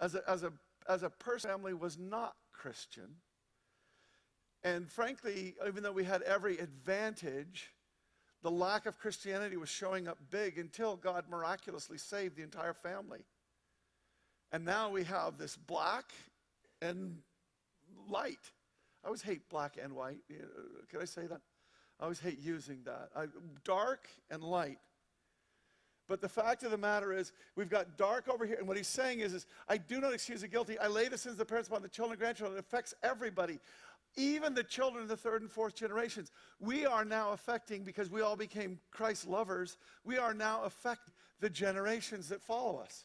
As 0.00 0.16
a, 0.16 0.28
as 0.28 0.42
a, 0.42 0.52
as 0.88 1.04
a 1.04 1.08
person, 1.08 1.50
family 1.50 1.72
was 1.72 1.98
not 1.98 2.34
Christian. 2.52 3.14
And 4.64 4.90
frankly, 4.90 5.54
even 5.66 5.82
though 5.82 5.92
we 5.92 6.04
had 6.04 6.22
every 6.22 6.58
advantage, 6.58 7.70
the 8.42 8.50
lack 8.50 8.86
of 8.86 8.98
Christianity 8.98 9.56
was 9.58 9.68
showing 9.68 10.08
up 10.08 10.18
big 10.30 10.58
until 10.58 10.96
God 10.96 11.26
miraculously 11.30 11.98
saved 11.98 12.36
the 12.36 12.42
entire 12.42 12.72
family. 12.72 13.20
And 14.52 14.64
now 14.64 14.90
we 14.90 15.04
have 15.04 15.36
this 15.36 15.56
black 15.56 16.12
and 16.80 17.18
light. 18.08 18.38
I 19.02 19.08
always 19.08 19.22
hate 19.22 19.48
black 19.50 19.76
and 19.82 19.92
white. 19.92 20.20
Can 20.90 21.00
I 21.00 21.04
say 21.04 21.26
that? 21.26 21.40
I 22.00 22.04
always 22.04 22.20
hate 22.20 22.38
using 22.40 22.80
that. 22.84 23.10
I, 23.14 23.26
dark 23.64 24.08
and 24.30 24.42
light. 24.42 24.78
But 26.06 26.20
the 26.20 26.28
fact 26.28 26.62
of 26.64 26.70
the 26.70 26.78
matter 26.78 27.12
is, 27.12 27.32
we've 27.56 27.70
got 27.70 27.96
dark 27.96 28.28
over 28.28 28.44
here, 28.44 28.56
and 28.58 28.68
what 28.68 28.76
he's 28.76 28.88
saying 28.88 29.20
is, 29.20 29.32
is 29.32 29.46
I 29.68 29.78
do 29.78 30.00
not 30.00 30.12
excuse 30.12 30.42
the 30.42 30.48
guilty. 30.48 30.78
I 30.78 30.86
lay 30.86 31.08
the 31.08 31.16
sins 31.16 31.32
of 31.32 31.38
the 31.38 31.46
parents 31.46 31.68
upon 31.68 31.82
the 31.82 31.88
children 31.88 32.12
and 32.12 32.20
grandchildren. 32.20 32.58
It 32.58 32.60
affects 32.60 32.94
everybody 33.02 33.58
even 34.16 34.54
the 34.54 34.62
children 34.62 35.02
of 35.02 35.08
the 35.08 35.16
third 35.16 35.42
and 35.42 35.50
fourth 35.50 35.74
generations. 35.74 36.30
We 36.60 36.86
are 36.86 37.04
now 37.04 37.32
affecting, 37.32 37.84
because 37.84 38.10
we 38.10 38.20
all 38.20 38.36
became 38.36 38.78
Christ 38.90 39.26
lovers, 39.26 39.76
we 40.04 40.18
are 40.18 40.34
now 40.34 40.62
affecting 40.64 41.14
the 41.40 41.50
generations 41.50 42.28
that 42.28 42.42
follow 42.42 42.78
us. 42.78 43.04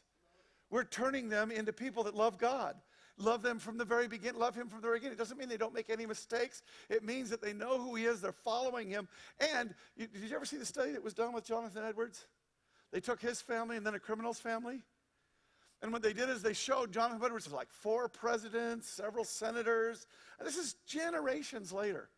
We're 0.70 0.84
turning 0.84 1.30
them 1.30 1.52
into 1.52 1.74
people 1.74 2.04
that 2.04 2.16
love 2.16 2.38
God. 2.38 2.76
Love 3.18 3.42
them 3.42 3.60
from 3.60 3.78
the 3.78 3.84
very 3.84 4.08
beginning, 4.08 4.40
love 4.40 4.56
Him 4.56 4.70
from 4.70 4.80
the 4.80 4.88
very 4.88 5.00
beginning. 5.00 5.16
It 5.16 5.20
doesn't 5.20 5.38
mean 5.38 5.50
they 5.50 5.58
don't 5.58 5.74
make 5.74 5.90
any 5.90 6.06
mistakes. 6.06 6.62
It 6.90 7.04
means 7.04 7.30
that 7.32 7.42
they 7.42 7.52
know 7.52 7.78
who 7.78 7.96
He 7.96 8.06
is, 8.06 8.22
they're 8.22 8.32
following 8.32 8.88
Him. 8.90 9.10
And 9.54 9.76
you, 9.98 10.08
did 10.08 10.30
you 10.30 10.36
ever 10.36 10.46
see 10.46 10.56
the 10.56 10.66
study 10.66 10.94
that 10.94 11.04
was 11.04 11.14
done 11.14 11.34
with 11.34 11.44
Jonathan 11.44 11.84
Edwards? 11.86 12.28
They 12.92 13.00
took 13.00 13.22
his 13.22 13.42
family 13.42 13.78
and 13.78 13.86
then 13.86 13.94
a 13.94 14.00
criminal's 14.00 14.40
family. 14.40 14.82
And 15.82 15.94
what 15.94 16.02
they 16.02 16.14
did 16.14 16.30
is 16.30 16.42
they 16.42 16.54
showed 16.54 16.92
Jonathan 16.92 17.24
Edwards 17.24 17.46
was 17.46 17.54
like 17.54 17.72
four 17.72 18.10
presidents, 18.10 18.90
several 18.90 19.24
senators. 19.24 20.08
And 20.38 20.48
this 20.48 20.58
is 20.58 20.76
generations 20.86 21.72
later. 21.72 22.10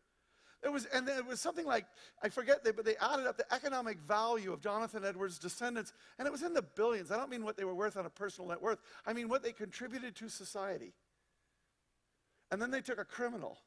It 0.64 0.70
was, 0.70 0.86
and 0.86 1.08
it 1.08 1.26
was 1.26 1.40
something 1.40 1.66
like, 1.66 1.86
I 2.22 2.28
forget, 2.28 2.62
they, 2.62 2.70
but 2.70 2.84
they 2.84 2.96
added 2.96 3.26
up 3.26 3.36
the 3.36 3.52
economic 3.52 3.98
value 3.98 4.52
of 4.52 4.60
Jonathan 4.60 5.04
Edwards' 5.04 5.38
descendants, 5.38 5.92
and 6.18 6.26
it 6.26 6.30
was 6.30 6.42
in 6.42 6.54
the 6.54 6.62
billions. 6.62 7.10
I 7.10 7.16
don't 7.16 7.30
mean 7.30 7.44
what 7.44 7.56
they 7.56 7.64
were 7.64 7.74
worth 7.74 7.96
on 7.96 8.06
a 8.06 8.10
personal 8.10 8.48
net 8.48 8.62
worth, 8.62 8.78
I 9.04 9.12
mean 9.12 9.28
what 9.28 9.42
they 9.42 9.50
contributed 9.50 10.14
to 10.16 10.28
society. 10.28 10.92
And 12.52 12.62
then 12.62 12.70
they 12.70 12.80
took 12.80 12.98
a 12.98 13.04
criminal, 13.04 13.58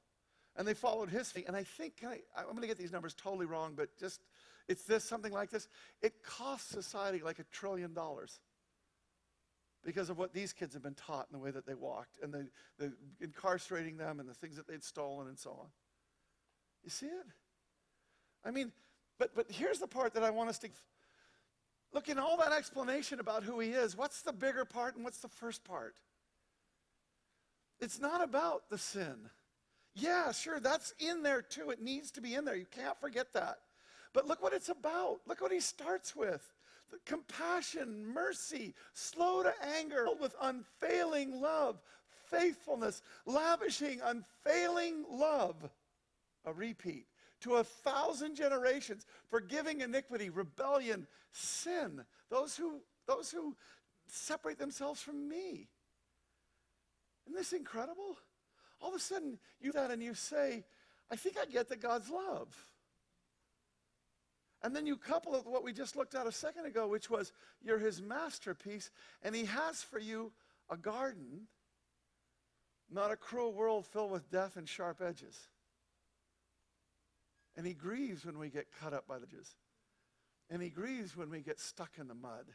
and 0.55 0.65
they 0.65 0.73
followed 0.73 1.09
his 1.09 1.29
feet. 1.31 1.45
And 1.47 1.55
I 1.55 1.63
think, 1.63 1.95
I, 2.07 2.19
I'm 2.37 2.45
going 2.51 2.61
to 2.61 2.67
get 2.67 2.77
these 2.77 2.93
numbers 2.93 3.13
totally 3.13 3.45
wrong, 3.45 3.73
but 3.75 3.89
just, 3.99 4.21
it's 4.69 4.83
this, 4.83 5.03
something 5.03 5.33
like 5.33 5.49
this. 5.49 5.67
It 6.01 6.23
cost 6.23 6.69
society 6.69 7.21
like 7.25 7.39
a 7.39 7.45
trillion 7.51 7.93
dollars 7.93 8.39
because 9.85 10.09
of 10.09 10.17
what 10.17 10.33
these 10.33 10.51
kids 10.51 10.73
have 10.73 10.81
been 10.81 10.95
taught 10.95 11.27
and 11.31 11.39
the 11.39 11.43
way 11.43 11.51
that 11.51 11.65
they 11.65 11.75
walked 11.75 12.17
and 12.21 12.33
the, 12.33 12.47
the 12.79 12.91
incarcerating 13.21 13.97
them 13.97 14.19
and 14.19 14.27
the 14.27 14.33
things 14.33 14.57
that 14.57 14.67
they'd 14.67 14.83
stolen 14.83 15.27
and 15.27 15.37
so 15.37 15.51
on. 15.51 15.67
You 16.83 16.89
see 16.89 17.05
it? 17.05 17.27
I 18.43 18.51
mean, 18.51 18.71
but, 19.19 19.35
but 19.35 19.45
here's 19.49 19.79
the 19.79 19.87
part 19.87 20.15
that 20.15 20.23
I 20.23 20.31
want 20.31 20.49
us 20.49 20.57
to 20.59 20.69
look 21.93 22.09
in 22.09 22.17
all 22.17 22.35
that 22.37 22.51
explanation 22.51 23.19
about 23.19 23.43
who 23.43 23.59
he 23.59 23.69
is. 23.69 23.95
What's 23.95 24.23
the 24.23 24.33
bigger 24.33 24.65
part 24.65 24.95
and 24.95 25.03
what's 25.03 25.19
the 25.19 25.29
first 25.29 25.63
part? 25.63 25.95
It's 27.79 27.99
not 28.01 28.23
about 28.23 28.69
the 28.69 28.77
sin. 28.77 29.29
Yeah, 29.93 30.31
sure, 30.31 30.59
that's 30.59 30.93
in 30.99 31.21
there 31.21 31.41
too. 31.41 31.69
It 31.69 31.81
needs 31.81 32.11
to 32.11 32.21
be 32.21 32.33
in 32.33 32.43
there. 32.43 32.55
You 32.55 32.65
can't 32.69 32.99
forget 32.99 33.33
that. 33.33 33.59
But 34.13 34.27
look 34.27 34.41
what 34.41 34.53
it's 34.53 34.69
about. 34.69 35.19
Look 35.27 35.41
what 35.41 35.51
he 35.51 35.59
starts 35.59 36.15
with 36.15 36.41
compassion, 37.05 38.05
mercy, 38.13 38.73
slow 38.93 39.43
to 39.43 39.53
anger, 39.77 40.07
with 40.19 40.35
unfailing 40.41 41.41
love, 41.41 41.81
faithfulness, 42.29 43.01
lavishing 43.25 44.01
unfailing 44.03 45.05
love. 45.09 45.69
A 46.45 46.53
repeat 46.53 47.05
to 47.41 47.55
a 47.55 47.63
thousand 47.63 48.35
generations, 48.35 49.05
forgiving 49.29 49.81
iniquity, 49.81 50.29
rebellion, 50.29 51.07
sin. 51.31 52.03
Those 52.29 52.55
who, 52.55 52.81
those 53.07 53.31
who 53.31 53.55
separate 54.07 54.59
themselves 54.59 55.01
from 55.01 55.27
me. 55.27 55.67
Isn't 57.25 57.37
this 57.37 57.53
incredible? 57.53 58.17
All 58.81 58.89
of 58.89 58.95
a 58.95 58.99
sudden, 58.99 59.39
you 59.59 59.71
that 59.71 59.91
and 59.91 60.01
you 60.01 60.13
say, 60.13 60.63
I 61.11 61.15
think 61.15 61.37
I 61.39 61.45
get 61.45 61.69
that 61.69 61.81
God's 61.81 62.09
love. 62.09 62.47
And 64.63 64.75
then 64.75 64.85
you 64.85 64.97
couple 64.97 65.35
it 65.35 65.45
with 65.45 65.47
what 65.47 65.63
we 65.63 65.73
just 65.73 65.95
looked 65.95 66.15
at 66.15 66.27
a 66.27 66.31
second 66.31 66.65
ago, 66.65 66.87
which 66.87 67.09
was 67.09 67.31
you're 67.61 67.79
his 67.79 68.01
masterpiece, 68.01 68.89
and 69.21 69.35
he 69.35 69.45
has 69.45 69.83
for 69.83 69.99
you 69.99 70.31
a 70.69 70.77
garden, 70.77 71.47
not 72.89 73.11
a 73.11 73.15
cruel 73.15 73.53
world 73.53 73.85
filled 73.85 74.11
with 74.11 74.29
death 74.31 74.57
and 74.57 74.67
sharp 74.67 75.01
edges. 75.01 75.37
And 77.57 77.65
he 77.65 77.73
grieves 77.73 78.25
when 78.25 78.37
we 78.37 78.49
get 78.49 78.67
cut 78.79 78.93
up 78.93 79.07
by 79.07 79.19
the 79.19 79.27
edges. 79.27 79.55
And 80.49 80.61
he 80.61 80.69
grieves 80.69 81.15
when 81.15 81.29
we 81.29 81.41
get 81.41 81.59
stuck 81.59 81.91
in 81.99 82.07
the 82.07 82.15
mud. 82.15 82.45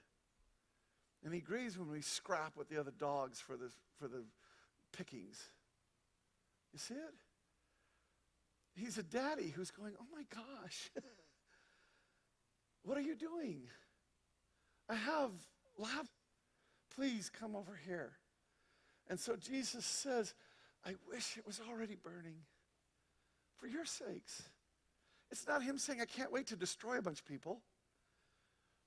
And 1.24 1.34
he 1.34 1.40
grieves 1.40 1.78
when 1.78 1.90
we 1.90 2.00
scrap 2.00 2.56
with 2.56 2.68
the 2.68 2.78
other 2.78 2.92
dogs 2.92 3.40
for 3.40 3.56
the, 3.56 3.70
for 3.98 4.08
the 4.08 4.24
pickings. 4.96 5.50
You 6.72 6.78
see 6.78 6.94
it? 6.94 7.14
He's 8.74 8.98
a 8.98 9.02
daddy 9.02 9.52
who's 9.54 9.70
going, 9.70 9.92
oh 10.00 10.06
my 10.14 10.22
gosh. 10.34 10.90
What 12.84 12.96
are 12.96 13.02
you 13.02 13.14
doing? 13.14 13.62
I 14.88 14.94
have 14.94 15.30
love. 15.78 16.08
Please 16.94 17.30
come 17.30 17.54
over 17.54 17.78
here. 17.86 18.12
And 19.08 19.18
so 19.18 19.36
Jesus 19.36 19.84
says, 19.84 20.34
I 20.84 20.94
wish 21.10 21.36
it 21.36 21.46
was 21.46 21.60
already 21.68 21.96
burning 21.96 22.36
for 23.56 23.66
your 23.66 23.84
sakes. 23.84 24.42
It's 25.30 25.46
not 25.46 25.62
him 25.62 25.78
saying, 25.78 26.00
I 26.00 26.06
can't 26.06 26.32
wait 26.32 26.48
to 26.48 26.56
destroy 26.56 26.98
a 26.98 27.02
bunch 27.02 27.20
of 27.20 27.26
people. 27.26 27.60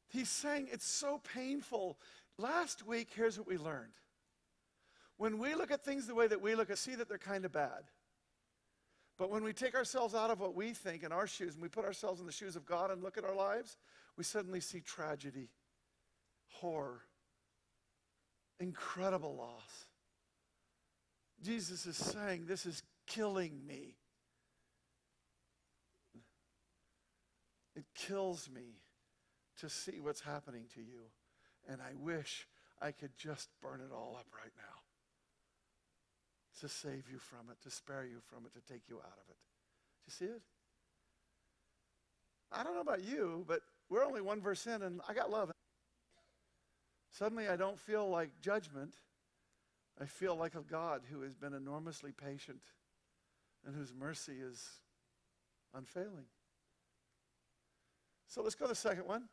He's 0.09 0.29
saying 0.29 0.69
it's 0.71 0.85
so 0.85 1.21
painful. 1.33 1.97
Last 2.37 2.85
week, 2.85 3.09
here's 3.15 3.37
what 3.37 3.47
we 3.47 3.57
learned. 3.57 3.93
When 5.17 5.37
we 5.37 5.55
look 5.55 5.71
at 5.71 5.83
things 5.83 6.07
the 6.07 6.15
way 6.15 6.27
that 6.27 6.41
we 6.41 6.55
look 6.55 6.69
at, 6.69 6.77
see 6.77 6.95
that 6.95 7.07
they're 7.07 7.17
kind 7.17 7.45
of 7.45 7.51
bad. 7.51 7.83
But 9.17 9.29
when 9.29 9.43
we 9.43 9.53
take 9.53 9.75
ourselves 9.75 10.15
out 10.15 10.31
of 10.31 10.39
what 10.39 10.55
we 10.55 10.73
think 10.73 11.03
in 11.03 11.11
our 11.11 11.27
shoes 11.27 11.53
and 11.53 11.61
we 11.61 11.69
put 11.69 11.85
ourselves 11.85 12.19
in 12.19 12.25
the 12.25 12.31
shoes 12.31 12.55
of 12.55 12.65
God 12.65 12.89
and 12.89 13.03
look 13.03 13.17
at 13.17 13.23
our 13.23 13.35
lives, 13.35 13.77
we 14.17 14.23
suddenly 14.23 14.59
see 14.59 14.79
tragedy, 14.79 15.49
horror, 16.47 17.01
incredible 18.59 19.35
loss. 19.35 19.85
Jesus 21.43 21.85
is 21.85 21.97
saying, 21.97 22.45
This 22.47 22.65
is 22.65 22.81
killing 23.05 23.59
me. 23.67 23.95
It 27.75 27.85
kills 27.95 28.49
me 28.53 28.79
to 29.59 29.69
see 29.69 29.99
what's 29.99 30.21
happening 30.21 30.65
to 30.75 30.81
you. 30.81 31.01
And 31.67 31.81
I 31.81 31.93
wish 31.95 32.47
I 32.81 32.91
could 32.91 33.15
just 33.17 33.49
burn 33.61 33.79
it 33.79 33.93
all 33.93 34.15
up 34.19 34.27
right 34.33 34.51
now 34.57 34.82
to 36.61 36.67
save 36.67 37.09
you 37.11 37.17
from 37.17 37.49
it, 37.51 37.61
to 37.63 37.69
spare 37.69 38.05
you 38.05 38.19
from 38.29 38.45
it, 38.45 38.53
to 38.53 38.73
take 38.73 38.83
you 38.87 38.97
out 38.97 39.17
of 39.17 39.29
it. 39.29 39.37
Do 39.37 40.07
you 40.07 40.11
see 40.11 40.25
it? 40.25 40.41
I 42.51 42.63
don't 42.63 42.75
know 42.75 42.81
about 42.81 43.03
you, 43.03 43.43
but 43.47 43.61
we're 43.89 44.03
only 44.03 44.21
one 44.21 44.41
verse 44.41 44.67
in, 44.67 44.81
and 44.81 45.01
I 45.07 45.13
got 45.13 45.31
love. 45.31 45.51
Suddenly, 47.11 47.47
I 47.47 47.55
don't 47.55 47.79
feel 47.79 48.09
like 48.09 48.29
judgment. 48.41 48.93
I 50.01 50.05
feel 50.05 50.35
like 50.35 50.55
a 50.55 50.61
God 50.61 51.01
who 51.11 51.21
has 51.21 51.35
been 51.35 51.53
enormously 51.53 52.11
patient 52.11 52.61
and 53.65 53.75
whose 53.75 53.93
mercy 53.93 54.33
is 54.43 54.67
unfailing. 55.73 56.25
So 58.27 58.41
let's 58.41 58.55
go 58.55 58.65
to 58.65 58.69
the 58.69 58.75
second 58.75 59.05
one 59.05 59.25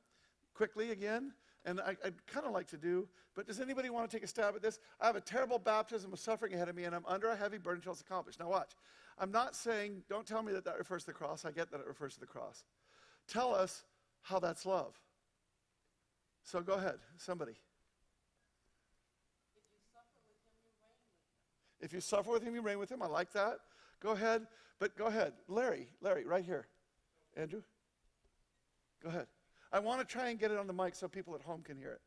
quickly 0.54 0.90
again 0.90 1.32
and 1.64 1.80
I, 1.80 1.96
would 2.04 2.26
kind 2.26 2.46
of 2.46 2.52
like 2.52 2.66
to 2.68 2.76
do, 2.76 3.06
but 3.34 3.46
does 3.46 3.60
anybody 3.60 3.90
want 3.90 4.10
to 4.10 4.16
take 4.16 4.24
a 4.24 4.26
stab 4.26 4.54
at 4.54 4.62
this? 4.62 4.78
I 5.00 5.06
have 5.06 5.16
a 5.16 5.20
terrible 5.20 5.58
baptism 5.58 6.12
of 6.12 6.18
suffering 6.18 6.54
ahead 6.54 6.68
of 6.68 6.76
me, 6.76 6.84
and 6.84 6.94
I'm 6.94 7.04
under 7.06 7.28
a 7.28 7.36
heavy 7.36 7.58
burden 7.58 7.78
until 7.78 7.92
it's 7.92 8.00
accomplished. 8.00 8.40
Now, 8.40 8.48
watch. 8.48 8.72
I'm 9.18 9.30
not 9.30 9.54
saying, 9.54 10.02
don't 10.08 10.26
tell 10.26 10.42
me 10.42 10.52
that 10.52 10.64
that 10.64 10.78
refers 10.78 11.04
to 11.04 11.08
the 11.08 11.14
cross. 11.14 11.44
I 11.44 11.50
get 11.50 11.70
that 11.70 11.80
it 11.80 11.86
refers 11.86 12.14
to 12.14 12.20
the 12.20 12.26
cross. 12.26 12.64
Tell 13.28 13.54
us 13.54 13.84
how 14.22 14.38
that's 14.38 14.64
love. 14.64 14.98
So 16.42 16.60
go 16.62 16.74
ahead, 16.74 16.98
somebody. 17.18 17.52
If 21.80 21.92
you 21.92 22.00
suffer 22.00 22.30
with 22.30 22.42
him, 22.42 22.54
you 22.54 22.62
reign 22.62 22.78
with 22.78 22.90
him. 22.90 23.02
I 23.02 23.06
like 23.06 23.32
that. 23.32 23.58
Go 24.00 24.10
ahead. 24.10 24.46
But 24.78 24.96
go 24.96 25.06
ahead. 25.06 25.34
Larry, 25.48 25.88
Larry, 26.00 26.24
right 26.24 26.44
here. 26.44 26.66
Andrew? 27.36 27.62
Go 29.02 29.10
ahead. 29.10 29.26
I 29.72 29.78
want 29.78 30.00
to 30.00 30.06
try 30.06 30.28
and 30.28 30.38
get 30.38 30.50
it 30.50 30.58
on 30.58 30.66
the 30.66 30.72
mic 30.72 30.94
so 30.94 31.08
people 31.08 31.34
at 31.34 31.42
home 31.42 31.62
can 31.62 31.76
hear 31.76 31.92
it. 31.92 32.00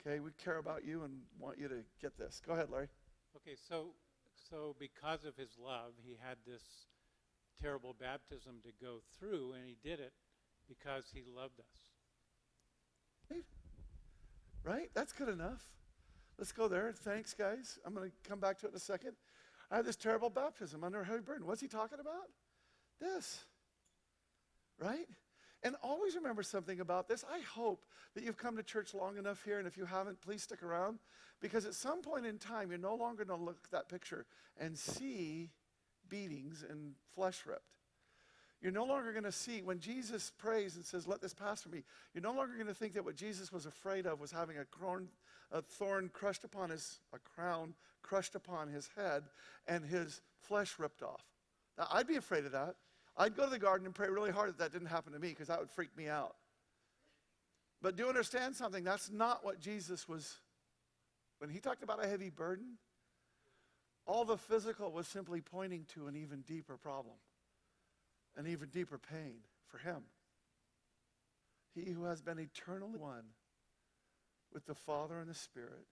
Okay, 0.00 0.20
we 0.20 0.30
care 0.42 0.58
about 0.58 0.84
you 0.84 1.02
and 1.04 1.14
want 1.38 1.58
you 1.58 1.68
to 1.68 1.82
get 2.00 2.16
this. 2.18 2.40
Go 2.46 2.52
ahead, 2.52 2.70
Larry. 2.70 2.88
Okay, 3.36 3.56
so 3.68 3.88
so 4.50 4.74
because 4.78 5.24
of 5.24 5.36
his 5.36 5.50
love, 5.62 5.92
he 6.04 6.16
had 6.20 6.36
this 6.46 6.62
terrible 7.60 7.94
baptism 7.98 8.56
to 8.64 8.70
go 8.84 8.98
through, 9.18 9.52
and 9.52 9.64
he 9.66 9.76
did 9.82 10.00
it 10.00 10.12
because 10.68 11.04
he 11.12 11.22
loved 11.34 11.58
us. 11.60 13.40
Right? 14.66 14.90
That's 14.94 15.12
good 15.12 15.28
enough. 15.28 15.64
Let's 16.38 16.50
go 16.50 16.66
there. 16.66 16.92
Thanks, 16.92 17.34
guys. 17.34 17.78
I'm 17.86 17.94
going 17.94 18.10
to 18.10 18.28
come 18.28 18.40
back 18.40 18.58
to 18.58 18.66
it 18.66 18.70
in 18.70 18.76
a 18.76 18.80
second. 18.80 19.12
I 19.70 19.76
had 19.76 19.84
this 19.84 19.94
terrible 19.94 20.28
baptism 20.28 20.82
under 20.82 21.02
a 21.02 21.04
heavy 21.04 21.20
burden. 21.20 21.46
What's 21.46 21.60
he 21.60 21.68
talking 21.68 21.98
about? 22.00 22.30
This. 23.00 23.44
Right? 24.80 25.06
And 25.66 25.74
always 25.82 26.14
remember 26.14 26.44
something 26.44 26.78
about 26.78 27.08
this. 27.08 27.24
I 27.28 27.40
hope 27.40 27.86
that 28.14 28.22
you've 28.22 28.36
come 28.36 28.56
to 28.56 28.62
church 28.62 28.94
long 28.94 29.18
enough 29.18 29.42
here, 29.42 29.58
and 29.58 29.66
if 29.66 29.76
you 29.76 29.84
haven't, 29.84 30.20
please 30.20 30.44
stick 30.44 30.62
around. 30.62 31.00
Because 31.40 31.66
at 31.66 31.74
some 31.74 32.02
point 32.02 32.24
in 32.24 32.38
time, 32.38 32.70
you're 32.70 32.78
no 32.78 32.94
longer 32.94 33.24
going 33.24 33.36
to 33.40 33.44
look 33.44 33.58
at 33.64 33.70
that 33.72 33.88
picture 33.88 34.26
and 34.60 34.78
see 34.78 35.50
beatings 36.08 36.64
and 36.70 36.92
flesh 37.16 37.42
ripped. 37.44 37.78
You're 38.62 38.70
no 38.70 38.84
longer 38.84 39.10
going 39.10 39.24
to 39.24 39.32
see, 39.32 39.60
when 39.60 39.80
Jesus 39.80 40.30
prays 40.38 40.76
and 40.76 40.84
says, 40.84 41.08
Let 41.08 41.20
this 41.20 41.34
pass 41.34 41.62
from 41.62 41.72
me, 41.72 41.82
you're 42.14 42.22
no 42.22 42.32
longer 42.32 42.54
going 42.54 42.68
to 42.68 42.74
think 42.74 42.94
that 42.94 43.04
what 43.04 43.16
Jesus 43.16 43.50
was 43.50 43.66
afraid 43.66 44.06
of 44.06 44.20
was 44.20 44.30
having 44.30 44.58
a, 44.58 44.66
a 45.50 45.62
thorn 45.62 46.10
crushed 46.12 46.44
upon 46.44 46.70
his, 46.70 47.00
a 47.12 47.18
crown 47.18 47.74
crushed 48.02 48.36
upon 48.36 48.68
his 48.68 48.88
head 48.96 49.24
and 49.66 49.84
his 49.84 50.20
flesh 50.38 50.76
ripped 50.78 51.02
off. 51.02 51.24
Now, 51.76 51.88
I'd 51.90 52.06
be 52.06 52.14
afraid 52.14 52.44
of 52.44 52.52
that. 52.52 52.76
I'd 53.16 53.36
go 53.36 53.44
to 53.44 53.50
the 53.50 53.58
garden 53.58 53.86
and 53.86 53.94
pray 53.94 54.08
really 54.08 54.30
hard 54.30 54.50
that 54.50 54.58
that 54.58 54.72
didn't 54.72 54.88
happen 54.88 55.12
to 55.12 55.18
me 55.18 55.28
because 55.28 55.48
that 55.48 55.58
would 55.58 55.70
freak 55.70 55.96
me 55.96 56.08
out. 56.08 56.36
But 57.82 57.96
do 57.96 58.02
you 58.02 58.08
understand 58.08 58.56
something? 58.56 58.84
That's 58.84 59.10
not 59.10 59.44
what 59.44 59.60
Jesus 59.60 60.08
was 60.08 60.36
when 61.38 61.50
he 61.50 61.60
talked 61.60 61.82
about 61.82 62.04
a 62.04 62.08
heavy 62.08 62.30
burden, 62.30 62.78
all 64.06 64.24
the 64.24 64.38
physical 64.38 64.90
was 64.92 65.06
simply 65.06 65.40
pointing 65.40 65.84
to 65.94 66.06
an 66.06 66.16
even 66.16 66.42
deeper 66.42 66.76
problem, 66.76 67.16
an 68.36 68.46
even 68.46 68.68
deeper 68.68 68.98
pain 68.98 69.40
for 69.66 69.78
him. 69.78 70.02
He 71.74 71.90
who 71.90 72.04
has 72.04 72.22
been 72.22 72.38
eternally 72.38 72.96
one 72.96 73.24
with 74.52 74.64
the 74.66 74.74
Father 74.74 75.18
and 75.18 75.28
the 75.28 75.34
Spirit 75.34 75.86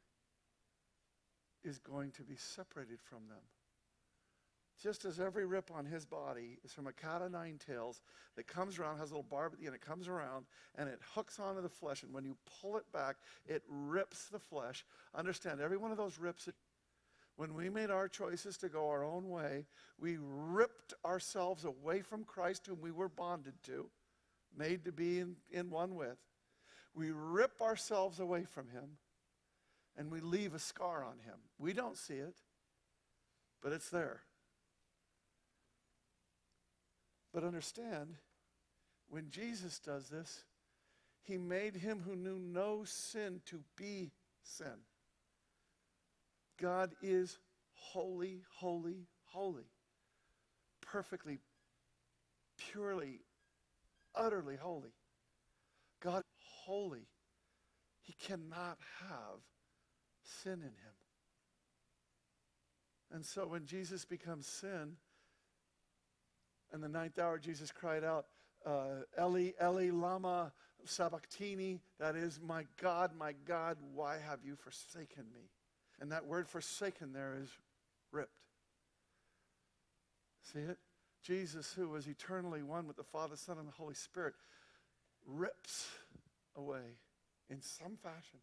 is 1.62 1.78
going 1.78 2.12
to 2.12 2.22
be 2.22 2.36
separated 2.36 3.00
from 3.02 3.28
them. 3.28 3.42
Just 4.82 5.04
as 5.04 5.20
every 5.20 5.46
rip 5.46 5.70
on 5.72 5.86
his 5.86 6.04
body 6.04 6.58
is 6.64 6.72
from 6.72 6.86
a 6.86 6.92
cat 6.92 7.22
of 7.22 7.30
nine 7.30 7.58
tails 7.64 8.02
that 8.36 8.46
comes 8.46 8.78
around, 8.78 8.98
has 8.98 9.10
a 9.10 9.14
little 9.14 9.22
barb 9.22 9.52
at 9.52 9.60
the 9.60 9.66
end, 9.66 9.74
it 9.74 9.80
comes 9.80 10.08
around 10.08 10.46
and 10.74 10.88
it 10.88 11.00
hooks 11.14 11.38
onto 11.38 11.62
the 11.62 11.68
flesh. 11.68 12.02
And 12.02 12.12
when 12.12 12.24
you 12.24 12.36
pull 12.60 12.76
it 12.76 12.84
back, 12.92 13.16
it 13.46 13.62
rips 13.68 14.26
the 14.26 14.38
flesh. 14.38 14.84
Understand, 15.14 15.60
every 15.60 15.76
one 15.76 15.90
of 15.90 15.96
those 15.96 16.18
rips, 16.18 16.48
when 17.36 17.54
we 17.54 17.70
made 17.70 17.90
our 17.90 18.08
choices 18.08 18.56
to 18.58 18.68
go 18.68 18.88
our 18.88 19.04
own 19.04 19.28
way, 19.28 19.66
we 19.98 20.18
ripped 20.20 20.94
ourselves 21.04 21.64
away 21.64 22.02
from 22.02 22.24
Christ, 22.24 22.66
whom 22.66 22.80
we 22.80 22.90
were 22.90 23.08
bonded 23.08 23.54
to, 23.64 23.88
made 24.56 24.84
to 24.84 24.92
be 24.92 25.20
in, 25.20 25.36
in 25.50 25.70
one 25.70 25.94
with. 25.94 26.18
We 26.94 27.10
rip 27.10 27.60
ourselves 27.60 28.20
away 28.20 28.44
from 28.44 28.68
him 28.68 28.98
and 29.96 30.10
we 30.10 30.20
leave 30.20 30.54
a 30.54 30.58
scar 30.58 31.04
on 31.04 31.18
him. 31.24 31.38
We 31.58 31.72
don't 31.72 31.96
see 31.96 32.14
it, 32.14 32.36
but 33.62 33.72
it's 33.72 33.90
there. 33.90 34.22
But 37.34 37.42
understand, 37.42 38.14
when 39.08 39.28
Jesus 39.28 39.80
does 39.80 40.08
this, 40.08 40.44
he 41.24 41.36
made 41.36 41.74
him 41.74 42.00
who 42.06 42.14
knew 42.14 42.38
no 42.38 42.84
sin 42.84 43.40
to 43.46 43.58
be 43.76 44.12
sin. 44.44 44.84
God 46.60 46.94
is 47.02 47.38
holy, 47.72 48.42
holy, 48.54 49.08
holy. 49.24 49.66
Perfectly, 50.80 51.40
purely, 52.56 53.22
utterly 54.14 54.56
holy. 54.56 54.92
God 56.00 56.22
holy. 56.64 57.08
He 58.02 58.12
cannot 58.12 58.78
have 59.00 59.40
sin 60.22 60.52
in 60.52 60.60
him. 60.60 60.94
And 63.10 63.24
so 63.24 63.46
when 63.46 63.66
Jesus 63.66 64.04
becomes 64.04 64.46
sin, 64.46 64.98
in 66.74 66.80
the 66.80 66.88
ninth 66.88 67.18
hour, 67.18 67.38
Jesus 67.38 67.70
cried 67.70 68.04
out, 68.04 68.26
uh, 68.66 69.04
Eli, 69.18 69.52
Eli, 69.62 69.90
Lama 69.90 70.52
Sabachthani. 70.84 71.80
That 72.00 72.16
is, 72.16 72.40
my 72.44 72.66
God, 72.80 73.12
my 73.16 73.32
God, 73.46 73.78
why 73.94 74.18
have 74.18 74.40
you 74.44 74.56
forsaken 74.56 75.24
me? 75.32 75.50
And 76.00 76.10
that 76.10 76.26
word 76.26 76.48
forsaken 76.48 77.12
there 77.12 77.38
is 77.40 77.48
ripped. 78.10 78.40
See 80.42 80.58
it? 80.58 80.78
Jesus, 81.22 81.72
who 81.72 81.88
was 81.88 82.06
eternally 82.06 82.62
one 82.62 82.86
with 82.86 82.96
the 82.96 83.04
Father, 83.04 83.36
Son, 83.36 83.56
and 83.56 83.66
the 83.66 83.72
Holy 83.72 83.94
Spirit, 83.94 84.34
rips 85.24 85.88
away 86.56 86.98
in 87.48 87.62
some 87.62 87.96
fashion. 88.02 88.40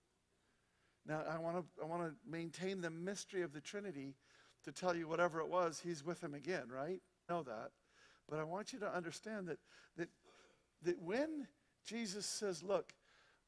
Now, 1.05 1.23
I 1.29 1.37
want 1.37 1.57
to 1.57 1.83
I 1.83 1.85
want 1.85 2.03
to 2.03 2.13
maintain 2.29 2.81
the 2.81 2.89
mystery 2.89 3.41
of 3.41 3.53
the 3.53 3.61
Trinity 3.61 4.15
to 4.63 4.71
tell 4.71 4.95
you 4.95 5.07
whatever 5.07 5.41
it 5.41 5.47
was, 5.47 5.81
he's 5.83 6.05
with 6.05 6.23
him 6.23 6.33
again, 6.33 6.69
right? 6.69 7.01
Know 7.29 7.43
that. 7.43 7.71
But 8.29 8.39
I 8.39 8.43
want 8.43 8.73
you 8.73 8.79
to 8.79 8.95
understand 8.95 9.47
that, 9.47 9.59
that, 9.97 10.09
that 10.83 11.01
when 11.01 11.47
Jesus 11.85 12.25
says, 12.25 12.63
Look, 12.63 12.93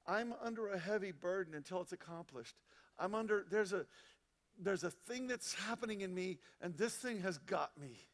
I'm 0.06 0.34
under 0.42 0.70
a 0.70 0.78
heavy 0.78 1.12
burden 1.12 1.54
until 1.54 1.82
it's 1.82 1.94
accomplished. 1.94 2.56
I'm 3.00 3.16
under, 3.16 3.46
there's 3.50 3.74
a, 3.74 3.86
there's 4.60 4.84
a 4.84 4.92
thing 4.92 5.28
that's 5.28 5.54
happening 5.54 6.02
in 6.02 6.14
me, 6.14 6.40
and 6.62 6.76
this 6.78 6.96
thing 6.96 7.22
has 7.22 7.38
got 7.40 7.72
me. 7.80 8.06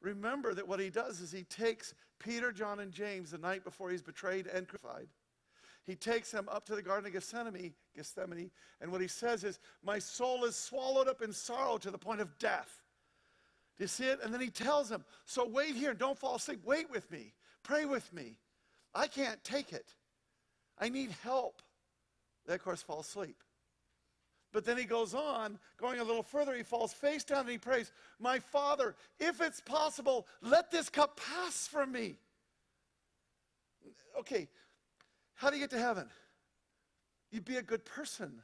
Remember 0.00 0.52
that 0.54 0.68
what 0.68 0.80
he 0.80 0.90
does 0.90 1.20
is 1.20 1.32
he 1.32 1.44
takes 1.44 1.94
Peter, 2.18 2.52
John, 2.52 2.80
and 2.80 2.92
James 2.92 3.30
the 3.30 3.38
night 3.38 3.64
before 3.64 3.90
he's 3.90 4.02
betrayed 4.02 4.46
and 4.46 4.68
crucified. 4.68 5.08
He 5.86 5.94
takes 5.94 6.30
them 6.30 6.48
up 6.50 6.64
to 6.66 6.74
the 6.74 6.82
Garden 6.82 7.06
of 7.06 7.12
Gethsemane, 7.12 7.74
Gethsemane, 7.94 8.50
and 8.80 8.90
what 8.90 9.00
he 9.00 9.08
says 9.08 9.44
is, 9.44 9.58
My 9.82 9.98
soul 9.98 10.44
is 10.44 10.56
swallowed 10.56 11.08
up 11.08 11.22
in 11.22 11.32
sorrow 11.32 11.78
to 11.78 11.90
the 11.90 11.98
point 11.98 12.20
of 12.20 12.38
death. 12.38 12.82
Do 13.76 13.84
you 13.84 13.88
see 13.88 14.06
it? 14.06 14.20
And 14.22 14.32
then 14.32 14.40
he 14.40 14.50
tells 14.50 14.88
them, 14.88 15.04
So 15.24 15.46
wait 15.46 15.74
here, 15.74 15.94
don't 15.94 16.18
fall 16.18 16.36
asleep. 16.36 16.60
Wait 16.64 16.90
with 16.90 17.10
me. 17.10 17.32
Pray 17.62 17.84
with 17.84 18.12
me. 18.12 18.38
I 18.94 19.06
can't 19.06 19.42
take 19.42 19.72
it. 19.72 19.94
I 20.78 20.88
need 20.88 21.10
help. 21.22 21.62
They, 22.46 22.54
of 22.54 22.62
course, 22.62 22.82
fall 22.82 23.00
asleep. 23.00 23.36
But 24.52 24.64
then 24.64 24.78
he 24.78 24.84
goes 24.84 25.14
on, 25.14 25.58
going 25.78 25.98
a 25.98 26.04
little 26.04 26.22
further. 26.22 26.54
He 26.54 26.62
falls 26.62 26.92
face 26.92 27.24
down 27.24 27.40
and 27.40 27.50
he 27.50 27.58
prays, 27.58 27.90
My 28.20 28.38
Father, 28.38 28.94
if 29.18 29.40
it's 29.40 29.60
possible, 29.60 30.28
let 30.42 30.70
this 30.70 30.88
cup 30.88 31.18
pass 31.20 31.66
from 31.66 31.90
me. 31.90 32.14
Okay, 34.20 34.48
how 35.34 35.50
do 35.50 35.56
you 35.56 35.62
get 35.62 35.70
to 35.70 35.78
heaven? 35.78 36.08
You'd 37.32 37.44
be 37.44 37.56
a 37.56 37.62
good 37.62 37.84
person, 37.84 38.42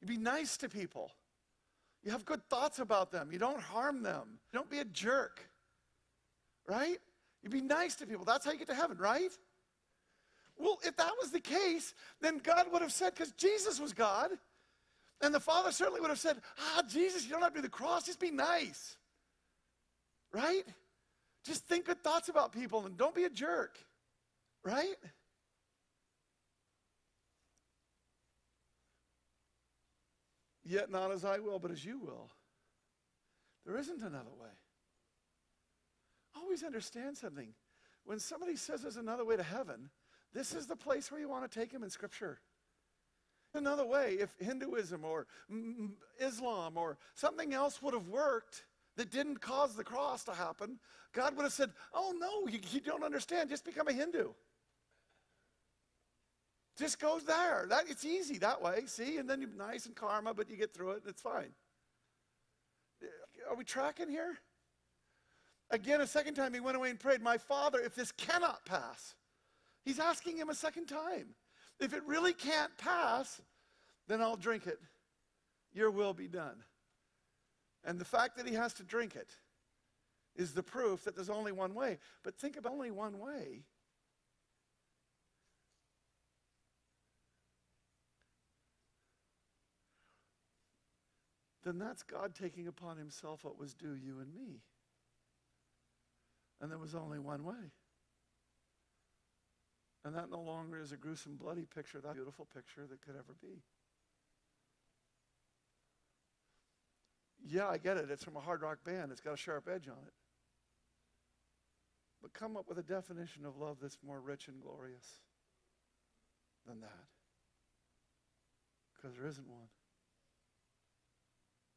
You'd 0.00 0.08
be 0.08 0.18
nice 0.18 0.56
to 0.58 0.68
people. 0.68 1.12
You 2.02 2.10
have 2.10 2.24
good 2.24 2.48
thoughts 2.48 2.78
about 2.78 3.12
them. 3.12 3.30
You 3.32 3.38
don't 3.38 3.60
harm 3.60 4.02
them. 4.02 4.38
You 4.52 4.58
don't 4.58 4.70
be 4.70 4.78
a 4.78 4.84
jerk. 4.84 5.48
Right? 6.68 6.98
You 7.42 7.50
be 7.50 7.60
nice 7.60 7.94
to 7.96 8.06
people. 8.06 8.24
That's 8.24 8.44
how 8.44 8.52
you 8.52 8.58
get 8.58 8.68
to 8.68 8.74
heaven, 8.74 8.98
right? 8.98 9.30
Well, 10.56 10.78
if 10.84 10.96
that 10.96 11.12
was 11.20 11.30
the 11.30 11.40
case, 11.40 11.94
then 12.20 12.38
God 12.38 12.66
would 12.72 12.82
have 12.82 12.92
said, 12.92 13.14
because 13.14 13.32
Jesus 13.32 13.80
was 13.80 13.92
God, 13.92 14.30
and 15.20 15.34
the 15.34 15.40
Father 15.40 15.70
certainly 15.70 16.00
would 16.00 16.10
have 16.10 16.18
said, 16.18 16.38
Ah, 16.58 16.82
Jesus, 16.88 17.24
you 17.24 17.30
don't 17.30 17.42
have 17.42 17.52
to 17.52 17.58
do 17.58 17.62
the 17.62 17.68
cross, 17.68 18.04
just 18.04 18.20
be 18.20 18.30
nice. 18.30 18.96
Right? 20.32 20.64
Just 21.44 21.66
think 21.66 21.86
good 21.86 22.02
thoughts 22.02 22.28
about 22.28 22.52
people 22.52 22.86
and 22.86 22.96
don't 22.96 23.14
be 23.14 23.24
a 23.24 23.30
jerk. 23.30 23.78
Right? 24.64 24.96
Yet 30.72 30.90
not 30.90 31.12
as 31.12 31.22
I 31.22 31.38
will, 31.38 31.58
but 31.58 31.70
as 31.70 31.84
you 31.84 31.98
will. 31.98 32.30
There 33.66 33.76
isn't 33.76 34.00
another 34.00 34.32
way. 34.40 34.48
Always 36.34 36.62
understand 36.64 37.18
something. 37.18 37.48
When 38.06 38.18
somebody 38.18 38.56
says 38.56 38.80
there's 38.80 38.96
another 38.96 39.26
way 39.26 39.36
to 39.36 39.42
heaven, 39.42 39.90
this 40.32 40.54
is 40.54 40.66
the 40.66 40.74
place 40.74 41.12
where 41.12 41.20
you 41.20 41.28
want 41.28 41.48
to 41.48 41.60
take 41.60 41.72
them 41.72 41.82
in 41.82 41.90
Scripture. 41.90 42.40
Another 43.52 43.84
way, 43.84 44.16
if 44.18 44.34
Hinduism 44.40 45.04
or 45.04 45.26
Islam 46.18 46.78
or 46.78 46.96
something 47.16 47.52
else 47.52 47.82
would 47.82 47.92
have 47.92 48.08
worked 48.08 48.64
that 48.96 49.10
didn't 49.10 49.42
cause 49.42 49.76
the 49.76 49.84
cross 49.84 50.24
to 50.24 50.32
happen, 50.32 50.78
God 51.12 51.36
would 51.36 51.42
have 51.42 51.52
said, 51.52 51.70
Oh, 51.92 52.14
no, 52.18 52.50
you, 52.50 52.60
you 52.70 52.80
don't 52.80 53.04
understand. 53.04 53.50
Just 53.50 53.66
become 53.66 53.88
a 53.88 53.92
Hindu. 53.92 54.30
Just 56.78 57.00
goes 57.00 57.24
there. 57.24 57.66
That, 57.68 57.84
it's 57.88 58.04
easy 58.04 58.38
that 58.38 58.62
way, 58.62 58.82
see? 58.86 59.18
And 59.18 59.28
then 59.28 59.40
you're 59.40 59.50
nice 59.56 59.86
and 59.86 59.94
karma, 59.94 60.32
but 60.34 60.48
you 60.48 60.56
get 60.56 60.72
through 60.72 60.92
it 60.92 61.02
and 61.02 61.08
it's 61.08 61.22
fine. 61.22 61.52
Are 63.48 63.56
we 63.56 63.64
tracking 63.64 64.08
here? 64.08 64.38
Again, 65.70 66.00
a 66.00 66.06
second 66.06 66.34
time 66.34 66.54
he 66.54 66.60
went 66.60 66.76
away 66.76 66.90
and 66.90 66.98
prayed, 66.98 67.22
My 67.22 67.38
Father, 67.38 67.80
if 67.80 67.94
this 67.94 68.12
cannot 68.12 68.64
pass, 68.64 69.14
He's 69.84 69.98
asking 69.98 70.36
him 70.36 70.48
a 70.48 70.54
second 70.54 70.86
time. 70.86 71.34
If 71.80 71.92
it 71.92 72.02
really 72.06 72.32
can't 72.32 72.76
pass, 72.78 73.40
then 74.06 74.20
I'll 74.20 74.36
drink 74.36 74.66
it. 74.66 74.78
Your 75.72 75.90
will 75.90 76.14
be 76.14 76.28
done. 76.28 76.62
And 77.84 77.98
the 77.98 78.04
fact 78.04 78.36
that 78.36 78.46
he 78.46 78.54
has 78.54 78.72
to 78.74 78.84
drink 78.84 79.16
it 79.16 79.34
is 80.36 80.52
the 80.52 80.62
proof 80.62 81.04
that 81.04 81.16
there's 81.16 81.30
only 81.30 81.50
one 81.50 81.74
way. 81.74 81.98
But 82.22 82.38
think 82.38 82.56
of 82.56 82.66
only 82.66 82.90
one 82.90 83.18
way. 83.18 83.64
Then 91.64 91.78
that's 91.78 92.02
God 92.02 92.34
taking 92.34 92.66
upon 92.66 92.96
himself 92.96 93.44
what 93.44 93.58
was 93.58 93.74
due 93.74 93.94
you 93.94 94.18
and 94.20 94.34
me. 94.34 94.60
And 96.60 96.70
there 96.70 96.78
was 96.78 96.94
only 96.94 97.18
one 97.18 97.44
way. 97.44 97.72
And 100.04 100.14
that 100.16 100.30
no 100.30 100.40
longer 100.40 100.80
is 100.80 100.90
a 100.90 100.96
gruesome, 100.96 101.36
bloody 101.36 101.64
picture, 101.64 102.00
that 102.00 102.14
beautiful 102.14 102.46
picture 102.52 102.86
that 102.88 103.02
could 103.02 103.14
ever 103.14 103.34
be. 103.40 103.62
Yeah, 107.44 107.68
I 107.68 107.78
get 107.78 107.96
it. 107.96 108.10
It's 108.10 108.24
from 108.24 108.36
a 108.36 108.40
hard 108.40 108.62
rock 108.62 108.78
band. 108.84 109.12
It's 109.12 109.20
got 109.20 109.34
a 109.34 109.36
sharp 109.36 109.68
edge 109.72 109.88
on 109.88 109.98
it. 110.06 110.12
But 112.20 112.32
come 112.32 112.56
up 112.56 112.68
with 112.68 112.78
a 112.78 112.82
definition 112.82 113.44
of 113.44 113.56
love 113.56 113.78
that's 113.82 113.98
more 114.06 114.20
rich 114.20 114.46
and 114.46 114.60
glorious 114.60 115.20
than 116.66 116.80
that. 116.80 117.06
Because 118.94 119.16
there 119.16 119.26
isn't 119.26 119.48
one. 119.48 119.68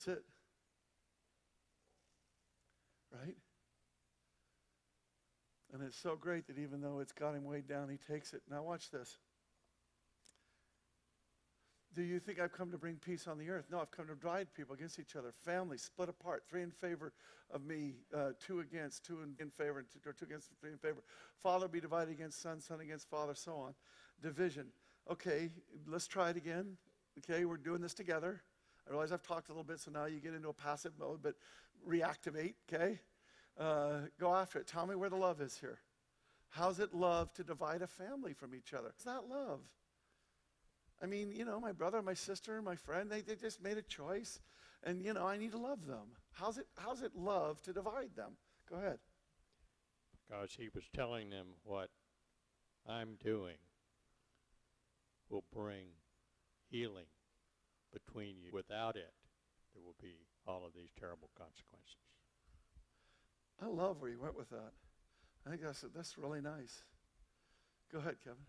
That's 0.05 0.19
it. 0.19 0.23
Right? 3.21 3.35
And 5.73 5.83
it's 5.83 5.97
so 5.97 6.15
great 6.15 6.47
that 6.47 6.57
even 6.57 6.81
though 6.81 6.99
it's 6.99 7.11
got 7.11 7.35
him 7.35 7.45
weighed 7.45 7.67
down, 7.67 7.89
he 7.89 7.97
takes 7.97 8.33
it. 8.33 8.41
Now, 8.49 8.63
watch 8.63 8.91
this. 8.91 9.17
Do 11.95 12.01
you 12.01 12.19
think 12.19 12.39
I've 12.39 12.51
come 12.51 12.71
to 12.71 12.77
bring 12.77 12.95
peace 12.95 13.25
on 13.25 13.37
the 13.37 13.49
earth? 13.49 13.67
No, 13.71 13.79
I've 13.79 13.91
come 13.91 14.07
to 14.07 14.15
divide 14.15 14.53
people 14.53 14.75
against 14.75 14.99
each 14.99 15.15
other. 15.15 15.33
Families 15.45 15.81
split 15.81 16.09
apart, 16.09 16.43
three 16.49 16.61
in 16.61 16.71
favor 16.71 17.13
of 17.53 17.63
me, 17.63 17.93
uh, 18.13 18.31
two 18.45 18.59
against, 18.59 19.05
two 19.05 19.19
in, 19.21 19.33
in 19.39 19.49
favor, 19.49 19.81
two, 19.81 20.09
or 20.09 20.11
two 20.11 20.25
against, 20.25 20.49
three 20.59 20.71
in 20.71 20.77
favor. 20.77 21.03
Father 21.41 21.69
be 21.69 21.79
divided 21.79 22.11
against 22.11 22.41
son, 22.41 22.59
son 22.59 22.81
against 22.81 23.09
father, 23.09 23.33
so 23.33 23.55
on. 23.55 23.73
Division. 24.21 24.67
Okay, 25.09 25.49
let's 25.87 26.07
try 26.07 26.31
it 26.31 26.35
again. 26.35 26.77
Okay, 27.19 27.45
we're 27.45 27.55
doing 27.55 27.81
this 27.81 27.93
together. 27.93 28.41
I 28.85 28.91
realize 28.91 29.11
I've 29.11 29.23
talked 29.23 29.47
a 29.47 29.51
little 29.51 29.63
bit, 29.63 29.79
so 29.79 29.89
now 29.89 30.05
you 30.05 30.19
get 30.19 30.33
into 30.33 30.49
a 30.49 30.53
passive 30.53 30.93
mode, 30.99 31.19
but 31.23 31.35
reactivate, 31.87 32.55
okay? 32.71 32.99
Uh, 33.59 34.01
go 34.19 34.33
after 34.33 34.59
it. 34.59 34.67
Tell 34.67 34.85
me 34.85 34.95
where 34.95 35.09
the 35.09 35.15
love 35.15 35.41
is 35.41 35.57
here. 35.57 35.79
How's 36.49 36.79
it 36.79 36.93
love 36.93 37.33
to 37.33 37.43
divide 37.43 37.81
a 37.81 37.87
family 37.87 38.33
from 38.33 38.53
each 38.55 38.73
other? 38.73 38.93
Is 38.97 39.03
that 39.05 39.29
love? 39.29 39.59
I 41.01 41.05
mean, 41.05 41.31
you 41.31 41.43
know, 41.45 41.59
my 41.59 41.71
brother, 41.71 42.01
my 42.01 42.13
sister, 42.13 42.61
my 42.61 42.75
friend, 42.75 43.09
they, 43.09 43.21
they 43.21 43.35
just 43.35 43.61
made 43.61 43.77
a 43.77 43.81
choice, 43.81 44.39
and, 44.83 45.03
you 45.03 45.13
know, 45.13 45.27
I 45.27 45.37
need 45.37 45.51
to 45.51 45.57
love 45.57 45.85
them. 45.85 46.07
How's 46.31 46.57
it, 46.57 46.67
how's 46.77 47.01
it 47.01 47.11
love 47.15 47.61
to 47.63 47.73
divide 47.73 48.15
them? 48.15 48.31
Go 48.69 48.77
ahead. 48.77 48.99
Because 50.27 50.55
he 50.57 50.69
was 50.73 50.85
telling 50.93 51.29
them 51.29 51.47
what 51.63 51.89
I'm 52.87 53.17
doing 53.23 53.57
will 55.29 55.43
bring 55.53 55.87
healing 56.69 57.05
between 57.91 58.37
you. 58.41 58.51
Without 58.53 58.95
it, 58.95 59.13
there 59.75 59.83
will 59.83 59.95
be 60.01 60.15
all 60.47 60.65
of 60.65 60.73
these 60.73 60.89
terrible 60.97 61.29
consequences. 61.37 61.97
I 63.61 63.67
love 63.67 64.01
where 64.01 64.09
you 64.09 64.19
went 64.19 64.37
with 64.37 64.49
that. 64.49 64.71
I 65.45 65.49
think 65.49 65.61
that's, 65.61 65.85
that's 65.93 66.17
really 66.17 66.41
nice. 66.41 66.83
Go 67.91 67.99
ahead, 67.99 68.15
Kevin. 68.23 68.39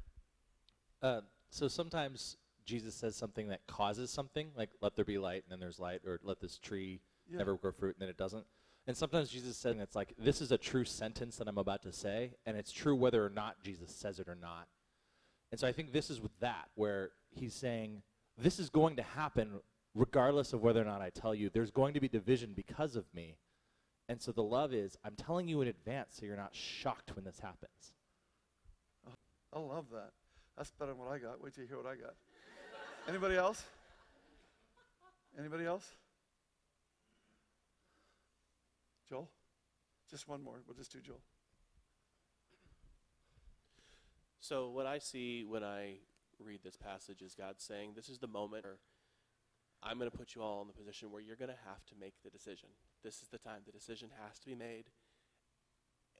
Uh, 1.02 1.20
so 1.50 1.68
sometimes 1.68 2.36
Jesus 2.64 2.94
says 2.94 3.14
something 3.14 3.48
that 3.48 3.66
causes 3.66 4.10
something, 4.10 4.50
like 4.56 4.70
"Let 4.80 4.96
there 4.96 5.04
be 5.04 5.18
light," 5.18 5.44
and 5.44 5.52
then 5.52 5.60
there's 5.60 5.78
light, 5.78 6.00
or 6.06 6.18
"Let 6.22 6.40
this 6.40 6.58
tree 6.58 7.00
Yeah. 7.28 7.38
never 7.38 7.56
grow 7.56 7.70
fruit," 7.70 7.96
and 7.96 8.02
then 8.02 8.08
it 8.08 8.16
doesn't. 8.16 8.46
And 8.86 8.96
sometimes 8.96 9.30
Jesus 9.30 9.56
says 9.56 9.76
it's 9.78 9.94
like, 9.94 10.14
"This 10.16 10.40
is 10.40 10.52
a 10.52 10.58
true 10.58 10.84
sentence 10.84 11.36
that 11.36 11.48
I'm 11.48 11.58
about 11.58 11.82
to 11.82 11.92
say, 11.92 12.34
and 12.46 12.56
it's 12.56 12.72
true 12.72 12.96
whether 12.96 13.24
or 13.24 13.30
not 13.30 13.62
Jesus 13.62 13.94
says 13.94 14.18
it 14.18 14.28
or 14.28 14.34
not." 14.34 14.68
And 15.52 15.60
so 15.60 15.68
I 15.68 15.72
think 15.72 15.92
this 15.92 16.10
is 16.10 16.20
with 16.20 16.36
that, 16.40 16.70
where 16.74 17.12
he's 17.30 17.54
saying, 17.54 18.02
"This 18.36 18.58
is 18.58 18.70
going 18.70 18.96
to 18.96 19.02
happen 19.02 19.60
regardless 19.96 20.52
of 20.52 20.62
whether 20.62 20.80
or 20.80 20.84
not 20.84 21.00
I 21.00 21.10
tell 21.10 21.34
you. 21.34 21.50
There's 21.50 21.70
going 21.70 21.94
to 21.94 22.00
be 22.00 22.08
division 22.08 22.52
because 22.54 22.94
of 22.94 23.12
me." 23.14 23.36
And 24.08 24.20
so 24.20 24.30
the 24.30 24.42
love 24.42 24.72
is, 24.72 24.96
I'm 25.04 25.16
telling 25.16 25.48
you 25.48 25.62
in 25.62 25.68
advance 25.68 26.16
so 26.18 26.26
you're 26.26 26.36
not 26.36 26.54
shocked 26.54 27.16
when 27.16 27.24
this 27.24 27.40
happens. 27.40 27.94
Oh, 29.06 29.12
I 29.52 29.58
love 29.58 29.86
that. 29.92 30.10
That's 30.56 30.70
better 30.70 30.92
than 30.92 31.00
what 31.00 31.12
I 31.12 31.18
got. 31.18 31.42
Wait 31.42 31.54
till 31.54 31.64
you 31.64 31.68
hear 31.68 31.78
what 31.78 31.86
I 31.86 31.96
got. 31.96 32.14
Anybody 33.08 33.36
else? 33.36 33.64
Anybody 35.38 35.64
else? 35.64 35.86
Joel? 39.08 39.28
Just 40.10 40.28
one 40.28 40.42
more. 40.42 40.62
We'll 40.66 40.76
just 40.76 40.92
do 40.92 41.00
Joel. 41.00 41.20
So, 44.40 44.70
what 44.70 44.86
I 44.86 44.98
see 44.98 45.44
when 45.44 45.64
I 45.64 45.96
read 46.38 46.60
this 46.62 46.76
passage 46.76 47.22
is 47.22 47.34
God 47.34 47.56
saying, 47.58 47.92
This 47.96 48.08
is 48.08 48.18
the 48.18 48.28
moment 48.28 48.64
where 48.64 48.78
I'm 49.88 49.98
going 49.98 50.10
to 50.10 50.16
put 50.16 50.34
you 50.34 50.42
all 50.42 50.60
in 50.62 50.66
the 50.66 50.72
position 50.72 51.12
where 51.12 51.22
you're 51.22 51.36
going 51.36 51.50
to 51.50 51.64
have 51.64 51.84
to 51.86 51.94
make 52.00 52.14
the 52.24 52.30
decision. 52.30 52.68
This 53.04 53.22
is 53.22 53.28
the 53.28 53.38
time. 53.38 53.60
The 53.64 53.72
decision 53.72 54.08
has 54.24 54.38
to 54.40 54.46
be 54.46 54.56
made. 54.56 54.86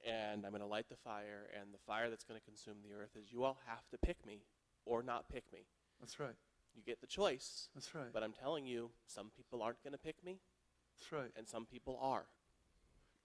And 0.07 0.45
I'm 0.45 0.51
going 0.51 0.61
to 0.61 0.67
light 0.67 0.87
the 0.89 0.95
fire, 0.95 1.49
and 1.59 1.73
the 1.73 1.79
fire 1.85 2.09
that's 2.09 2.23
going 2.23 2.39
to 2.39 2.45
consume 2.45 2.75
the 2.81 2.95
earth 2.95 3.17
is 3.21 3.31
you 3.31 3.43
all 3.43 3.57
have 3.67 3.89
to 3.89 3.97
pick 3.97 4.25
me 4.25 4.43
or 4.85 5.03
not 5.03 5.27
pick 5.27 5.51
me. 5.51 5.65
That's 5.99 6.19
right. 6.19 6.35
You 6.75 6.83
get 6.85 7.01
the 7.01 7.07
choice, 7.07 7.67
That's 7.73 7.93
right. 7.95 8.13
but 8.13 8.23
I'm 8.23 8.31
telling 8.31 8.65
you, 8.65 8.91
some 9.07 9.31
people 9.35 9.61
aren't 9.63 9.83
going 9.83 9.93
to 9.93 9.97
pick 9.97 10.23
me, 10.23 10.39
That's 10.95 11.11
right. 11.11 11.31
and 11.35 11.47
some 11.47 11.65
people 11.65 11.99
are. 12.01 12.25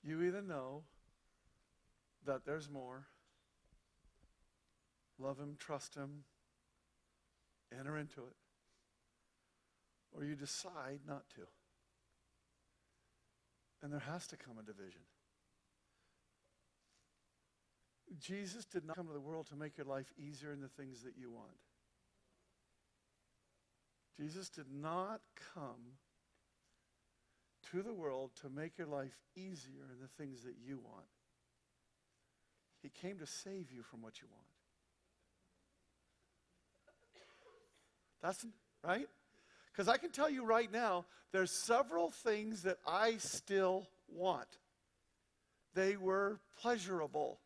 You 0.03 0.23
either 0.23 0.41
know 0.43 0.83
that 2.25 2.47
there's 2.47 2.71
more, 2.71 3.05
love 5.19 5.39
Him, 5.39 5.57
trust 5.59 5.95
Him, 5.95 6.25
enter 7.79 7.97
into 7.99 8.23
it, 8.23 8.35
or 10.17 10.25
you 10.25 10.35
decide 10.35 11.01
not 11.07 11.29
to. 11.37 11.43
And 13.83 13.93
there 13.93 14.01
has 14.01 14.27
to 14.29 14.37
come 14.37 14.59
a 14.59 14.63
division. 14.63 15.03
Jesus 18.21 18.65
did 18.65 18.85
not 18.85 18.97
come 18.97 19.07
to 19.07 19.13
the 19.13 19.21
world 19.21 19.47
to 19.49 19.57
make 19.57 19.77
your 19.79 19.87
life 19.87 20.13
easier 20.19 20.53
in 20.53 20.61
the 20.61 20.69
things 20.69 21.03
that 21.03 21.15
you 21.19 21.31
want. 21.31 21.57
Jesus 24.21 24.51
did 24.51 24.67
not 24.71 25.21
come 25.55 25.97
to 27.71 27.83
the 27.83 27.95
world 27.95 28.31
to 28.43 28.51
make 28.51 28.77
your 28.77 28.87
life 28.87 29.19
easier 29.35 29.89
in 29.91 30.01
the 30.01 30.09
things 30.23 30.43
that 30.43 30.57
you 30.65 30.79
want. 30.79 31.07
He 32.83 32.91
came 32.91 33.19
to 33.19 33.27
save 33.27 33.73
you 33.73 33.83
from 33.83 34.03
what 34.03 34.21
you 34.21 34.29
want. 34.31 34.43
That's 38.23 38.45
right? 38.85 39.09
Because 39.73 39.89
I 39.89 39.97
can 39.97 40.11
tell 40.11 40.29
you 40.29 40.45
right 40.45 40.71
now, 40.71 41.07
there's 41.33 41.51
several 41.51 42.11
things 42.11 42.63
that 42.63 42.79
I 42.87 43.17
still 43.17 43.89
want. 44.09 44.59
They 45.75 45.97
were 45.97 46.41
pleasurable. 46.61 47.39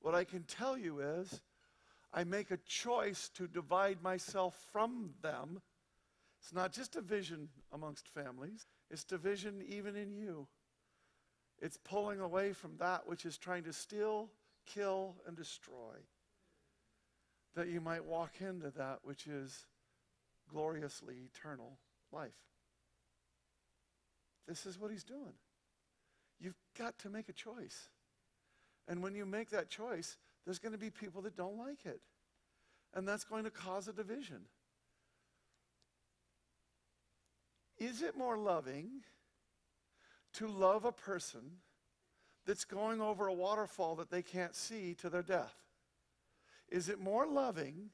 What 0.00 0.14
I 0.14 0.24
can 0.24 0.44
tell 0.44 0.78
you 0.78 1.00
is, 1.00 1.42
I 2.12 2.24
make 2.24 2.50
a 2.50 2.56
choice 2.56 3.28
to 3.34 3.46
divide 3.46 4.02
myself 4.02 4.58
from 4.72 5.10
them. 5.22 5.60
It's 6.40 6.54
not 6.54 6.72
just 6.72 6.92
division 6.92 7.48
amongst 7.70 8.08
families, 8.08 8.66
it's 8.90 9.04
division 9.04 9.62
even 9.68 9.94
in 9.94 10.14
you. 10.14 10.48
It's 11.60 11.76
pulling 11.76 12.20
away 12.20 12.54
from 12.54 12.78
that 12.78 13.06
which 13.06 13.26
is 13.26 13.36
trying 13.36 13.64
to 13.64 13.72
steal, 13.74 14.30
kill, 14.64 15.16
and 15.26 15.36
destroy. 15.36 15.96
That 17.54 17.68
you 17.68 17.82
might 17.82 18.06
walk 18.06 18.40
into 18.40 18.70
that 18.70 19.00
which 19.02 19.26
is 19.26 19.66
gloriously 20.52 21.16
eternal 21.32 21.78
life. 22.12 22.30
This 24.46 24.66
is 24.66 24.78
what 24.78 24.90
he's 24.90 25.04
doing. 25.04 25.34
You've 26.40 26.58
got 26.78 26.98
to 27.00 27.10
make 27.10 27.28
a 27.28 27.32
choice. 27.32 27.88
And 28.88 29.02
when 29.02 29.14
you 29.14 29.24
make 29.24 29.50
that 29.50 29.70
choice, 29.70 30.16
there's 30.44 30.58
going 30.58 30.72
to 30.72 30.78
be 30.78 30.90
people 30.90 31.22
that 31.22 31.36
don't 31.36 31.58
like 31.58 31.84
it. 31.84 32.00
And 32.94 33.06
that's 33.06 33.24
going 33.24 33.44
to 33.44 33.50
cause 33.50 33.86
a 33.86 33.92
division. 33.92 34.40
Is 37.78 38.02
it 38.02 38.16
more 38.16 38.36
loving 38.36 38.88
to 40.34 40.48
love 40.48 40.84
a 40.84 40.92
person 40.92 41.40
that's 42.46 42.64
going 42.64 43.00
over 43.00 43.26
a 43.26 43.32
waterfall 43.32 43.94
that 43.96 44.10
they 44.10 44.22
can't 44.22 44.54
see 44.54 44.94
to 44.94 45.08
their 45.08 45.22
death? 45.22 45.54
Is 46.68 46.88
it 46.88 47.00
more 47.00 47.26
loving 47.26 47.90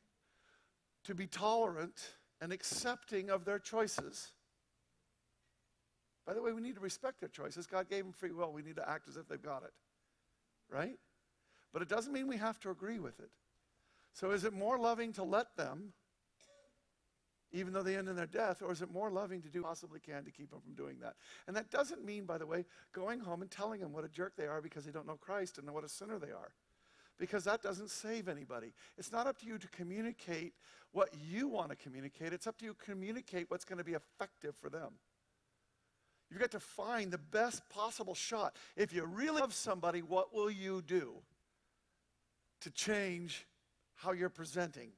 to 1.04 1.14
be 1.14 1.26
tolerant 1.26 2.14
and 2.40 2.52
accepting 2.52 3.30
of 3.30 3.44
their 3.44 3.58
choices? 3.58 4.32
By 6.26 6.34
the 6.34 6.42
way, 6.42 6.52
we 6.52 6.60
need 6.60 6.74
to 6.74 6.80
respect 6.80 7.20
their 7.20 7.28
choices. 7.28 7.66
God 7.66 7.88
gave 7.88 8.04
them 8.04 8.12
free 8.12 8.32
will. 8.32 8.52
We 8.52 8.62
need 8.62 8.76
to 8.76 8.88
act 8.88 9.08
as 9.08 9.16
if 9.16 9.28
they've 9.28 9.40
got 9.40 9.62
it. 9.62 9.72
Right? 10.68 10.98
but 11.76 11.82
it 11.82 11.88
doesn't 11.90 12.14
mean 12.14 12.26
we 12.26 12.38
have 12.38 12.58
to 12.60 12.70
agree 12.70 12.98
with 12.98 13.20
it. 13.20 13.28
So 14.14 14.30
is 14.30 14.44
it 14.44 14.54
more 14.54 14.78
loving 14.78 15.12
to 15.12 15.22
let 15.22 15.54
them, 15.58 15.92
even 17.52 17.74
though 17.74 17.82
they 17.82 17.96
end 17.96 18.08
in 18.08 18.16
their 18.16 18.24
death, 18.24 18.62
or 18.62 18.72
is 18.72 18.80
it 18.80 18.90
more 18.90 19.10
loving 19.10 19.42
to 19.42 19.50
do 19.50 19.62
possibly 19.62 20.00
can 20.00 20.24
to 20.24 20.30
keep 20.30 20.50
them 20.50 20.60
from 20.62 20.72
doing 20.72 20.96
that? 21.02 21.16
And 21.46 21.54
that 21.54 21.70
doesn't 21.70 22.02
mean, 22.02 22.24
by 22.24 22.38
the 22.38 22.46
way, 22.46 22.64
going 22.94 23.20
home 23.20 23.42
and 23.42 23.50
telling 23.50 23.80
them 23.80 23.92
what 23.92 24.06
a 24.06 24.08
jerk 24.08 24.36
they 24.38 24.46
are 24.46 24.62
because 24.62 24.86
they 24.86 24.90
don't 24.90 25.06
know 25.06 25.18
Christ 25.20 25.58
and 25.58 25.70
what 25.70 25.84
a 25.84 25.88
sinner 25.90 26.18
they 26.18 26.30
are. 26.30 26.52
Because 27.18 27.44
that 27.44 27.62
doesn't 27.62 27.90
save 27.90 28.28
anybody. 28.28 28.72
It's 28.98 29.10
not 29.10 29.26
up 29.26 29.38
to 29.40 29.46
you 29.46 29.58
to 29.58 29.68
communicate 29.68 30.52
what 30.92 31.08
you 31.30 31.48
want 31.48 31.70
to 31.70 31.76
communicate. 31.76 32.32
It's 32.32 32.46
up 32.46 32.58
to 32.58 32.64
you 32.64 32.74
to 32.74 32.84
communicate 32.84 33.50
what's 33.50 33.64
going 33.64 33.78
to 33.78 33.84
be 33.84 33.94
effective 33.94 34.54
for 34.54 34.68
them. 34.68 34.92
You've 36.30 36.40
got 36.40 36.50
to 36.50 36.60
find 36.60 37.10
the 37.10 37.18
best 37.18 37.68
possible 37.70 38.14
shot. 38.14 38.56
If 38.76 38.92
you 38.92 39.04
really 39.04 39.40
love 39.40 39.54
somebody, 39.54 40.02
what 40.02 40.34
will 40.34 40.50
you 40.50 40.82
do 40.82 41.14
to 42.60 42.70
change 42.70 43.46
how 43.94 44.12
you're 44.12 44.28
presenting? 44.28 44.90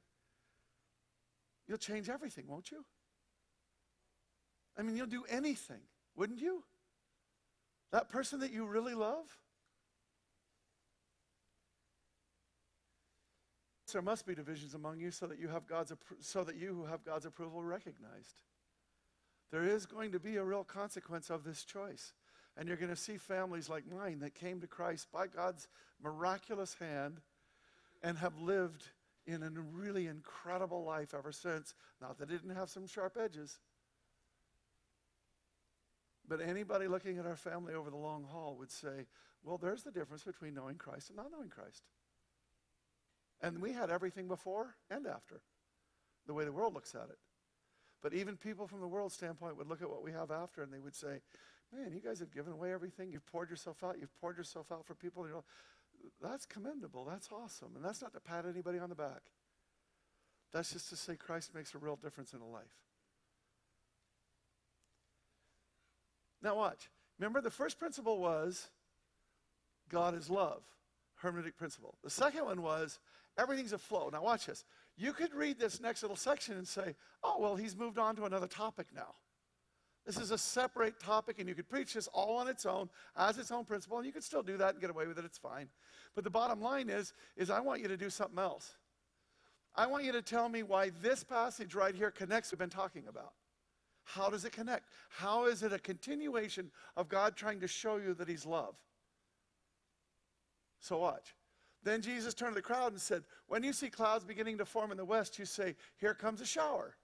You'll 1.67 1.77
change 1.77 2.09
everything, 2.09 2.45
won't 2.47 2.71
you? 2.71 2.83
I 4.77 4.81
mean, 4.81 4.95
you'll 4.95 5.05
do 5.05 5.23
anything, 5.29 5.81
wouldn't 6.15 6.41
you? 6.41 6.63
That 7.91 8.09
person 8.09 8.39
that 8.39 8.51
you 8.51 8.65
really 8.65 8.95
love? 8.95 9.25
There 13.91 14.01
must 14.01 14.25
be 14.25 14.35
divisions 14.35 14.73
among 14.73 14.99
you 14.99 15.11
so 15.11 15.27
that 15.27 15.39
you 15.39 15.47
have 15.47 15.67
God's 15.67 15.93
so 16.21 16.43
that 16.43 16.55
you 16.55 16.73
who 16.73 16.85
have 16.85 17.03
God's 17.03 17.25
approval 17.25 17.63
recognized. 17.63 18.41
There 19.51 19.63
is 19.63 19.85
going 19.85 20.11
to 20.11 20.19
be 20.19 20.37
a 20.37 20.43
real 20.43 20.63
consequence 20.63 21.29
of 21.29 21.43
this 21.43 21.63
choice. 21.63 22.13
And 22.57 22.67
you're 22.67 22.77
going 22.77 22.89
to 22.89 22.95
see 22.95 23.17
families 23.17 23.69
like 23.69 23.83
mine 23.89 24.19
that 24.19 24.35
came 24.35 24.59
to 24.61 24.67
Christ 24.67 25.07
by 25.11 25.27
God's 25.27 25.67
miraculous 26.03 26.73
hand 26.73 27.21
and 28.03 28.17
have 28.17 28.37
lived 28.37 28.83
in 29.25 29.43
a 29.43 29.49
really 29.49 30.07
incredible 30.07 30.83
life 30.83 31.13
ever 31.17 31.31
since. 31.31 31.73
Not 32.01 32.17
that 32.17 32.29
it 32.29 32.41
didn't 32.41 32.55
have 32.55 32.69
some 32.69 32.85
sharp 32.85 33.17
edges. 33.21 33.59
But 36.27 36.41
anybody 36.41 36.87
looking 36.87 37.17
at 37.17 37.25
our 37.25 37.35
family 37.35 37.73
over 37.73 37.89
the 37.89 37.97
long 37.97 38.23
haul 38.23 38.55
would 38.59 38.71
say, 38.71 39.07
well, 39.43 39.57
there's 39.57 39.83
the 39.83 39.91
difference 39.91 40.23
between 40.23 40.53
knowing 40.53 40.75
Christ 40.75 41.09
and 41.09 41.17
not 41.17 41.31
knowing 41.31 41.49
Christ. 41.49 41.83
And 43.41 43.61
we 43.61 43.73
had 43.73 43.89
everything 43.89 44.27
before 44.27 44.75
and 44.89 45.07
after, 45.07 45.41
the 46.27 46.33
way 46.33 46.45
the 46.45 46.51
world 46.51 46.73
looks 46.73 46.93
at 46.95 47.09
it. 47.09 47.17
But 48.01 48.13
even 48.13 48.37
people 48.37 48.67
from 48.67 48.81
the 48.81 48.87
world 48.87 49.11
standpoint 49.11 49.57
would 49.57 49.67
look 49.67 49.81
at 49.81 49.89
what 49.89 50.03
we 50.03 50.11
have 50.11 50.31
after 50.31 50.61
and 50.61 50.73
they 50.73 50.79
would 50.79 50.95
say, 50.95 51.21
man, 51.73 51.91
you 51.93 51.99
guys 51.99 52.19
have 52.19 52.31
given 52.31 52.53
away 52.53 52.73
everything. 52.73 53.11
You've 53.11 53.25
poured 53.25 53.49
yourself 53.49 53.83
out. 53.83 53.97
You've 53.99 54.15
poured 54.19 54.37
yourself 54.37 54.71
out 54.71 54.85
for 54.85 54.95
people. 54.95 55.25
You 55.27 55.33
know, 55.33 55.43
that's 56.21 56.45
commendable. 56.45 57.05
That's 57.05 57.29
awesome. 57.31 57.69
And 57.75 57.83
that's 57.83 58.01
not 58.01 58.13
to 58.13 58.19
pat 58.19 58.45
anybody 58.45 58.79
on 58.79 58.89
the 58.89 58.95
back. 58.95 59.21
That's 60.51 60.73
just 60.73 60.89
to 60.89 60.95
say 60.95 61.15
Christ 61.15 61.53
makes 61.53 61.75
a 61.75 61.77
real 61.77 61.95
difference 61.95 62.33
in 62.33 62.41
a 62.41 62.47
life. 62.47 62.63
Now, 66.41 66.55
watch. 66.55 66.89
Remember, 67.19 67.41
the 67.41 67.51
first 67.51 67.77
principle 67.77 68.19
was 68.19 68.69
God 69.89 70.15
is 70.15 70.29
love, 70.29 70.63
hermeneutic 71.21 71.57
principle. 71.57 71.95
The 72.03 72.09
second 72.09 72.45
one 72.45 72.61
was 72.61 72.99
everything's 73.39 73.73
a 73.73 73.77
flow. 73.77 74.09
Now, 74.11 74.23
watch 74.23 74.45
this. 74.45 74.65
You 74.97 75.13
could 75.13 75.33
read 75.33 75.57
this 75.57 75.79
next 75.79 76.01
little 76.03 76.17
section 76.17 76.57
and 76.57 76.67
say, 76.67 76.95
oh, 77.23 77.37
well, 77.39 77.55
he's 77.55 77.75
moved 77.75 77.97
on 77.97 78.15
to 78.17 78.25
another 78.25 78.47
topic 78.47 78.87
now. 78.93 79.15
This 80.05 80.17
is 80.17 80.31
a 80.31 80.37
separate 80.37 80.99
topic, 80.99 81.39
and 81.39 81.47
you 81.47 81.55
could 81.55 81.69
preach 81.69 81.93
this 81.93 82.07
all 82.07 82.37
on 82.37 82.47
its 82.47 82.65
own, 82.65 82.89
as 83.15 83.37
its 83.37 83.51
own 83.51 83.63
principle, 83.63 83.97
and 83.97 84.05
you 84.05 84.11
could 84.11 84.23
still 84.23 84.43
do 84.43 84.57
that 84.57 84.73
and 84.73 84.81
get 84.81 84.89
away 84.89 85.07
with 85.07 85.19
it. 85.19 85.25
It's 85.25 85.37
fine. 85.37 85.69
But 86.15 86.23
the 86.23 86.29
bottom 86.29 86.61
line 86.61 86.89
is, 86.89 87.13
is 87.37 87.49
I 87.49 87.59
want 87.59 87.81
you 87.81 87.87
to 87.87 87.97
do 87.97 88.09
something 88.09 88.39
else. 88.39 88.73
I 89.75 89.87
want 89.87 90.03
you 90.03 90.11
to 90.11 90.21
tell 90.21 90.49
me 90.49 90.63
why 90.63 90.91
this 91.01 91.23
passage 91.23 91.75
right 91.75 91.95
here 91.95 92.11
connects 92.11 92.51
we've 92.51 92.59
been 92.59 92.69
talking 92.69 93.03
about. 93.07 93.33
How 94.03 94.29
does 94.29 94.43
it 94.43 94.51
connect? 94.51 94.85
How 95.09 95.45
is 95.45 95.61
it 95.61 95.71
a 95.71 95.79
continuation 95.79 96.71
of 96.97 97.07
God 97.07 97.35
trying 97.35 97.59
to 97.59 97.67
show 97.67 97.97
you 97.97 98.15
that 98.15 98.27
He's 98.27 98.45
love? 98.45 98.75
So 100.79 100.97
watch. 100.97 101.35
Then 101.83 102.01
Jesus 102.01 102.33
turned 102.33 102.53
to 102.53 102.61
the 102.61 102.61
crowd 102.61 102.91
and 102.91 103.01
said, 103.01 103.23
When 103.47 103.63
you 103.63 103.73
see 103.73 103.89
clouds 103.89 104.23
beginning 104.23 104.57
to 104.57 104.65
form 104.65 104.91
in 104.91 104.97
the 104.97 105.05
west, 105.05 105.39
you 105.39 105.45
say, 105.45 105.75
Here 105.97 106.13
comes 106.13 106.41
a 106.41 106.45
shower. 106.45 106.95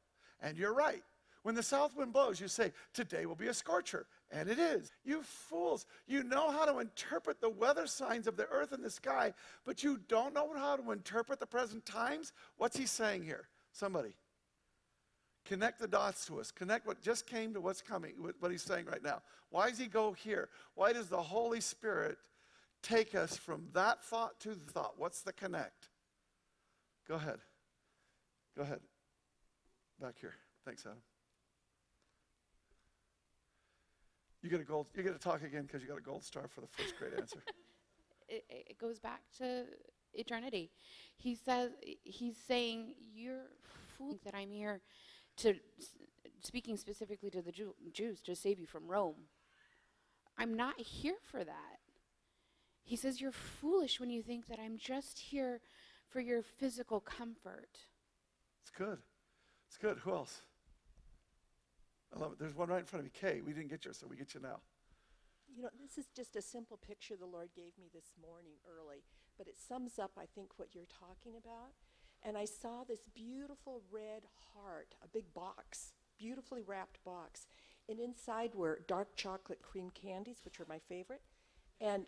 And 0.41 0.57
you're 0.57 0.73
right. 0.73 1.03
When 1.43 1.55
the 1.55 1.63
south 1.63 1.95
wind 1.95 2.11
blows, 2.11 2.41
you 2.41 2.47
say, 2.47 2.73
Today 2.93 3.25
will 3.25 3.35
be 3.35 3.47
a 3.47 3.53
scorcher. 3.53 4.07
And 4.31 4.49
it 4.49 4.59
is. 4.59 4.91
You 5.03 5.21
fools, 5.21 5.85
you 6.07 6.23
know 6.23 6.51
how 6.51 6.65
to 6.65 6.79
interpret 6.79 7.39
the 7.39 7.49
weather 7.49 7.87
signs 7.87 8.27
of 8.27 8.35
the 8.35 8.47
earth 8.49 8.71
and 8.71 8.83
the 8.83 8.89
sky, 8.89 9.33
but 9.65 9.83
you 9.83 9.99
don't 10.09 10.33
know 10.33 10.51
how 10.57 10.75
to 10.75 10.91
interpret 10.91 11.39
the 11.39 11.45
present 11.45 11.85
times? 11.85 12.33
What's 12.57 12.75
he 12.75 12.85
saying 12.85 13.23
here? 13.23 13.47
Somebody. 13.71 14.15
Connect 15.45 15.79
the 15.79 15.87
dots 15.87 16.25
to 16.25 16.39
us. 16.39 16.49
Connect 16.49 16.87
what 16.87 17.01
just 17.01 17.27
came 17.27 17.53
to 17.53 17.61
what's 17.61 17.81
coming, 17.81 18.13
what 18.39 18.51
he's 18.51 18.63
saying 18.63 18.87
right 18.87 19.03
now. 19.03 19.21
Why 19.51 19.69
does 19.69 19.77
he 19.77 19.85
go 19.85 20.13
here? 20.13 20.49
Why 20.73 20.91
does 20.91 21.07
the 21.07 21.21
Holy 21.21 21.61
Spirit 21.61 22.17
take 22.85 23.15
us 23.15 23.35
from 23.35 23.67
that 23.73 24.03
thought 24.03 24.39
to 24.41 24.49
the 24.49 24.71
thought? 24.71 24.93
What's 24.97 25.21
the 25.21 25.33
connect? 25.33 25.89
Go 27.07 27.15
ahead. 27.15 27.39
Go 28.55 28.63
ahead. 28.63 28.79
Back 29.99 30.15
here. 30.19 30.33
Thanks, 30.65 30.85
Adam. 30.85 30.99
You 34.41 34.49
get 34.49 34.61
a 34.61 34.63
gold. 34.63 34.87
You 34.95 35.03
get 35.03 35.13
to 35.13 35.19
talk 35.19 35.43
again 35.43 35.63
because 35.63 35.81
you 35.81 35.87
got 35.87 35.97
a 35.97 36.01
gold 36.01 36.23
star 36.23 36.47
for 36.47 36.61
the 36.61 36.67
first 36.67 36.97
great 36.99 37.13
answer. 37.19 37.43
it, 38.29 38.45
it 38.49 38.77
goes 38.77 38.99
back 38.99 39.21
to 39.39 39.63
eternity. 40.13 40.69
He 41.17 41.35
says 41.35 41.71
he's 42.03 42.37
saying 42.47 42.93
you're 43.13 43.47
fooling 43.97 44.19
that 44.23 44.35
I'm 44.35 44.51
here 44.51 44.81
to 45.37 45.55
speaking 46.43 46.77
specifically 46.77 47.29
to 47.31 47.41
the 47.41 47.51
Jew, 47.51 47.73
Jews 47.91 48.21
to 48.21 48.35
save 48.35 48.59
you 48.59 48.67
from 48.67 48.87
Rome. 48.87 49.15
I'm 50.37 50.53
not 50.53 50.79
here 50.79 51.17
for 51.23 51.43
that. 51.43 51.79
He 52.85 52.95
says 52.95 53.19
you're 53.19 53.31
foolish 53.31 53.99
when 53.99 54.11
you 54.11 54.21
think 54.21 54.45
that 54.45 54.59
I'm 54.59 54.77
just 54.77 55.17
here 55.17 55.59
for 56.07 56.19
your 56.21 56.43
physical 56.43 56.99
comfort. 56.99 57.79
It's 58.61 58.69
good. 58.69 58.99
It's 59.67 59.77
good. 59.77 59.97
Who 60.03 60.11
else? 60.11 60.41
I 62.15 62.19
love 62.19 62.33
it. 62.33 62.39
There's 62.39 62.55
one 62.55 62.69
right 62.69 62.79
in 62.79 62.85
front 62.85 63.05
of 63.05 63.11
me. 63.11 63.19
Kay, 63.19 63.41
we 63.41 63.53
didn't 63.53 63.71
get 63.71 63.83
yours, 63.85 63.97
so 63.97 64.07
we 64.07 64.15
get 64.15 64.35
you 64.35 64.39
now. 64.39 64.59
You 65.53 65.63
know, 65.63 65.69
this 65.81 65.97
is 65.97 66.11
just 66.15 66.35
a 66.35 66.41
simple 66.41 66.77
picture 66.77 67.15
the 67.15 67.25
Lord 67.25 67.49
gave 67.55 67.77
me 67.79 67.89
this 67.93 68.11
morning 68.21 68.53
early, 68.67 69.03
but 69.37 69.47
it 69.47 69.55
sums 69.57 69.97
up, 69.97 70.11
I 70.17 70.25
think, 70.35 70.51
what 70.57 70.75
you're 70.75 70.85
talking 70.85 71.33
about. 71.37 71.71
And 72.23 72.37
I 72.37 72.45
saw 72.45 72.83
this 72.83 73.07
beautiful 73.15 73.81
red 73.91 74.23
heart, 74.53 74.95
a 75.03 75.07
big 75.07 75.33
box, 75.33 75.93
beautifully 76.19 76.61
wrapped 76.61 77.03
box. 77.03 77.47
And 77.89 77.99
inside 77.99 78.53
were 78.53 78.81
dark 78.87 79.15
chocolate 79.15 79.61
cream 79.61 79.91
candies, 79.91 80.41
which 80.45 80.59
are 80.59 80.65
my 80.67 80.79
favorite. 80.87 81.21
And 81.81 82.05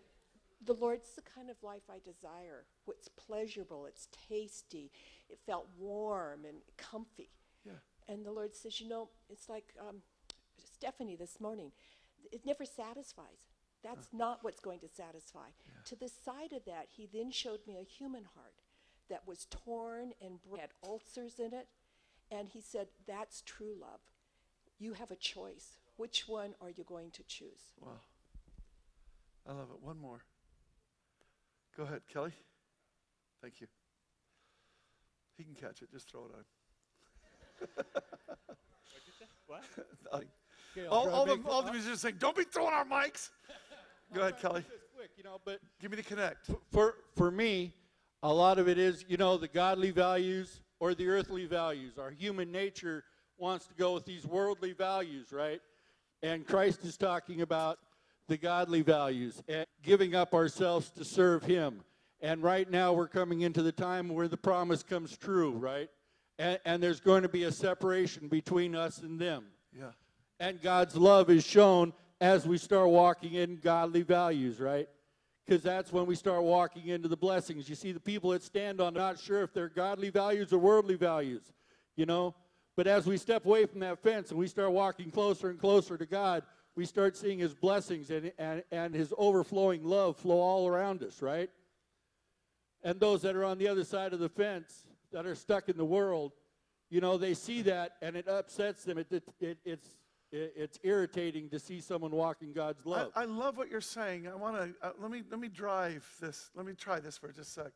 the 0.64 0.74
Lord's 0.74 1.12
the 1.16 1.22
kind 1.22 1.50
of 1.50 1.62
life 1.62 1.84
I 1.90 2.00
desire. 2.04 2.66
It's 2.88 3.08
pleasurable, 3.08 3.86
it's 3.86 4.08
tasty, 4.30 4.92
it 5.30 5.40
felt 5.46 5.68
warm 5.78 6.46
and 6.46 6.58
comfy. 6.78 7.30
Yeah. 7.66 7.74
And 8.08 8.26
the 8.26 8.32
Lord 8.32 8.56
says, 8.56 8.80
You 8.82 8.90
know, 8.90 9.10
it's 9.30 9.50
like 9.50 9.74
um, 9.80 9.98
Stephanie 10.58 11.16
this 11.16 11.40
morning, 11.40 11.72
it 12.32 12.46
never 12.46 12.66
satisfies. 12.66 13.52
That's 13.84 14.08
not 14.12 14.44
what's 14.44 14.60
going 14.60 14.80
to 14.80 14.90
satisfy. 14.90 15.50
Yeah. 15.66 15.74
To 15.86 15.96
the 15.96 16.10
side 16.10 16.52
of 16.52 16.66
that, 16.66 16.88
he 16.90 17.08
then 17.12 17.32
showed 17.32 17.60
me 17.68 17.78
a 17.78 17.84
human 17.84 18.24
heart 18.36 18.56
that 19.10 19.28
was 19.28 19.46
torn 19.50 20.12
and 20.22 20.40
had 20.60 20.72
ulcers 20.84 21.40
in 21.40 21.54
it. 21.54 21.68
And 22.32 22.50
he 22.50 22.62
said, 22.62 22.88
That's 23.08 23.42
true 23.46 23.76
love. 23.80 24.02
You 24.80 24.94
have 24.94 25.12
a 25.12 25.16
choice. 25.16 25.78
Which 25.96 26.28
one 26.28 26.54
are 26.62 26.70
you 26.70 26.84
going 26.84 27.12
to 27.12 27.24
choose? 27.24 27.74
Wow. 27.80 28.02
I 29.48 29.54
love 29.54 29.70
it. 29.74 29.82
One 29.82 30.00
more. 30.00 30.24
Go 31.78 31.84
ahead, 31.84 32.02
Kelly. 32.12 32.32
Thank 33.42 33.62
you. 33.62 33.68
He 35.38 35.44
can 35.44 35.54
catch 35.54 35.84
it. 35.84 35.92
Just 35.92 36.10
throw 36.10 36.22
it 36.26 36.32
on 36.34 36.40
him. 36.40 37.86
What? 39.46 39.64
Okay, 40.14 40.88
all, 40.88 41.10
all, 41.10 41.26
the, 41.26 41.40
all 41.48 41.62
the 41.62 41.72
musicians 41.72 42.02
saying, 42.02 42.16
don't 42.20 42.36
be 42.36 42.44
throwing 42.44 42.74
our 42.74 42.84
mics. 42.86 43.30
Go 44.14 44.22
ahead, 44.22 44.40
Kelly. 44.40 44.64
Quick, 44.96 45.12
you 45.18 45.24
know, 45.24 45.40
but 45.46 45.60
Give 45.80 45.90
me 45.90 45.98
the 45.98 46.04
connect. 46.04 46.50
for 46.72 46.96
for 47.16 47.32
me, 47.32 47.74
a 48.24 48.34
lot 48.34 48.60
of 48.60 48.68
it 48.68 48.78
is, 48.78 49.06
you 49.08 49.18
know, 49.18 49.38
the 49.38 49.48
godly 49.48 49.92
values 49.92 50.62
or 50.80 50.94
the 50.94 51.08
earthly 51.08 51.46
values. 51.46 51.98
Our 51.98 52.12
human 52.12 52.52
nature 52.52 53.04
wants 53.38 53.68
to 53.68 53.74
go 53.76 53.94
with 53.94 54.06
these 54.06 54.26
worldly 54.26 54.74
values, 54.74 55.32
right? 55.32 55.62
And 56.24 56.46
Christ 56.46 56.84
is 56.84 56.98
talking 56.98 57.42
about 57.42 57.78
the 58.28 58.38
godly 58.38 58.82
values 58.82 59.42
and 59.48 59.66
giving 59.84 60.16
up 60.16 60.34
ourselves 60.34 60.90
to 60.92 61.06
serve 61.06 61.44
Him. 61.44 61.82
And 62.20 62.42
right 62.42 62.70
now, 62.70 62.94
we're 62.94 63.08
coming 63.08 63.42
into 63.42 63.62
the 63.62 63.72
time 63.72 64.10
where 64.10 64.28
the 64.28 64.38
promise 64.38 64.84
comes 64.84 65.18
true, 65.18 65.52
right? 65.52 65.90
And, 66.40 66.60
and 66.66 66.82
there's 66.82 67.00
going 67.00 67.24
to 67.24 67.30
be 67.30 67.44
a 67.44 67.52
separation 67.52 68.28
between 68.28 68.76
us 68.76 69.00
and 69.00 69.20
them. 69.20 69.46
Yeah. 69.78 69.92
And 70.40 70.62
God's 70.62 70.96
love 70.96 71.30
is 71.30 71.46
shown 71.46 71.94
as 72.20 72.48
we 72.48 72.58
start 72.58 72.90
walking 72.90 73.34
in 73.34 73.58
godly 73.58 74.02
values, 74.02 74.60
right? 74.60 74.88
because 75.48 75.64
that's 75.64 75.94
when 75.94 76.06
we 76.06 76.16
start 76.16 76.44
walking 76.44 76.88
into 76.88 77.08
the 77.08 77.16
blessings. 77.16 77.70
You 77.70 77.76
see, 77.76 77.94
the 77.94 78.00
people 78.00 78.32
that 78.32 78.44
stand 78.44 78.82
on, 78.82 78.94
not 78.94 79.18
sure 79.18 79.44
if 79.44 79.54
they're 79.54 79.70
godly 79.70 80.10
values 80.10 80.52
or 80.52 80.58
worldly 80.58 80.96
values, 80.96 81.54
you 81.96 82.06
know. 82.06 82.36
But 82.76 82.86
as 82.86 83.08
we 83.08 83.18
step 83.18 83.46
away 83.46 83.66
from 83.66 83.80
that 83.80 84.04
fence 84.04 84.30
and 84.30 84.40
we 84.40 84.48
start 84.48 84.72
walking 84.72 85.10
closer 85.10 85.50
and 85.50 85.58
closer 85.58 85.98
to 85.98 86.06
God, 86.06 86.44
we 86.78 86.86
start 86.86 87.18
seeing 87.18 87.40
His 87.40 87.56
blessings 87.56 88.12
and, 88.12 88.32
and, 88.38 88.64
and 88.72 88.94
His 88.94 89.12
overflowing 89.18 89.84
love 89.84 90.16
flow 90.16 90.40
all 90.40 90.68
around 90.68 91.02
us, 91.02 91.24
right? 91.24 91.50
And 92.84 93.00
those 93.00 93.24
that 93.24 93.36
are 93.36 93.44
on 93.44 93.58
the 93.58 93.68
other 93.68 93.84
side 93.84 94.14
of 94.14 94.20
the 94.20 94.30
fence, 94.30 94.84
that 95.12 95.26
are 95.26 95.36
stuck 95.36 95.70
in 95.70 95.76
the 95.78 95.86
world, 95.86 96.34
you 96.92 97.02
know, 97.02 97.18
they 97.18 97.34
see 97.34 97.64
that 97.64 97.94
and 98.02 98.16
it 98.16 98.28
upsets 98.28 98.84
them. 98.84 99.00
It, 99.00 99.08
it, 99.12 99.24
it, 99.40 99.58
it's, 99.66 99.88
it, 100.32 100.54
it's 100.56 100.80
irritating 100.84 101.50
to 101.50 101.60
see 101.60 101.82
someone 101.82 102.12
walking 102.12 102.54
God's 102.54 102.86
I, 102.86 102.90
love. 102.90 103.12
I 103.16 103.26
love 103.26 103.58
what 103.58 103.72
you're 103.72 103.82
saying. 103.82 104.28
I 104.28 104.36
want 104.36 104.58
to 104.58 104.88
uh, 104.88 104.92
let 105.02 105.10
me 105.10 105.24
let 105.32 105.40
me 105.40 105.48
drive 105.48 106.06
this. 106.22 106.52
Let 106.56 106.66
me 106.66 106.74
try 106.74 107.00
this 107.00 107.18
for 107.18 107.32
just 107.32 107.58
a 107.58 107.64
sec. 107.64 107.72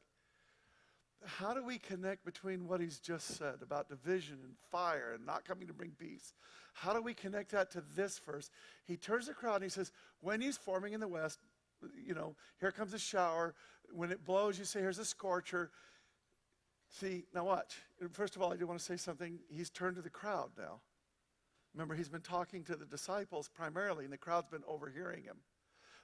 How 1.26 1.54
do 1.54 1.64
we 1.64 1.78
connect 1.78 2.26
between 2.26 2.68
what 2.68 2.82
he's 2.82 3.00
just 3.00 3.38
said 3.38 3.62
about 3.62 3.90
division 3.90 4.40
and 4.44 4.56
fire 4.72 5.14
and 5.14 5.26
not 5.26 5.46
coming 5.46 5.68
to 5.68 5.74
bring 5.74 5.92
peace? 5.92 6.34
How 6.74 6.94
do 6.94 7.02
we 7.02 7.14
connect 7.14 7.52
that 7.52 7.70
to 7.72 7.84
this 7.96 8.18
verse? 8.20 8.50
He 8.86 8.98
turns 8.98 9.28
the 9.28 9.34
crowd 9.34 9.56
and 9.56 9.66
he 9.66 9.70
says, 9.70 9.92
"When 10.22 10.42
he's 10.42 10.58
forming 10.58 10.94
in 10.94 11.00
the 11.00 11.08
west, 11.08 11.40
you 11.96 12.16
know, 12.16 12.36
here 12.60 12.72
comes 12.72 12.94
a 12.94 13.00
shower. 13.00 13.54
When 13.92 14.12
it 14.12 14.26
blows, 14.26 14.58
you 14.58 14.66
say, 14.66 14.80
here's 14.80 15.00
a 15.00 15.06
scorcher." 15.06 15.72
See, 16.90 17.26
now 17.34 17.46
watch. 17.46 17.82
First 18.12 18.36
of 18.36 18.42
all, 18.42 18.52
I 18.52 18.58
do 18.58 18.66
want 18.66 18.80
to 18.80 18.86
say 18.86 18.98
something. 18.98 19.40
He's 19.50 19.70
turned 19.70 19.96
to 19.98 20.02
the 20.02 20.10
crowd 20.10 20.52
now. 20.58 20.82
Remember, 21.74 21.96
he's 21.96 22.10
been 22.10 22.22
talking 22.22 22.64
to 22.66 22.76
the 22.76 22.86
disciples 22.86 23.48
primarily, 23.48 24.04
and 24.04 24.12
the 24.12 24.18
crowd's 24.18 24.50
been 24.50 24.64
overhearing 24.68 25.24
him. 25.24 25.38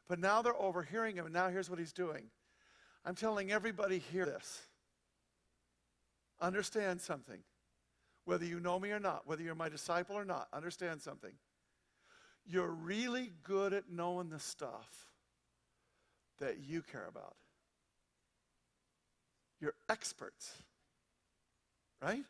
But 0.08 0.20
now 0.20 0.42
they're 0.42 0.56
overhearing 0.56 1.18
him, 1.18 1.26
and 1.26 1.34
now 1.34 1.50
here's 1.50 1.70
what 1.70 1.80
he's 1.80 1.92
doing. 1.92 2.30
I'm 3.04 3.16
telling 3.16 3.52
everybody 3.52 4.00
here 4.00 4.26
this. 4.26 4.62
Understand 6.40 7.02
something. 7.02 7.40
Whether 8.26 8.46
you 8.46 8.60
know 8.60 8.80
me 8.80 8.92
or 8.92 9.00
not, 9.00 9.26
whether 9.26 9.42
you're 9.42 9.56
my 9.56 9.70
disciple 9.70 10.18
or 10.18 10.26
not, 10.26 10.48
understand 10.54 11.02
something. 11.02 11.32
You're 12.46 12.72
really 12.72 13.32
good 13.44 13.74
at 13.74 13.90
knowing 13.90 14.30
the 14.30 14.40
stuff 14.40 14.90
that 16.40 16.58
you 16.68 16.82
care 16.82 17.08
about. 17.10 17.36
You're 19.60 19.74
experts, 19.90 20.54
right? 22.02 22.24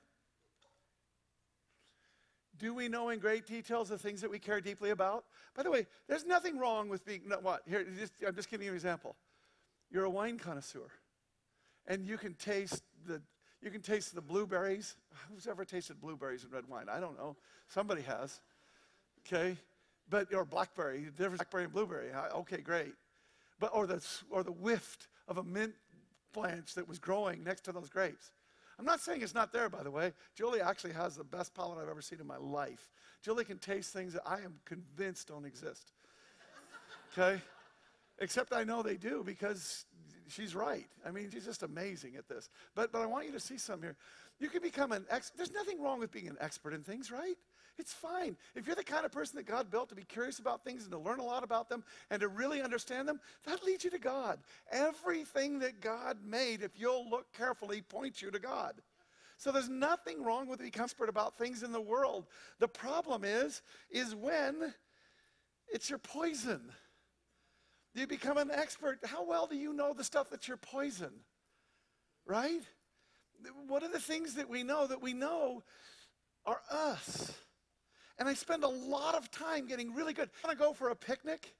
Do 2.57 2.73
we 2.73 2.87
know 2.87 3.09
in 3.09 3.19
great 3.19 3.45
details 3.45 3.89
the 3.89 3.97
things 3.97 4.21
that 4.21 4.31
we 4.31 4.39
care 4.39 4.61
deeply 4.61 4.91
about? 4.91 5.25
By 5.55 5.63
the 5.63 5.71
way, 5.71 5.85
there's 6.07 6.25
nothing 6.25 6.57
wrong 6.57 6.89
with 6.89 7.05
being, 7.05 7.21
no, 7.27 7.37
what? 7.39 7.61
Here, 7.67 7.85
just, 7.97 8.13
I'm 8.25 8.35
just 8.35 8.49
giving 8.49 8.65
you 8.65 8.71
an 8.71 8.75
example. 8.75 9.15
You're 9.91 10.05
a 10.05 10.09
wine 10.09 10.37
connoisseur, 10.37 10.89
and 11.87 12.05
you 12.05 12.17
can 12.17 12.33
taste 12.33 12.83
the, 13.05 13.21
you 13.61 13.71
can 13.71 13.81
taste 13.81 14.13
the 14.13 14.21
blueberries. 14.21 14.95
Who's 15.29 15.47
ever 15.47 15.65
tasted 15.65 15.99
blueberries 15.99 16.43
in 16.43 16.51
red 16.51 16.67
wine? 16.67 16.87
I 16.89 16.99
don't 16.99 17.17
know. 17.17 17.35
Somebody 17.67 18.01
has. 18.03 18.39
Okay, 19.25 19.57
but 20.09 20.33
or 20.33 20.45
blackberry, 20.45 21.03
the 21.03 21.11
difference 21.11 21.39
blackberry 21.39 21.63
and 21.65 21.73
blueberry. 21.73 22.09
Okay, 22.13 22.61
great. 22.61 22.93
But 23.59 23.71
or 23.73 23.87
the 23.87 24.05
or 24.29 24.43
the 24.43 24.51
whiff 24.51 25.07
of 25.27 25.37
a 25.37 25.43
mint 25.43 25.73
plant 26.33 26.67
that 26.75 26.87
was 26.87 26.99
growing 26.99 27.43
next 27.43 27.61
to 27.61 27.71
those 27.71 27.89
grapes. 27.89 28.31
I'm 28.79 28.85
not 28.85 29.01
saying 29.01 29.21
it's 29.21 29.33
not 29.33 29.51
there, 29.51 29.69
by 29.69 29.81
the 29.81 29.89
way. 29.89 30.13
Julie 30.35 30.61
actually 30.61 30.93
has 30.93 31.15
the 31.15 31.23
best 31.23 31.55
palate 31.55 31.79
I've 31.81 31.89
ever 31.89 32.01
seen 32.01 32.19
in 32.19 32.27
my 32.27 32.37
life. 32.37 32.91
Julie 33.23 33.43
can 33.43 33.57
taste 33.57 33.91
things 33.91 34.13
that 34.13 34.21
I 34.25 34.35
am 34.41 34.59
convinced 34.65 35.27
don't 35.29 35.45
exist. 35.45 35.91
Okay? 37.17 37.41
Except 38.19 38.53
I 38.53 38.63
know 38.63 38.83
they 38.83 38.97
do 38.97 39.23
because 39.25 39.85
she's 40.29 40.55
right. 40.55 40.87
I 41.05 41.11
mean, 41.11 41.29
she's 41.31 41.45
just 41.45 41.63
amazing 41.63 42.15
at 42.15 42.27
this. 42.27 42.49
But, 42.75 42.91
but 42.91 43.01
I 43.01 43.05
want 43.05 43.25
you 43.25 43.31
to 43.33 43.39
see 43.39 43.57
something 43.57 43.83
here. 43.83 43.95
You 44.39 44.49
can 44.49 44.61
become 44.61 44.91
an 44.91 45.05
ex. 45.09 45.31
There's 45.35 45.51
nothing 45.51 45.81
wrong 45.81 45.99
with 45.99 46.11
being 46.11 46.27
an 46.27 46.37
expert 46.39 46.73
in 46.73 46.83
things, 46.83 47.11
right? 47.11 47.35
It's 47.79 47.93
fine. 47.93 48.37
If 48.55 48.65
you're 48.65 48.75
the 48.75 48.83
kind 48.83 49.05
of 49.05 49.11
person 49.11 49.37
that 49.37 49.45
God 49.45 49.69
built 49.69 49.89
to 49.89 49.95
be 49.95 50.03
curious 50.03 50.39
about 50.39 50.63
things 50.63 50.83
and 50.83 50.91
to 50.91 50.97
learn 50.97 51.19
a 51.19 51.23
lot 51.23 51.43
about 51.43 51.69
them 51.69 51.83
and 52.09 52.19
to 52.21 52.27
really 52.27 52.61
understand 52.61 53.07
them, 53.07 53.19
that 53.45 53.63
leads 53.63 53.83
you 53.83 53.91
to 53.91 53.99
God. 53.99 54.39
Everything 54.71 55.59
that 55.59 55.79
God 55.79 56.17
made, 56.25 56.63
if 56.63 56.71
you'll 56.75 57.07
look 57.09 57.31
carefully, 57.33 57.81
points 57.81 58.21
you 58.21 58.31
to 58.31 58.39
God. 58.39 58.73
So 59.37 59.51
there's 59.51 59.69
nothing 59.69 60.23
wrong 60.23 60.47
with 60.47 60.59
becoming 60.59 60.83
expert 60.83 61.09
about 61.09 61.37
things 61.37 61.61
in 61.61 61.71
the 61.71 61.81
world. 61.81 62.25
The 62.59 62.67
problem 62.67 63.23
is, 63.23 63.61
is 63.91 64.15
when 64.15 64.73
it's 65.67 65.89
your 65.89 65.99
poison. 65.99 66.71
You 67.97 68.05
become 68.05 68.37
an 68.37 68.51
expert. 68.51 68.99
How 69.03 69.25
well 69.25 69.47
do 69.47 69.55
you 69.55 69.73
know 69.73 69.91
the 69.91 70.03
stuff 70.03 70.29
that's 70.29 70.47
your 70.47 70.57
poison? 70.57 71.09
Right? 72.27 72.61
What 73.67 73.81
are 73.81 73.89
the 73.89 73.99
things 73.99 74.35
that 74.35 74.47
we 74.47 74.61
know 74.61 74.85
that 74.85 75.01
we 75.01 75.13
know 75.13 75.63
are 76.45 76.61
us? 76.71 77.33
And 78.19 78.29
I 78.29 78.35
spend 78.35 78.63
a 78.63 78.67
lot 78.67 79.15
of 79.15 79.31
time 79.31 79.67
getting 79.67 79.95
really 79.95 80.13
good. 80.13 80.29
Want 80.43 80.55
to 80.55 80.63
go 80.63 80.73
for 80.73 80.89
a 80.89 80.95
picnic? 80.95 81.55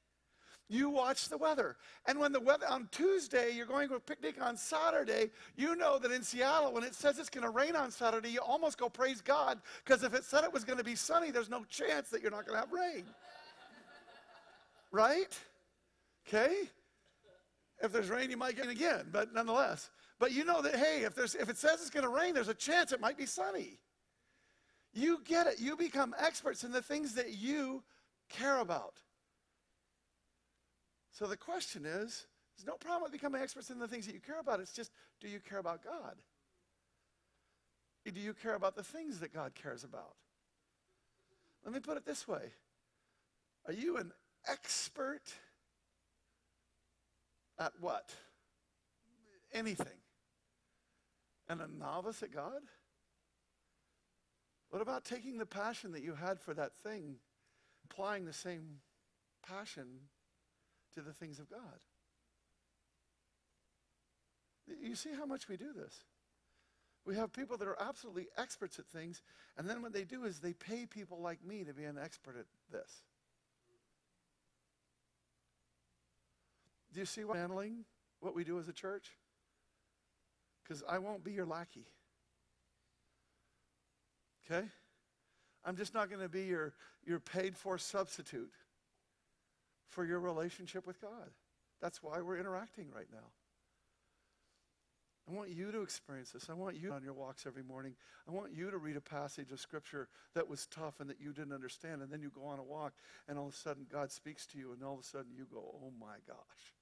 You 0.70 0.92
watch 0.92 1.30
the 1.30 1.38
weather. 1.38 1.76
And 2.06 2.20
when 2.20 2.34
the 2.34 2.40
weather 2.40 2.68
on 2.70 2.88
Tuesday, 2.92 3.52
you're 3.56 3.66
going 3.66 3.88
to 3.90 3.96
a 3.96 4.00
picnic 4.00 4.36
on 4.40 4.58
Saturday, 4.58 5.32
you 5.56 5.76
know 5.76 5.98
that 5.98 6.12
in 6.12 6.22
Seattle, 6.22 6.72
when 6.72 6.84
it 6.84 6.94
says 6.94 7.18
it's 7.18 7.30
going 7.30 7.46
to 7.46 7.50
rain 7.50 7.76
on 7.76 7.90
Saturday, 7.90 8.30
you 8.30 8.42
almost 8.42 8.78
go 8.78 8.90
praise 8.90 9.22
God 9.22 9.60
because 9.84 10.04
if 10.04 10.14
it 10.14 10.24
said 10.24 10.44
it 10.44 10.54
was 10.54 10.66
going 10.66 10.78
to 10.78 10.84
be 10.84 10.96
sunny, 10.96 11.32
there's 11.32 11.50
no 11.50 11.64
chance 11.64 12.10
that 12.10 12.22
you're 12.22 12.32
not 12.32 12.46
going 12.46 12.60
to 12.60 12.60
have 12.60 12.72
rain. 12.72 13.06
right? 14.92 15.36
Okay? 16.28 16.56
If 17.82 17.92
there's 17.92 18.10
rain, 18.10 18.30
you 18.30 18.38
might 18.38 18.56
get 18.56 18.66
it 18.66 18.72
again, 18.72 19.08
but 19.12 19.34
nonetheless. 19.34 19.90
But 20.20 20.32
you 20.32 20.44
know 20.44 20.62
that, 20.62 20.76
hey, 20.76 21.04
if, 21.04 21.16
there's, 21.16 21.36
if 21.36 21.48
it 21.50 21.58
says 21.58 21.80
it's 21.82 21.90
going 21.90 22.04
to 22.04 22.10
rain, 22.10 22.34
there's 22.34 22.48
a 22.48 22.54
chance 22.54 22.92
it 22.92 23.00
might 23.00 23.18
be 23.18 23.26
sunny. 23.26 23.80
You 24.94 25.20
get 25.26 25.46
it. 25.46 25.60
You 25.60 25.78
become 25.78 26.16
experts 26.18 26.64
in 26.64 26.72
the 26.72 26.82
things 26.82 27.14
that 27.16 27.36
you 27.36 27.84
care 28.30 28.60
about. 28.60 28.96
So 31.12 31.28
the 31.28 31.38
question 31.38 31.86
is 31.86 32.26
there's 32.58 32.68
no 32.68 32.78
problem 32.78 33.04
with 33.04 33.12
becoming 33.12 33.42
experts 33.42 33.70
in 33.70 33.78
the 33.78 33.88
things 33.88 34.08
that 34.08 34.16
you 34.16 34.22
care 34.22 34.40
about. 34.40 34.60
It's 34.60 34.74
just, 34.74 34.92
do 35.22 35.28
you 35.28 35.40
care 35.40 35.60
about 35.60 35.84
God? 35.84 36.16
Do 38.06 38.20
you 38.20 38.34
care 38.34 38.56
about 38.56 38.76
the 38.76 38.84
things 38.84 39.20
that 39.20 39.34
God 39.34 39.54
cares 39.54 39.84
about? 39.84 40.16
Let 41.64 41.74
me 41.74 41.80
put 41.80 41.98
it 41.98 42.06
this 42.06 42.28
way 42.28 42.52
Are 43.68 43.74
you 43.74 43.98
an 43.98 44.12
expert 44.48 45.34
at 47.60 47.74
what? 47.80 48.14
Anything. 49.54 49.88
And 51.50 51.62
a 51.62 51.68
novice 51.68 52.24
at 52.24 52.34
God? 52.34 52.62
What 54.70 54.82
about 54.82 55.06
taking 55.06 55.38
the 55.38 55.46
passion 55.46 55.94
that 55.94 56.04
you 56.04 56.14
had 56.14 56.40
for 56.40 56.54
that 56.54 56.76
thing, 56.76 57.16
applying 57.86 58.26
the 58.26 58.34
same 58.34 58.80
passion 59.48 59.86
to 60.94 61.02
the 61.02 61.14
things 61.14 61.40
of 61.40 61.50
God? 61.50 61.80
You 64.82 64.96
see 64.96 65.12
how 65.18 65.26
much 65.26 65.48
we 65.48 65.56
do 65.56 65.72
this? 65.74 65.94
We 67.06 67.16
have 67.16 67.32
people 67.32 67.56
that 67.58 67.68
are 67.70 67.82
absolutely 67.82 68.28
experts 68.38 68.80
at 68.80 68.86
things, 68.86 69.22
and 69.58 69.70
then 69.70 69.82
what 69.82 69.94
they 69.94 70.04
do 70.04 70.26
is 70.26 70.40
they 70.40 70.52
pay 70.52 70.86
people 70.86 71.22
like 71.22 71.42
me 71.46 71.64
to 71.64 71.74
be 71.74 71.86
an 71.86 71.98
expert 71.98 72.36
at 72.38 72.46
this. 72.70 73.04
Do 76.98 77.02
you 77.02 77.06
see 77.06 77.24
what 77.24 77.38
handling 77.38 77.86
what 78.22 78.34
we 78.34 78.44
do 78.44 78.58
as 78.58 78.68
a 78.68 78.74
church? 78.74 79.12
Because 80.64 80.84
I 80.90 80.98
won't 80.98 81.24
be 81.24 81.32
your 81.32 81.46
lackey. 81.46 81.86
Okay? 84.44 84.66
I'm 85.64 85.76
just 85.76 85.94
not 85.94 86.10
going 86.10 86.24
to 86.24 86.28
be 86.28 86.46
your, 86.46 86.74
your 87.06 87.20
paid 87.20 87.56
for 87.56 87.78
substitute 87.78 88.52
for 89.90 90.06
your 90.06 90.20
relationship 90.20 90.88
with 90.88 91.00
God. 91.00 91.30
That's 91.84 92.02
why 92.02 92.20
we're 92.20 92.40
interacting 92.40 92.88
right 92.92 93.06
now. 93.14 93.28
I 95.30 95.36
want 95.36 95.52
you 95.52 95.72
to 95.72 95.84
experience 95.84 96.32
this. 96.32 96.50
I 96.50 96.54
want 96.54 96.78
you 96.78 96.94
on 96.94 97.04
your 97.04 97.14
walks 97.14 97.46
every 97.46 97.62
morning. 97.62 97.94
I 98.28 98.32
want 98.32 98.54
you 98.56 98.72
to 98.72 98.78
read 98.80 98.98
a 98.98 99.02
passage 99.02 99.52
of 99.52 99.60
scripture 99.60 100.08
that 100.34 100.50
was 100.50 100.66
tough 100.66 101.00
and 101.00 101.08
that 101.12 101.22
you 101.22 101.32
didn't 101.32 101.54
understand. 101.54 102.02
And 102.02 102.12
then 102.12 102.24
you 102.24 102.32
go 102.34 102.48
on 102.48 102.58
a 102.58 102.64
walk, 102.64 102.94
and 103.28 103.38
all 103.38 103.50
of 103.50 103.54
a 103.54 103.56
sudden 103.56 103.86
God 103.88 104.12
speaks 104.12 104.48
to 104.48 104.58
you, 104.58 104.72
and 104.72 104.84
all 104.84 104.96
of 104.96 105.02
a 105.02 105.04
sudden 105.04 105.34
you 105.38 105.46
go, 105.54 105.60
oh 105.60 105.92
my 106.00 106.16
gosh. 106.28 106.74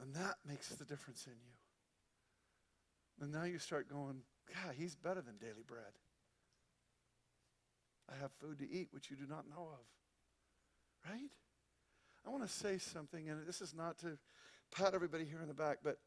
And 0.00 0.14
that 0.14 0.36
makes 0.46 0.68
the 0.68 0.84
difference 0.84 1.26
in 1.26 1.32
you. 1.32 1.54
And 3.20 3.32
now 3.32 3.44
you 3.44 3.58
start 3.58 3.88
going, 3.88 4.22
God, 4.48 4.74
he's 4.76 4.96
better 4.96 5.22
than 5.22 5.36
daily 5.38 5.62
bread. 5.66 5.92
I 8.10 8.20
have 8.20 8.32
food 8.40 8.58
to 8.58 8.70
eat 8.70 8.88
which 8.90 9.10
you 9.10 9.16
do 9.16 9.26
not 9.26 9.48
know 9.48 9.68
of. 9.72 11.10
Right? 11.10 11.30
I 12.26 12.30
want 12.30 12.42
to 12.42 12.48
say 12.48 12.78
something, 12.78 13.28
and 13.28 13.46
this 13.46 13.60
is 13.60 13.74
not 13.74 13.98
to 13.98 14.18
pat 14.74 14.94
everybody 14.94 15.24
here 15.24 15.40
in 15.40 15.48
the 15.48 15.54
back, 15.54 15.78
but 15.82 15.98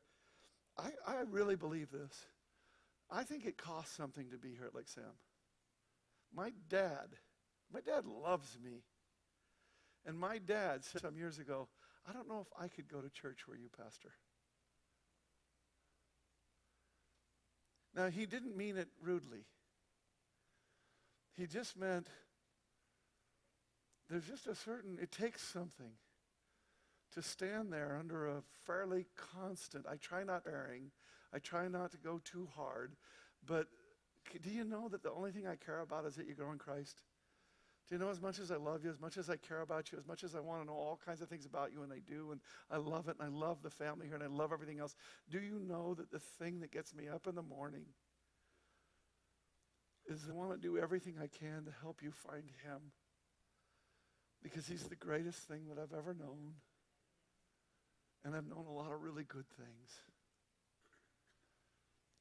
I, 0.77 0.89
I 1.07 1.21
really 1.29 1.55
believe 1.55 1.91
this. 1.91 2.25
I 3.09 3.23
think 3.23 3.45
it 3.45 3.57
costs 3.57 3.95
something 3.95 4.29
to 4.31 4.37
be 4.37 4.49
here 4.49 4.65
at 4.65 4.75
Lake 4.75 4.87
Samm. 4.87 5.15
My 6.35 6.51
dad, 6.69 7.15
my 7.73 7.79
dad 7.81 8.05
loves 8.05 8.57
me. 8.61 8.83
And 10.05 10.17
my 10.17 10.37
dad 10.37 10.83
said 10.83 11.01
some 11.01 11.17
years 11.17 11.39
ago, 11.39 11.67
I 12.07 12.13
don't 12.13 12.29
know 12.29 12.39
if 12.39 12.47
I 12.57 12.67
could 12.67 12.87
go 12.87 13.01
to 13.01 13.09
church 13.09 13.47
where 13.47 13.57
you 13.57 13.69
pastor. 13.77 14.11
Now, 17.95 18.07
he 18.09 18.25
didn't 18.25 18.55
mean 18.55 18.77
it 18.77 18.89
rudely. 19.01 19.45
He 21.35 21.47
just 21.47 21.77
meant 21.77 22.07
there's 24.09 24.25
just 24.25 24.47
a 24.47 24.55
certain, 24.55 24.97
it 25.01 25.11
takes 25.11 25.41
something 25.41 25.91
to 27.13 27.21
stand 27.21 27.73
there 27.73 27.97
under 27.99 28.27
a 28.27 28.43
fairly 28.65 29.05
constant, 29.15 29.85
I 29.89 29.95
try 29.95 30.23
not 30.23 30.43
erring, 30.47 30.91
I 31.33 31.39
try 31.39 31.67
not 31.67 31.91
to 31.91 31.97
go 31.97 32.21
too 32.23 32.47
hard, 32.55 32.95
but 33.45 33.67
do 34.41 34.49
you 34.49 34.63
know 34.63 34.87
that 34.89 35.03
the 35.03 35.11
only 35.11 35.31
thing 35.31 35.47
I 35.47 35.55
care 35.55 35.79
about 35.79 36.05
is 36.05 36.15
that 36.15 36.27
you 36.27 36.35
grow 36.35 36.51
in 36.51 36.57
Christ? 36.57 37.01
Do 37.87 37.95
you 37.95 37.99
know 37.99 38.09
as 38.09 38.21
much 38.21 38.39
as 38.39 38.51
I 38.51 38.57
love 38.57 38.83
you, 38.83 38.89
as 38.89 38.99
much 38.99 39.17
as 39.17 39.29
I 39.29 39.37
care 39.37 39.61
about 39.61 39.91
you, 39.91 39.97
as 39.97 40.05
much 40.05 40.25
as 40.25 40.35
I 40.35 40.41
want 40.41 40.61
to 40.61 40.67
know 40.67 40.73
all 40.73 40.99
kinds 41.05 41.21
of 41.21 41.29
things 41.29 41.45
about 41.45 41.71
you, 41.71 41.83
and 41.83 41.93
I 41.93 41.99
do, 41.99 42.31
and 42.31 42.41
I 42.69 42.77
love 42.77 43.07
it, 43.07 43.15
and 43.17 43.25
I 43.25 43.31
love 43.31 43.63
the 43.63 43.69
family 43.69 44.07
here, 44.07 44.15
and 44.15 44.23
I 44.23 44.27
love 44.27 44.51
everything 44.51 44.79
else, 44.79 44.93
do 45.29 45.39
you 45.39 45.57
know 45.59 45.93
that 45.93 46.11
the 46.11 46.19
thing 46.19 46.59
that 46.59 46.71
gets 46.71 46.93
me 46.93 47.07
up 47.07 47.27
in 47.27 47.35
the 47.35 47.41
morning 47.41 47.85
is 50.05 50.27
I 50.29 50.33
want 50.33 50.51
to 50.51 50.57
do 50.57 50.77
everything 50.77 51.15
I 51.21 51.27
can 51.27 51.63
to 51.63 51.71
help 51.81 52.01
you 52.03 52.11
find 52.11 52.43
Him? 52.65 52.91
Because 54.43 54.67
He's 54.67 54.83
the 54.83 54.95
greatest 54.95 55.47
thing 55.47 55.67
that 55.69 55.81
I've 55.81 55.97
ever 55.97 56.13
known. 56.13 56.55
And 58.25 58.35
I've 58.35 58.47
known 58.47 58.65
a 58.67 58.73
lot 58.73 58.91
of 58.91 59.01
really 59.01 59.23
good 59.23 59.47
things. 59.47 60.01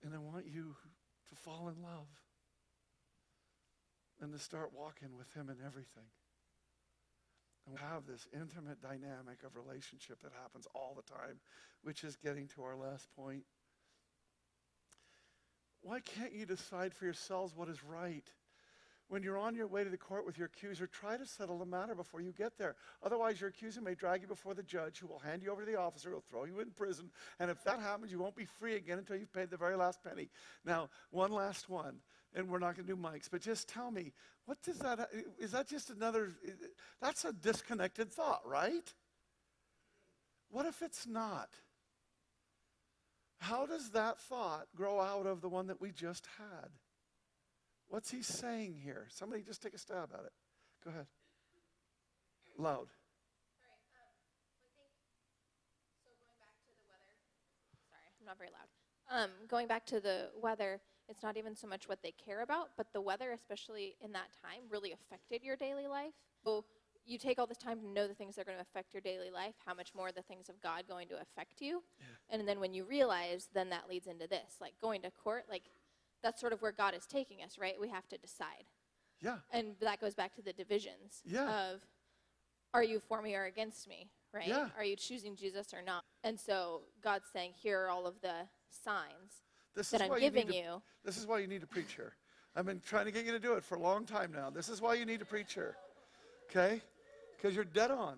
And 0.04 0.14
I 0.14 0.18
want 0.18 0.46
you 0.46 0.76
to 1.28 1.34
fall 1.34 1.68
in 1.68 1.82
love 1.82 2.06
and 4.20 4.32
to 4.32 4.38
start 4.38 4.70
walking 4.74 5.16
with 5.16 5.32
Him 5.34 5.48
in 5.48 5.56
everything. 5.64 6.08
And 7.66 7.74
we 7.74 7.80
have 7.80 8.06
this 8.06 8.26
intimate 8.32 8.80
dynamic 8.80 9.42
of 9.44 9.56
relationship 9.56 10.22
that 10.22 10.32
happens 10.40 10.66
all 10.74 10.96
the 10.96 11.12
time, 11.12 11.40
which 11.82 12.04
is 12.04 12.16
getting 12.16 12.48
to 12.48 12.62
our 12.62 12.76
last 12.76 13.08
point. 13.16 13.44
Why 15.82 16.00
can't 16.00 16.32
you 16.32 16.46
decide 16.46 16.94
for 16.94 17.04
yourselves 17.04 17.54
what 17.54 17.68
is 17.68 17.82
right? 17.84 18.24
When 19.08 19.22
you're 19.22 19.38
on 19.38 19.54
your 19.54 19.68
way 19.68 19.84
to 19.84 19.90
the 19.90 19.96
court 19.96 20.26
with 20.26 20.36
your 20.36 20.46
accuser, 20.46 20.88
try 20.88 21.16
to 21.16 21.24
settle 21.24 21.58
the 21.58 21.64
matter 21.64 21.94
before 21.94 22.20
you 22.20 22.32
get 22.32 22.58
there. 22.58 22.74
Otherwise, 23.04 23.40
your 23.40 23.50
accuser 23.50 23.80
may 23.80 23.94
drag 23.94 24.22
you 24.22 24.26
before 24.26 24.54
the 24.54 24.64
judge, 24.64 24.98
who 24.98 25.06
will 25.06 25.20
hand 25.20 25.42
you 25.44 25.52
over 25.52 25.64
to 25.64 25.70
the 25.70 25.78
officer, 25.78 26.08
who 26.08 26.16
will 26.16 26.24
throw 26.28 26.44
you 26.44 26.58
in 26.58 26.70
prison. 26.70 27.10
And 27.38 27.48
if 27.48 27.62
that 27.64 27.78
happens, 27.78 28.10
you 28.10 28.18
won't 28.18 28.34
be 28.34 28.46
free 28.46 28.74
again 28.74 28.98
until 28.98 29.16
you've 29.16 29.32
paid 29.32 29.50
the 29.50 29.56
very 29.56 29.76
last 29.76 30.02
penny. 30.02 30.28
Now, 30.64 30.88
one 31.10 31.30
last 31.30 31.68
one, 31.68 31.98
and 32.36 32.48
we're 32.48 32.58
not 32.58 32.76
going 32.76 32.86
to 32.86 32.94
do 32.94 33.00
mics, 33.00 33.28
but 33.30 33.40
just 33.40 33.68
tell 33.68 33.90
me, 33.90 34.12
what 34.44 34.62
does 34.62 34.78
that, 34.78 35.08
is 35.40 35.50
that 35.52 35.66
just 35.66 35.90
another, 35.90 36.32
that's 37.00 37.24
a 37.24 37.32
disconnected 37.32 38.12
thought, 38.12 38.42
right? 38.46 38.92
What 40.50 40.66
if 40.66 40.82
it's 40.82 41.06
not? 41.06 41.48
How 43.38 43.66
does 43.66 43.90
that 43.90 44.20
thought 44.20 44.66
grow 44.76 45.00
out 45.00 45.26
of 45.26 45.40
the 45.40 45.48
one 45.48 45.66
that 45.68 45.80
we 45.80 45.90
just 45.90 46.26
had? 46.38 46.68
What's 47.88 48.10
he 48.10 48.22
saying 48.22 48.76
here? 48.82 49.06
Somebody 49.10 49.42
just 49.42 49.62
take 49.62 49.74
a 49.74 49.78
stab 49.78 50.10
at 50.12 50.24
it. 50.24 50.32
Go 50.84 50.90
ahead. 50.90 51.06
Loud. 52.58 52.88
Sorry, 57.88 58.04
I'm 58.20 58.26
not 58.26 58.38
very 58.38 58.50
loud. 58.50 59.22
Um, 59.22 59.30
going 59.48 59.66
back 59.68 59.86
to 59.86 60.00
the 60.00 60.30
weather, 60.40 60.80
it's 61.08 61.22
not 61.22 61.36
even 61.36 61.54
so 61.54 61.66
much 61.66 61.88
what 61.88 62.02
they 62.02 62.12
care 62.12 62.42
about, 62.42 62.70
but 62.76 62.92
the 62.92 63.00
weather, 63.00 63.32
especially 63.32 63.96
in 64.02 64.12
that 64.12 64.28
time, 64.42 64.62
really 64.70 64.92
affected 64.92 65.42
your 65.42 65.56
daily 65.56 65.86
life. 65.86 66.12
So 66.44 66.64
you 67.04 67.18
take 67.18 67.38
all 67.38 67.46
this 67.46 67.58
time 67.58 67.80
to 67.80 67.86
know 67.88 68.08
the 68.08 68.14
things 68.14 68.34
that 68.34 68.42
are 68.42 68.44
going 68.44 68.56
to 68.58 68.62
affect 68.62 68.92
your 68.92 69.00
daily 69.00 69.30
life, 69.30 69.54
how 69.64 69.74
much 69.74 69.94
more 69.94 70.10
the 70.10 70.22
things 70.22 70.48
of 70.48 70.60
God 70.60 70.84
going 70.88 71.08
to 71.08 71.14
affect 71.20 71.60
you. 71.60 71.82
And 72.30 72.48
then 72.48 72.58
when 72.58 72.74
you 72.74 72.84
realize, 72.84 73.48
then 73.54 73.70
that 73.70 73.88
leads 73.88 74.08
into 74.08 74.26
this. 74.26 74.56
Like 74.60 74.72
going 74.80 75.02
to 75.02 75.10
court, 75.10 75.44
like 75.48 75.62
that's 76.22 76.40
sort 76.40 76.52
of 76.52 76.62
where 76.62 76.72
God 76.72 76.94
is 76.94 77.06
taking 77.06 77.42
us, 77.44 77.58
right? 77.58 77.74
We 77.80 77.88
have 77.90 78.08
to 78.08 78.18
decide. 78.18 78.64
Yeah. 79.20 79.36
And 79.52 79.76
that 79.80 80.00
goes 80.00 80.14
back 80.14 80.34
to 80.34 80.42
the 80.42 80.52
divisions 80.52 81.22
Yeah. 81.24 81.70
of 81.70 81.80
are 82.74 82.82
you 82.82 83.00
for 83.00 83.22
me 83.22 83.34
or 83.34 83.44
against 83.44 83.88
me, 83.88 84.10
right? 84.34 84.48
Yeah. 84.48 84.68
Are 84.76 84.84
you 84.84 84.96
choosing 84.96 85.36
Jesus 85.36 85.72
or 85.72 85.82
not? 85.82 86.04
And 86.24 86.38
so 86.38 86.82
God's 87.02 87.26
saying, 87.32 87.52
here 87.56 87.80
are 87.84 87.88
all 87.88 88.06
of 88.06 88.20
the 88.20 88.48
signs 88.68 89.44
This 89.76 89.90
that 89.90 90.00
is 90.00 90.02
I'm 90.04 90.10
why 90.10 90.20
giving 90.20 90.46
you, 90.46 90.52
need 90.52 90.58
you. 90.58 90.64
to, 90.64 90.82
This 91.04 91.16
is 91.18 91.26
why 91.26 91.38
you 91.38 91.46
need 91.46 91.60
to 91.60 91.66
preach 91.66 91.92
here. 91.94 92.14
I've 92.56 92.64
been 92.64 92.80
trying 92.80 93.04
to 93.04 93.12
get 93.12 93.26
you 93.26 93.32
to 93.32 93.38
do 93.38 93.52
it 93.54 93.62
for 93.62 93.74
a 93.76 93.80
long 93.80 94.06
time 94.06 94.32
now. 94.34 94.48
This 94.48 94.68
is 94.70 94.80
why 94.80 94.94
you 94.94 95.04
need 95.04 95.20
to 95.20 95.26
preach 95.26 95.52
here. 95.52 95.76
Okay? 96.50 96.80
Because 97.36 97.54
you're 97.54 97.64
dead 97.66 97.90
on. 97.90 98.16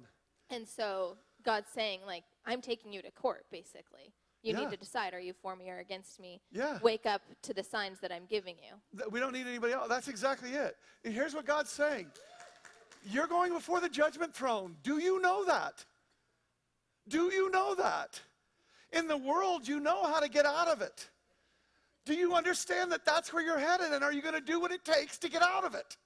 And 0.51 0.67
so 0.67 1.17
God's 1.45 1.69
saying, 1.69 2.01
like, 2.07 2.23
I'm 2.47 2.61
taking 2.61 2.93
you 2.93 3.03
to 3.03 3.11
court, 3.11 3.45
basically. 3.51 4.13
You 4.43 4.53
Yeah. 4.53 4.61
need 4.61 4.71
to 4.71 4.77
decide, 4.77 5.13
are 5.15 5.21
you 5.21 5.33
for 5.33 5.57
me 5.57 5.69
or 5.69 5.79
against 5.79 6.21
me? 6.21 6.41
Yeah. 6.53 6.79
Wake 6.81 7.05
up 7.07 7.23
to 7.43 7.53
the 7.53 7.65
signs 7.65 7.99
that 8.01 8.13
I'm 8.13 8.27
giving 8.27 8.55
you. 8.59 9.05
We 9.11 9.19
don't 9.19 9.33
need 9.33 9.49
anybody 9.49 9.73
else. 9.73 9.89
That's 9.89 10.07
exactly 10.07 10.53
it. 10.53 10.77
And 11.05 11.13
here's 11.13 11.35
what 11.35 11.45
God's 11.45 11.71
saying 11.71 12.07
You're 13.05 13.27
going 13.27 13.53
before 13.53 13.81
the 13.81 13.89
judgment 13.89 14.33
throne. 14.35 14.77
Do 14.85 14.99
you 14.99 15.21
know 15.21 15.45
that? 15.45 15.85
Do 17.09 17.33
you 17.33 17.51
know 17.51 17.75
that? 17.75 18.21
In 18.93 19.09
the 19.09 19.17
world, 19.17 19.67
you 19.67 19.81
know 19.81 20.05
how 20.05 20.21
to 20.21 20.29
get 20.29 20.47
out 20.47 20.69
of 20.69 20.81
it. 20.83 21.09
Do 22.09 22.15
you 22.15 22.35
understand 22.35 22.91
that 22.93 23.05
that's 23.05 23.35
where 23.35 23.43
you're 23.43 23.59
headed? 23.59 23.93
And 23.93 24.03
are 24.03 24.15
you 24.15 24.23
going 24.23 24.35
to 24.35 24.41
do 24.41 24.59
what 24.59 24.73
it 24.73 24.83
takes 24.83 25.19
to 25.19 25.29
get 25.29 25.43
out 25.43 25.65
of 25.65 25.75
it? 25.75 25.99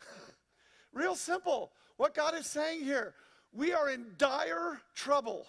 Real 0.92 1.16
simple. 1.16 1.72
What 1.96 2.14
God 2.14 2.36
is 2.36 2.46
saying 2.46 2.84
here 2.84 3.14
we 3.52 3.72
are 3.72 3.90
in 3.90 4.06
dire 4.16 4.80
trouble. 4.94 5.46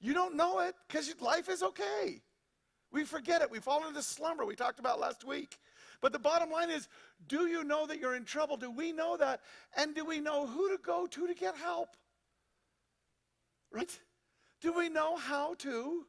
You 0.00 0.14
don't 0.14 0.34
know 0.34 0.60
it 0.60 0.74
because 0.88 1.14
life 1.20 1.50
is 1.50 1.62
okay. 1.62 2.22
We 2.90 3.04
forget 3.04 3.42
it. 3.42 3.50
We 3.50 3.58
fall 3.58 3.86
into 3.86 4.00
slumber 4.00 4.46
we 4.46 4.56
talked 4.56 4.78
about 4.78 4.98
last 4.98 5.26
week. 5.26 5.58
But 6.00 6.12
the 6.12 6.18
bottom 6.18 6.50
line 6.50 6.70
is 6.70 6.88
do 7.28 7.48
you 7.48 7.64
know 7.64 7.86
that 7.86 8.00
you're 8.00 8.16
in 8.16 8.24
trouble? 8.24 8.56
Do 8.56 8.70
we 8.70 8.92
know 8.92 9.18
that? 9.18 9.42
And 9.76 9.94
do 9.94 10.06
we 10.06 10.20
know 10.20 10.46
who 10.46 10.70
to 10.70 10.78
go 10.82 11.06
to 11.06 11.26
to 11.26 11.34
get 11.34 11.54
help? 11.54 11.98
Right? 13.70 14.00
Do 14.62 14.72
we 14.72 14.88
know 14.88 15.16
how 15.16 15.52
to 15.56 16.06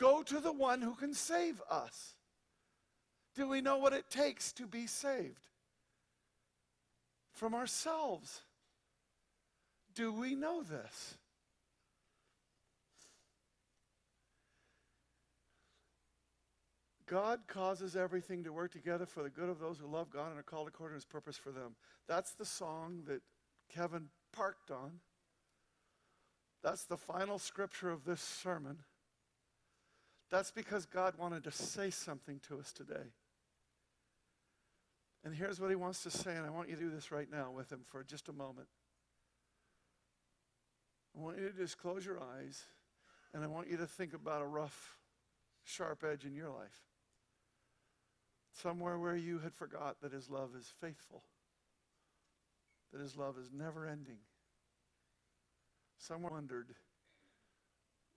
go 0.00 0.22
to 0.22 0.40
the 0.40 0.52
one 0.52 0.80
who 0.80 0.94
can 0.94 1.12
save 1.12 1.60
us? 1.70 2.14
Do 3.36 3.48
we 3.48 3.60
know 3.60 3.76
what 3.76 3.92
it 3.92 4.10
takes 4.10 4.52
to 4.54 4.66
be 4.66 4.86
saved? 4.86 5.50
From 7.34 7.54
ourselves. 7.54 8.42
Do 9.94 10.12
we 10.12 10.34
know 10.34 10.62
this? 10.62 11.16
God 17.06 17.40
causes 17.48 17.96
everything 17.96 18.44
to 18.44 18.52
work 18.52 18.72
together 18.72 19.04
for 19.04 19.22
the 19.22 19.30
good 19.30 19.48
of 19.48 19.58
those 19.58 19.78
who 19.78 19.86
love 19.86 20.10
God 20.10 20.30
and 20.30 20.38
are 20.38 20.44
called 20.44 20.68
according 20.68 20.94
to 20.94 20.98
his 20.98 21.04
purpose 21.04 21.36
for 21.36 21.50
them. 21.50 21.74
That's 22.06 22.32
the 22.32 22.44
song 22.44 23.02
that 23.08 23.20
Kevin 23.68 24.06
parked 24.32 24.70
on. 24.70 25.00
That's 26.62 26.84
the 26.84 26.96
final 26.96 27.38
scripture 27.38 27.90
of 27.90 28.04
this 28.04 28.20
sermon. 28.20 28.78
That's 30.30 30.52
because 30.52 30.86
God 30.86 31.14
wanted 31.18 31.44
to 31.44 31.50
say 31.50 31.90
something 31.90 32.40
to 32.48 32.58
us 32.58 32.72
today. 32.72 33.12
And 35.24 35.34
here's 35.34 35.60
what 35.60 35.70
he 35.70 35.76
wants 35.76 36.02
to 36.04 36.10
say, 36.10 36.34
and 36.34 36.46
I 36.46 36.50
want 36.50 36.70
you 36.70 36.76
to 36.76 36.82
do 36.82 36.90
this 36.90 37.12
right 37.12 37.28
now 37.30 37.50
with 37.50 37.70
him 37.70 37.80
for 37.84 38.02
just 38.04 38.28
a 38.28 38.32
moment. 38.32 38.68
I 41.14 41.20
want 41.20 41.38
you 41.38 41.48
to 41.48 41.56
just 41.56 41.78
close 41.78 42.06
your 42.06 42.20
eyes, 42.38 42.62
and 43.34 43.42
I 43.42 43.48
want 43.48 43.68
you 43.68 43.76
to 43.78 43.86
think 43.86 44.14
about 44.14 44.40
a 44.40 44.46
rough, 44.46 44.96
sharp 45.64 46.04
edge 46.10 46.24
in 46.24 46.34
your 46.34 46.48
life. 46.48 46.84
Somewhere 48.52 48.98
where 48.98 49.16
you 49.16 49.40
had 49.40 49.52
forgot 49.52 50.00
that 50.00 50.12
his 50.12 50.30
love 50.30 50.50
is 50.56 50.72
faithful, 50.80 51.24
that 52.92 53.00
his 53.00 53.16
love 53.16 53.36
is 53.36 53.50
never 53.52 53.86
ending. 53.86 54.18
Someone 55.98 56.32
wondered, 56.32 56.68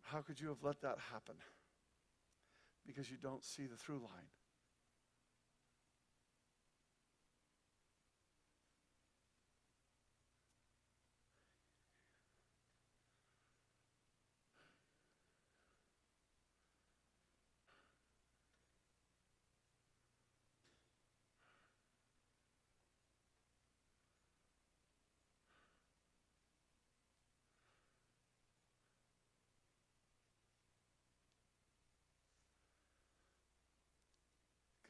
how 0.04 0.22
could 0.22 0.40
you 0.40 0.48
have 0.50 0.64
let 0.64 0.80
that 0.82 0.98
happen? 1.12 1.36
Because 2.86 3.10
you 3.10 3.18
don't 3.22 3.44
see 3.44 3.66
the 3.66 3.78
through 3.78 4.00
line. 4.00 4.30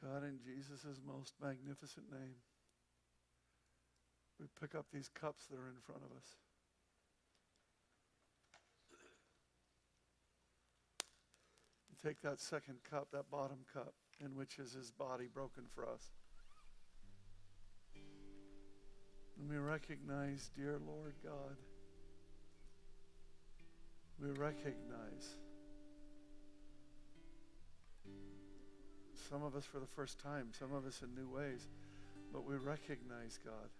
God, 0.04 0.22
in 0.22 0.38
Jesus' 0.44 1.00
most 1.06 1.32
magnificent 1.40 2.10
name, 2.12 2.36
we 4.38 4.46
pick 4.60 4.74
up 4.74 4.84
these 4.92 5.08
cups 5.08 5.46
that 5.46 5.56
are 5.56 5.68
in 5.68 5.80
front 5.86 6.02
of 6.04 6.14
us. 6.14 6.36
Take 12.04 12.20
that 12.20 12.38
second 12.38 12.76
cup, 12.88 13.08
that 13.12 13.30
bottom 13.30 13.64
cup, 13.72 13.94
in 14.20 14.36
which 14.36 14.58
is 14.58 14.74
his 14.74 14.90
body 14.90 15.26
broken 15.32 15.64
for 15.74 15.88
us. 15.88 16.12
And 19.40 19.48
we 19.48 19.56
recognize, 19.56 20.50
dear 20.54 20.78
Lord 20.86 21.14
God, 21.24 21.56
we 24.20 24.32
recognize 24.32 25.36
some 29.28 29.42
of 29.42 29.56
us 29.56 29.64
for 29.64 29.80
the 29.80 29.86
first 29.86 30.18
time, 30.18 30.48
some 30.58 30.72
of 30.72 30.86
us 30.86 31.02
in 31.02 31.14
new 31.14 31.28
ways, 31.28 31.68
but 32.32 32.44
we 32.44 32.56
recognize, 32.56 33.38
God, 33.44 33.70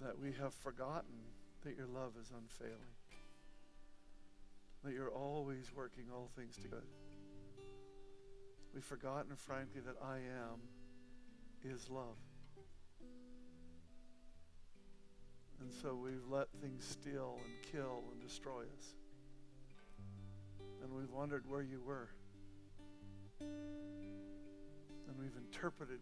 that 0.00 0.18
we 0.18 0.32
have 0.40 0.54
forgotten 0.54 1.18
that 1.64 1.76
your 1.76 1.86
love 1.86 2.12
is 2.20 2.30
unfailing, 2.36 2.96
that 4.84 4.92
you're 4.92 5.10
always 5.10 5.70
working 5.74 6.04
all 6.12 6.28
things 6.36 6.56
to 6.56 6.68
good. 6.68 6.86
We've 8.74 8.84
forgotten, 8.84 9.36
frankly, 9.36 9.80
that 9.86 9.96
I 10.02 10.16
am 10.16 10.60
is 11.64 11.88
love. 11.90 12.16
And 15.60 15.72
so 15.72 15.94
we've 15.94 16.26
let 16.28 16.48
things 16.60 16.84
steal 16.84 17.38
and 17.44 17.72
kill 17.72 18.02
and 18.10 18.20
destroy 18.20 18.62
us. 18.62 18.94
And 20.82 20.92
we've 20.92 21.10
wondered 21.10 21.44
where 21.48 21.62
you 21.62 21.80
were. 21.80 22.08
And 25.08 25.18
we've 25.18 25.36
interpreted 25.36 26.00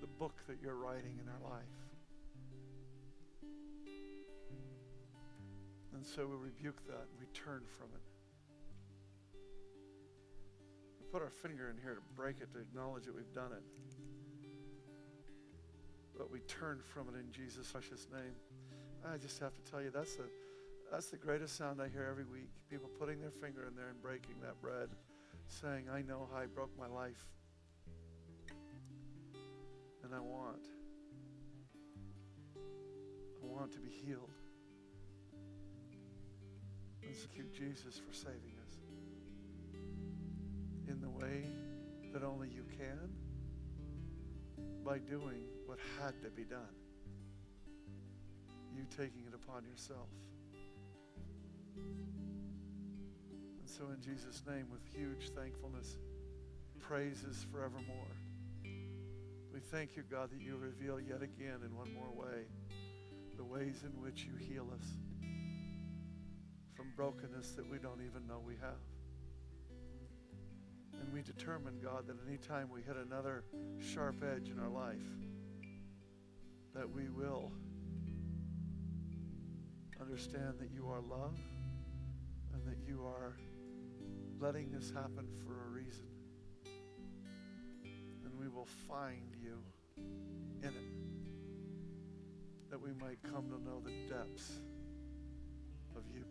the 0.00 0.06
book 0.06 0.34
that 0.48 0.56
you're 0.62 0.76
writing 0.76 1.20
in 1.20 1.28
our 1.28 1.50
life. 1.50 1.62
And 5.94 6.06
so 6.06 6.26
we 6.26 6.36
rebuke 6.36 6.86
that 6.86 7.04
and 7.10 7.20
we 7.20 7.26
turn 7.34 7.62
from 7.76 7.88
it. 7.94 8.00
We 10.98 11.06
put 11.12 11.20
our 11.20 11.30
finger 11.30 11.68
in 11.68 11.76
here 11.82 11.94
to 11.94 12.00
break 12.16 12.40
it, 12.40 12.50
to 12.54 12.60
acknowledge 12.60 13.04
that 13.04 13.14
we've 13.14 13.32
done 13.34 13.52
it. 13.52 13.62
But 16.16 16.30
we 16.32 16.40
turn 16.40 16.80
from 16.82 17.08
it 17.08 17.18
in 17.18 17.30
Jesus' 17.30 17.70
precious 17.70 18.06
name. 18.10 18.34
I 19.06 19.18
just 19.18 19.38
have 19.40 19.54
to 19.54 19.70
tell 19.70 19.82
you, 19.82 19.90
that's 19.90 20.16
the, 20.16 20.24
that's 20.90 21.06
the 21.06 21.16
greatest 21.18 21.56
sound 21.56 21.82
I 21.82 21.88
hear 21.88 22.06
every 22.10 22.24
week. 22.24 22.48
People 22.70 22.88
putting 22.98 23.20
their 23.20 23.30
finger 23.30 23.66
in 23.66 23.74
there 23.74 23.88
and 23.88 24.00
breaking 24.00 24.36
that 24.42 24.60
bread, 24.62 24.88
saying, 25.50 25.86
I 25.92 26.02
know 26.02 26.28
how 26.32 26.38
I 26.38 26.46
broke 26.46 26.70
my 26.78 26.86
life. 26.86 27.26
And 30.04 30.14
I 30.14 30.20
want, 30.20 30.66
I 32.56 33.46
want 33.46 33.72
to 33.72 33.78
be 33.80 33.90
healed. 33.90 34.30
Thank 37.30 37.36
you, 37.36 37.44
Jesus, 37.66 38.00
for 38.04 38.12
saving 38.12 38.56
us 38.66 38.76
in 40.88 41.00
the 41.00 41.08
way 41.08 41.44
that 42.12 42.24
only 42.24 42.48
you 42.48 42.64
can 42.76 43.08
by 44.84 44.98
doing 44.98 45.44
what 45.66 45.78
had 46.00 46.20
to 46.22 46.30
be 46.30 46.42
done. 46.42 46.74
You 48.74 48.84
taking 48.90 49.26
it 49.28 49.34
upon 49.34 49.64
yourself. 49.64 50.08
So, 53.80 53.86
in 53.88 54.02
Jesus' 54.02 54.42
name, 54.46 54.66
with 54.70 54.82
huge 54.94 55.30
thankfulness, 55.30 55.96
praises 56.80 57.46
forevermore. 57.50 58.12
We 59.54 59.58
thank 59.58 59.96
you, 59.96 60.02
God, 60.02 60.28
that 60.32 60.42
you 60.42 60.58
reveal 60.58 61.00
yet 61.00 61.22
again 61.22 61.60
in 61.64 61.74
one 61.74 61.90
more 61.94 62.12
way 62.14 62.42
the 63.38 63.44
ways 63.44 63.82
in 63.82 64.02
which 64.02 64.26
you 64.26 64.32
heal 64.36 64.66
us 64.74 64.84
from 66.74 66.92
brokenness 66.94 67.52
that 67.52 67.66
we 67.70 67.78
don't 67.78 68.02
even 68.02 68.26
know 68.28 68.42
we 68.46 68.52
have. 68.60 68.84
And 71.00 71.10
we 71.10 71.22
determine, 71.22 71.80
God, 71.82 72.06
that 72.06 72.16
anytime 72.28 72.68
we 72.70 72.82
hit 72.82 72.96
another 72.98 73.44
sharp 73.78 74.22
edge 74.22 74.50
in 74.50 74.58
our 74.58 74.68
life, 74.68 75.08
that 76.74 76.90
we 76.90 77.08
will 77.08 77.50
understand 79.98 80.58
that 80.58 80.68
you 80.70 80.86
are 80.86 81.00
love 81.00 81.38
and 82.52 82.62
that 82.66 82.76
you 82.86 83.06
are 83.06 83.36
letting 84.40 84.70
this 84.70 84.90
happen 84.90 85.28
for 85.44 85.52
a 85.52 85.70
reason. 85.70 86.06
And 87.84 88.32
we 88.38 88.48
will 88.48 88.68
find 88.88 89.36
you 89.42 89.58
in 90.62 90.68
it, 90.68 90.74
that 92.70 92.80
we 92.80 92.92
might 92.94 93.18
come 93.22 93.50
to 93.50 93.62
know 93.62 93.82
the 93.84 93.92
depths 94.08 94.60
of 95.94 96.02
you. 96.14 96.24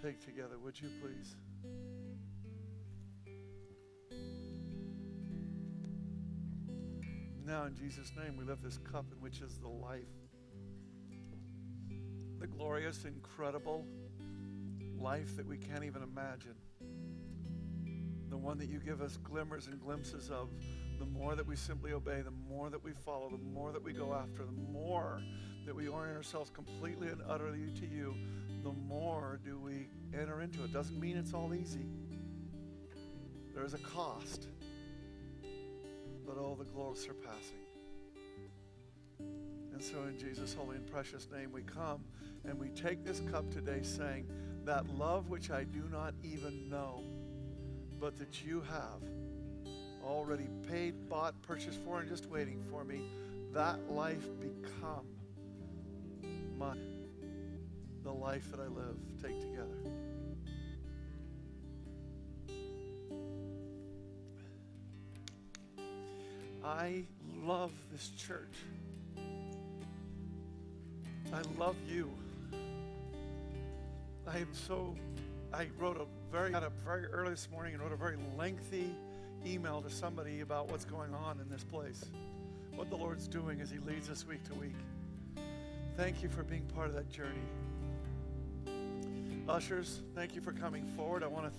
Take 0.00 0.24
together, 0.24 0.58
would 0.62 0.80
you 0.80 0.88
please? 1.02 1.34
Now, 7.44 7.64
in 7.64 7.74
Jesus' 7.74 8.12
name, 8.16 8.36
we 8.36 8.44
lift 8.44 8.62
this 8.62 8.78
cup 8.78 9.06
in 9.10 9.20
which 9.20 9.40
is 9.40 9.58
the 9.58 9.68
life, 9.68 10.04
the 12.38 12.46
glorious, 12.46 13.04
incredible 13.04 13.84
life 15.00 15.36
that 15.36 15.46
we 15.46 15.56
can't 15.56 15.84
even 15.84 16.02
imagine, 16.02 16.54
the 18.28 18.36
one 18.36 18.58
that 18.58 18.68
you 18.68 18.78
give 18.78 19.00
us 19.00 19.16
glimmers 19.16 19.66
and 19.66 19.80
glimpses 19.80 20.30
of. 20.30 20.48
The 20.98 21.06
more 21.06 21.34
that 21.34 21.46
we 21.46 21.56
simply 21.56 21.92
obey, 21.92 22.20
the 22.20 22.30
more 22.30 22.68
that 22.68 22.84
we 22.84 22.92
follow, 22.92 23.30
the 23.30 23.38
more 23.38 23.72
that 23.72 23.82
we 23.82 23.94
go 23.94 24.12
after, 24.12 24.44
the 24.44 24.72
more 24.72 25.22
that 25.64 25.74
we 25.74 25.88
orient 25.88 26.16
ourselves 26.16 26.50
completely 26.50 27.08
and 27.08 27.22
utterly 27.26 27.70
to 27.80 27.86
you, 27.86 28.14
the 28.62 28.72
more 28.72 29.40
do 29.42 29.58
we 29.58 29.88
enter 30.12 30.42
into 30.42 30.62
it. 30.62 30.72
Doesn't 30.72 31.00
mean 31.00 31.16
it's 31.16 31.32
all 31.32 31.54
easy. 31.54 31.86
There 33.54 33.64
is 33.64 33.72
a 33.72 33.78
cost 33.78 34.46
but 36.26 36.40
all 36.40 36.54
the 36.54 36.64
glory 36.64 36.96
surpassing. 36.96 37.58
And 39.18 39.82
so, 39.82 40.02
in 40.04 40.18
Jesus' 40.18 40.54
holy 40.54 40.76
and 40.76 40.86
precious 40.86 41.28
name, 41.32 41.50
we 41.52 41.62
come 41.62 42.04
and 42.44 42.58
we 42.58 42.68
take 42.68 43.04
this 43.04 43.20
cup 43.32 43.50
today, 43.50 43.80
saying, 43.82 44.28
That 44.64 44.86
love 44.98 45.28
which 45.28 45.50
I 45.50 45.64
do 45.64 45.82
not 45.90 46.14
even 46.22 46.68
know, 46.68 47.02
but 47.98 48.18
that 48.18 48.44
you 48.44 48.60
have 48.62 49.02
already 50.04 50.48
paid, 50.68 51.08
bought, 51.08 51.40
purchased 51.42 51.80
for, 51.80 52.00
and 52.00 52.08
just 52.08 52.26
waiting 52.26 52.62
for 52.70 52.84
me, 52.84 53.00
that 53.52 53.90
life 53.90 54.26
become 54.40 55.06
my 56.58 56.74
the 58.02 58.12
life 58.12 58.50
that 58.50 58.60
I 58.60 58.66
live. 58.66 58.96
Take 59.22 59.40
together. 59.40 59.76
I 66.64 67.04
love 67.42 67.72
this 67.90 68.10
church. 68.10 68.56
I 71.32 71.42
love 71.58 71.76
you. 71.88 72.10
I 74.32 74.38
am 74.38 74.48
so, 74.52 74.94
I 75.52 75.66
wrote 75.76 75.96
a 75.96 76.06
very, 76.30 76.52
got 76.52 76.62
up 76.62 76.72
very 76.84 77.06
early 77.06 77.30
this 77.30 77.48
morning 77.50 77.74
and 77.74 77.82
wrote 77.82 77.90
a 77.90 77.96
very 77.96 78.16
lengthy 78.38 78.94
email 79.44 79.82
to 79.82 79.90
somebody 79.90 80.42
about 80.42 80.70
what's 80.70 80.84
going 80.84 81.12
on 81.14 81.40
in 81.40 81.48
this 81.48 81.64
place, 81.64 82.04
what 82.76 82.90
the 82.90 82.96
Lord's 82.96 83.26
doing 83.26 83.60
as 83.60 83.70
He 83.70 83.78
leads 83.78 84.08
us 84.08 84.24
week 84.24 84.44
to 84.44 84.54
week. 84.54 84.76
Thank 85.96 86.22
you 86.22 86.28
for 86.28 86.44
being 86.44 86.62
part 86.76 86.86
of 86.86 86.94
that 86.94 87.10
journey. 87.10 87.42
Ushers, 89.48 90.02
thank 90.14 90.36
you 90.36 90.40
for 90.40 90.52
coming 90.52 90.86
forward. 90.96 91.24
I 91.24 91.26
want 91.26 91.52
to 91.52 91.58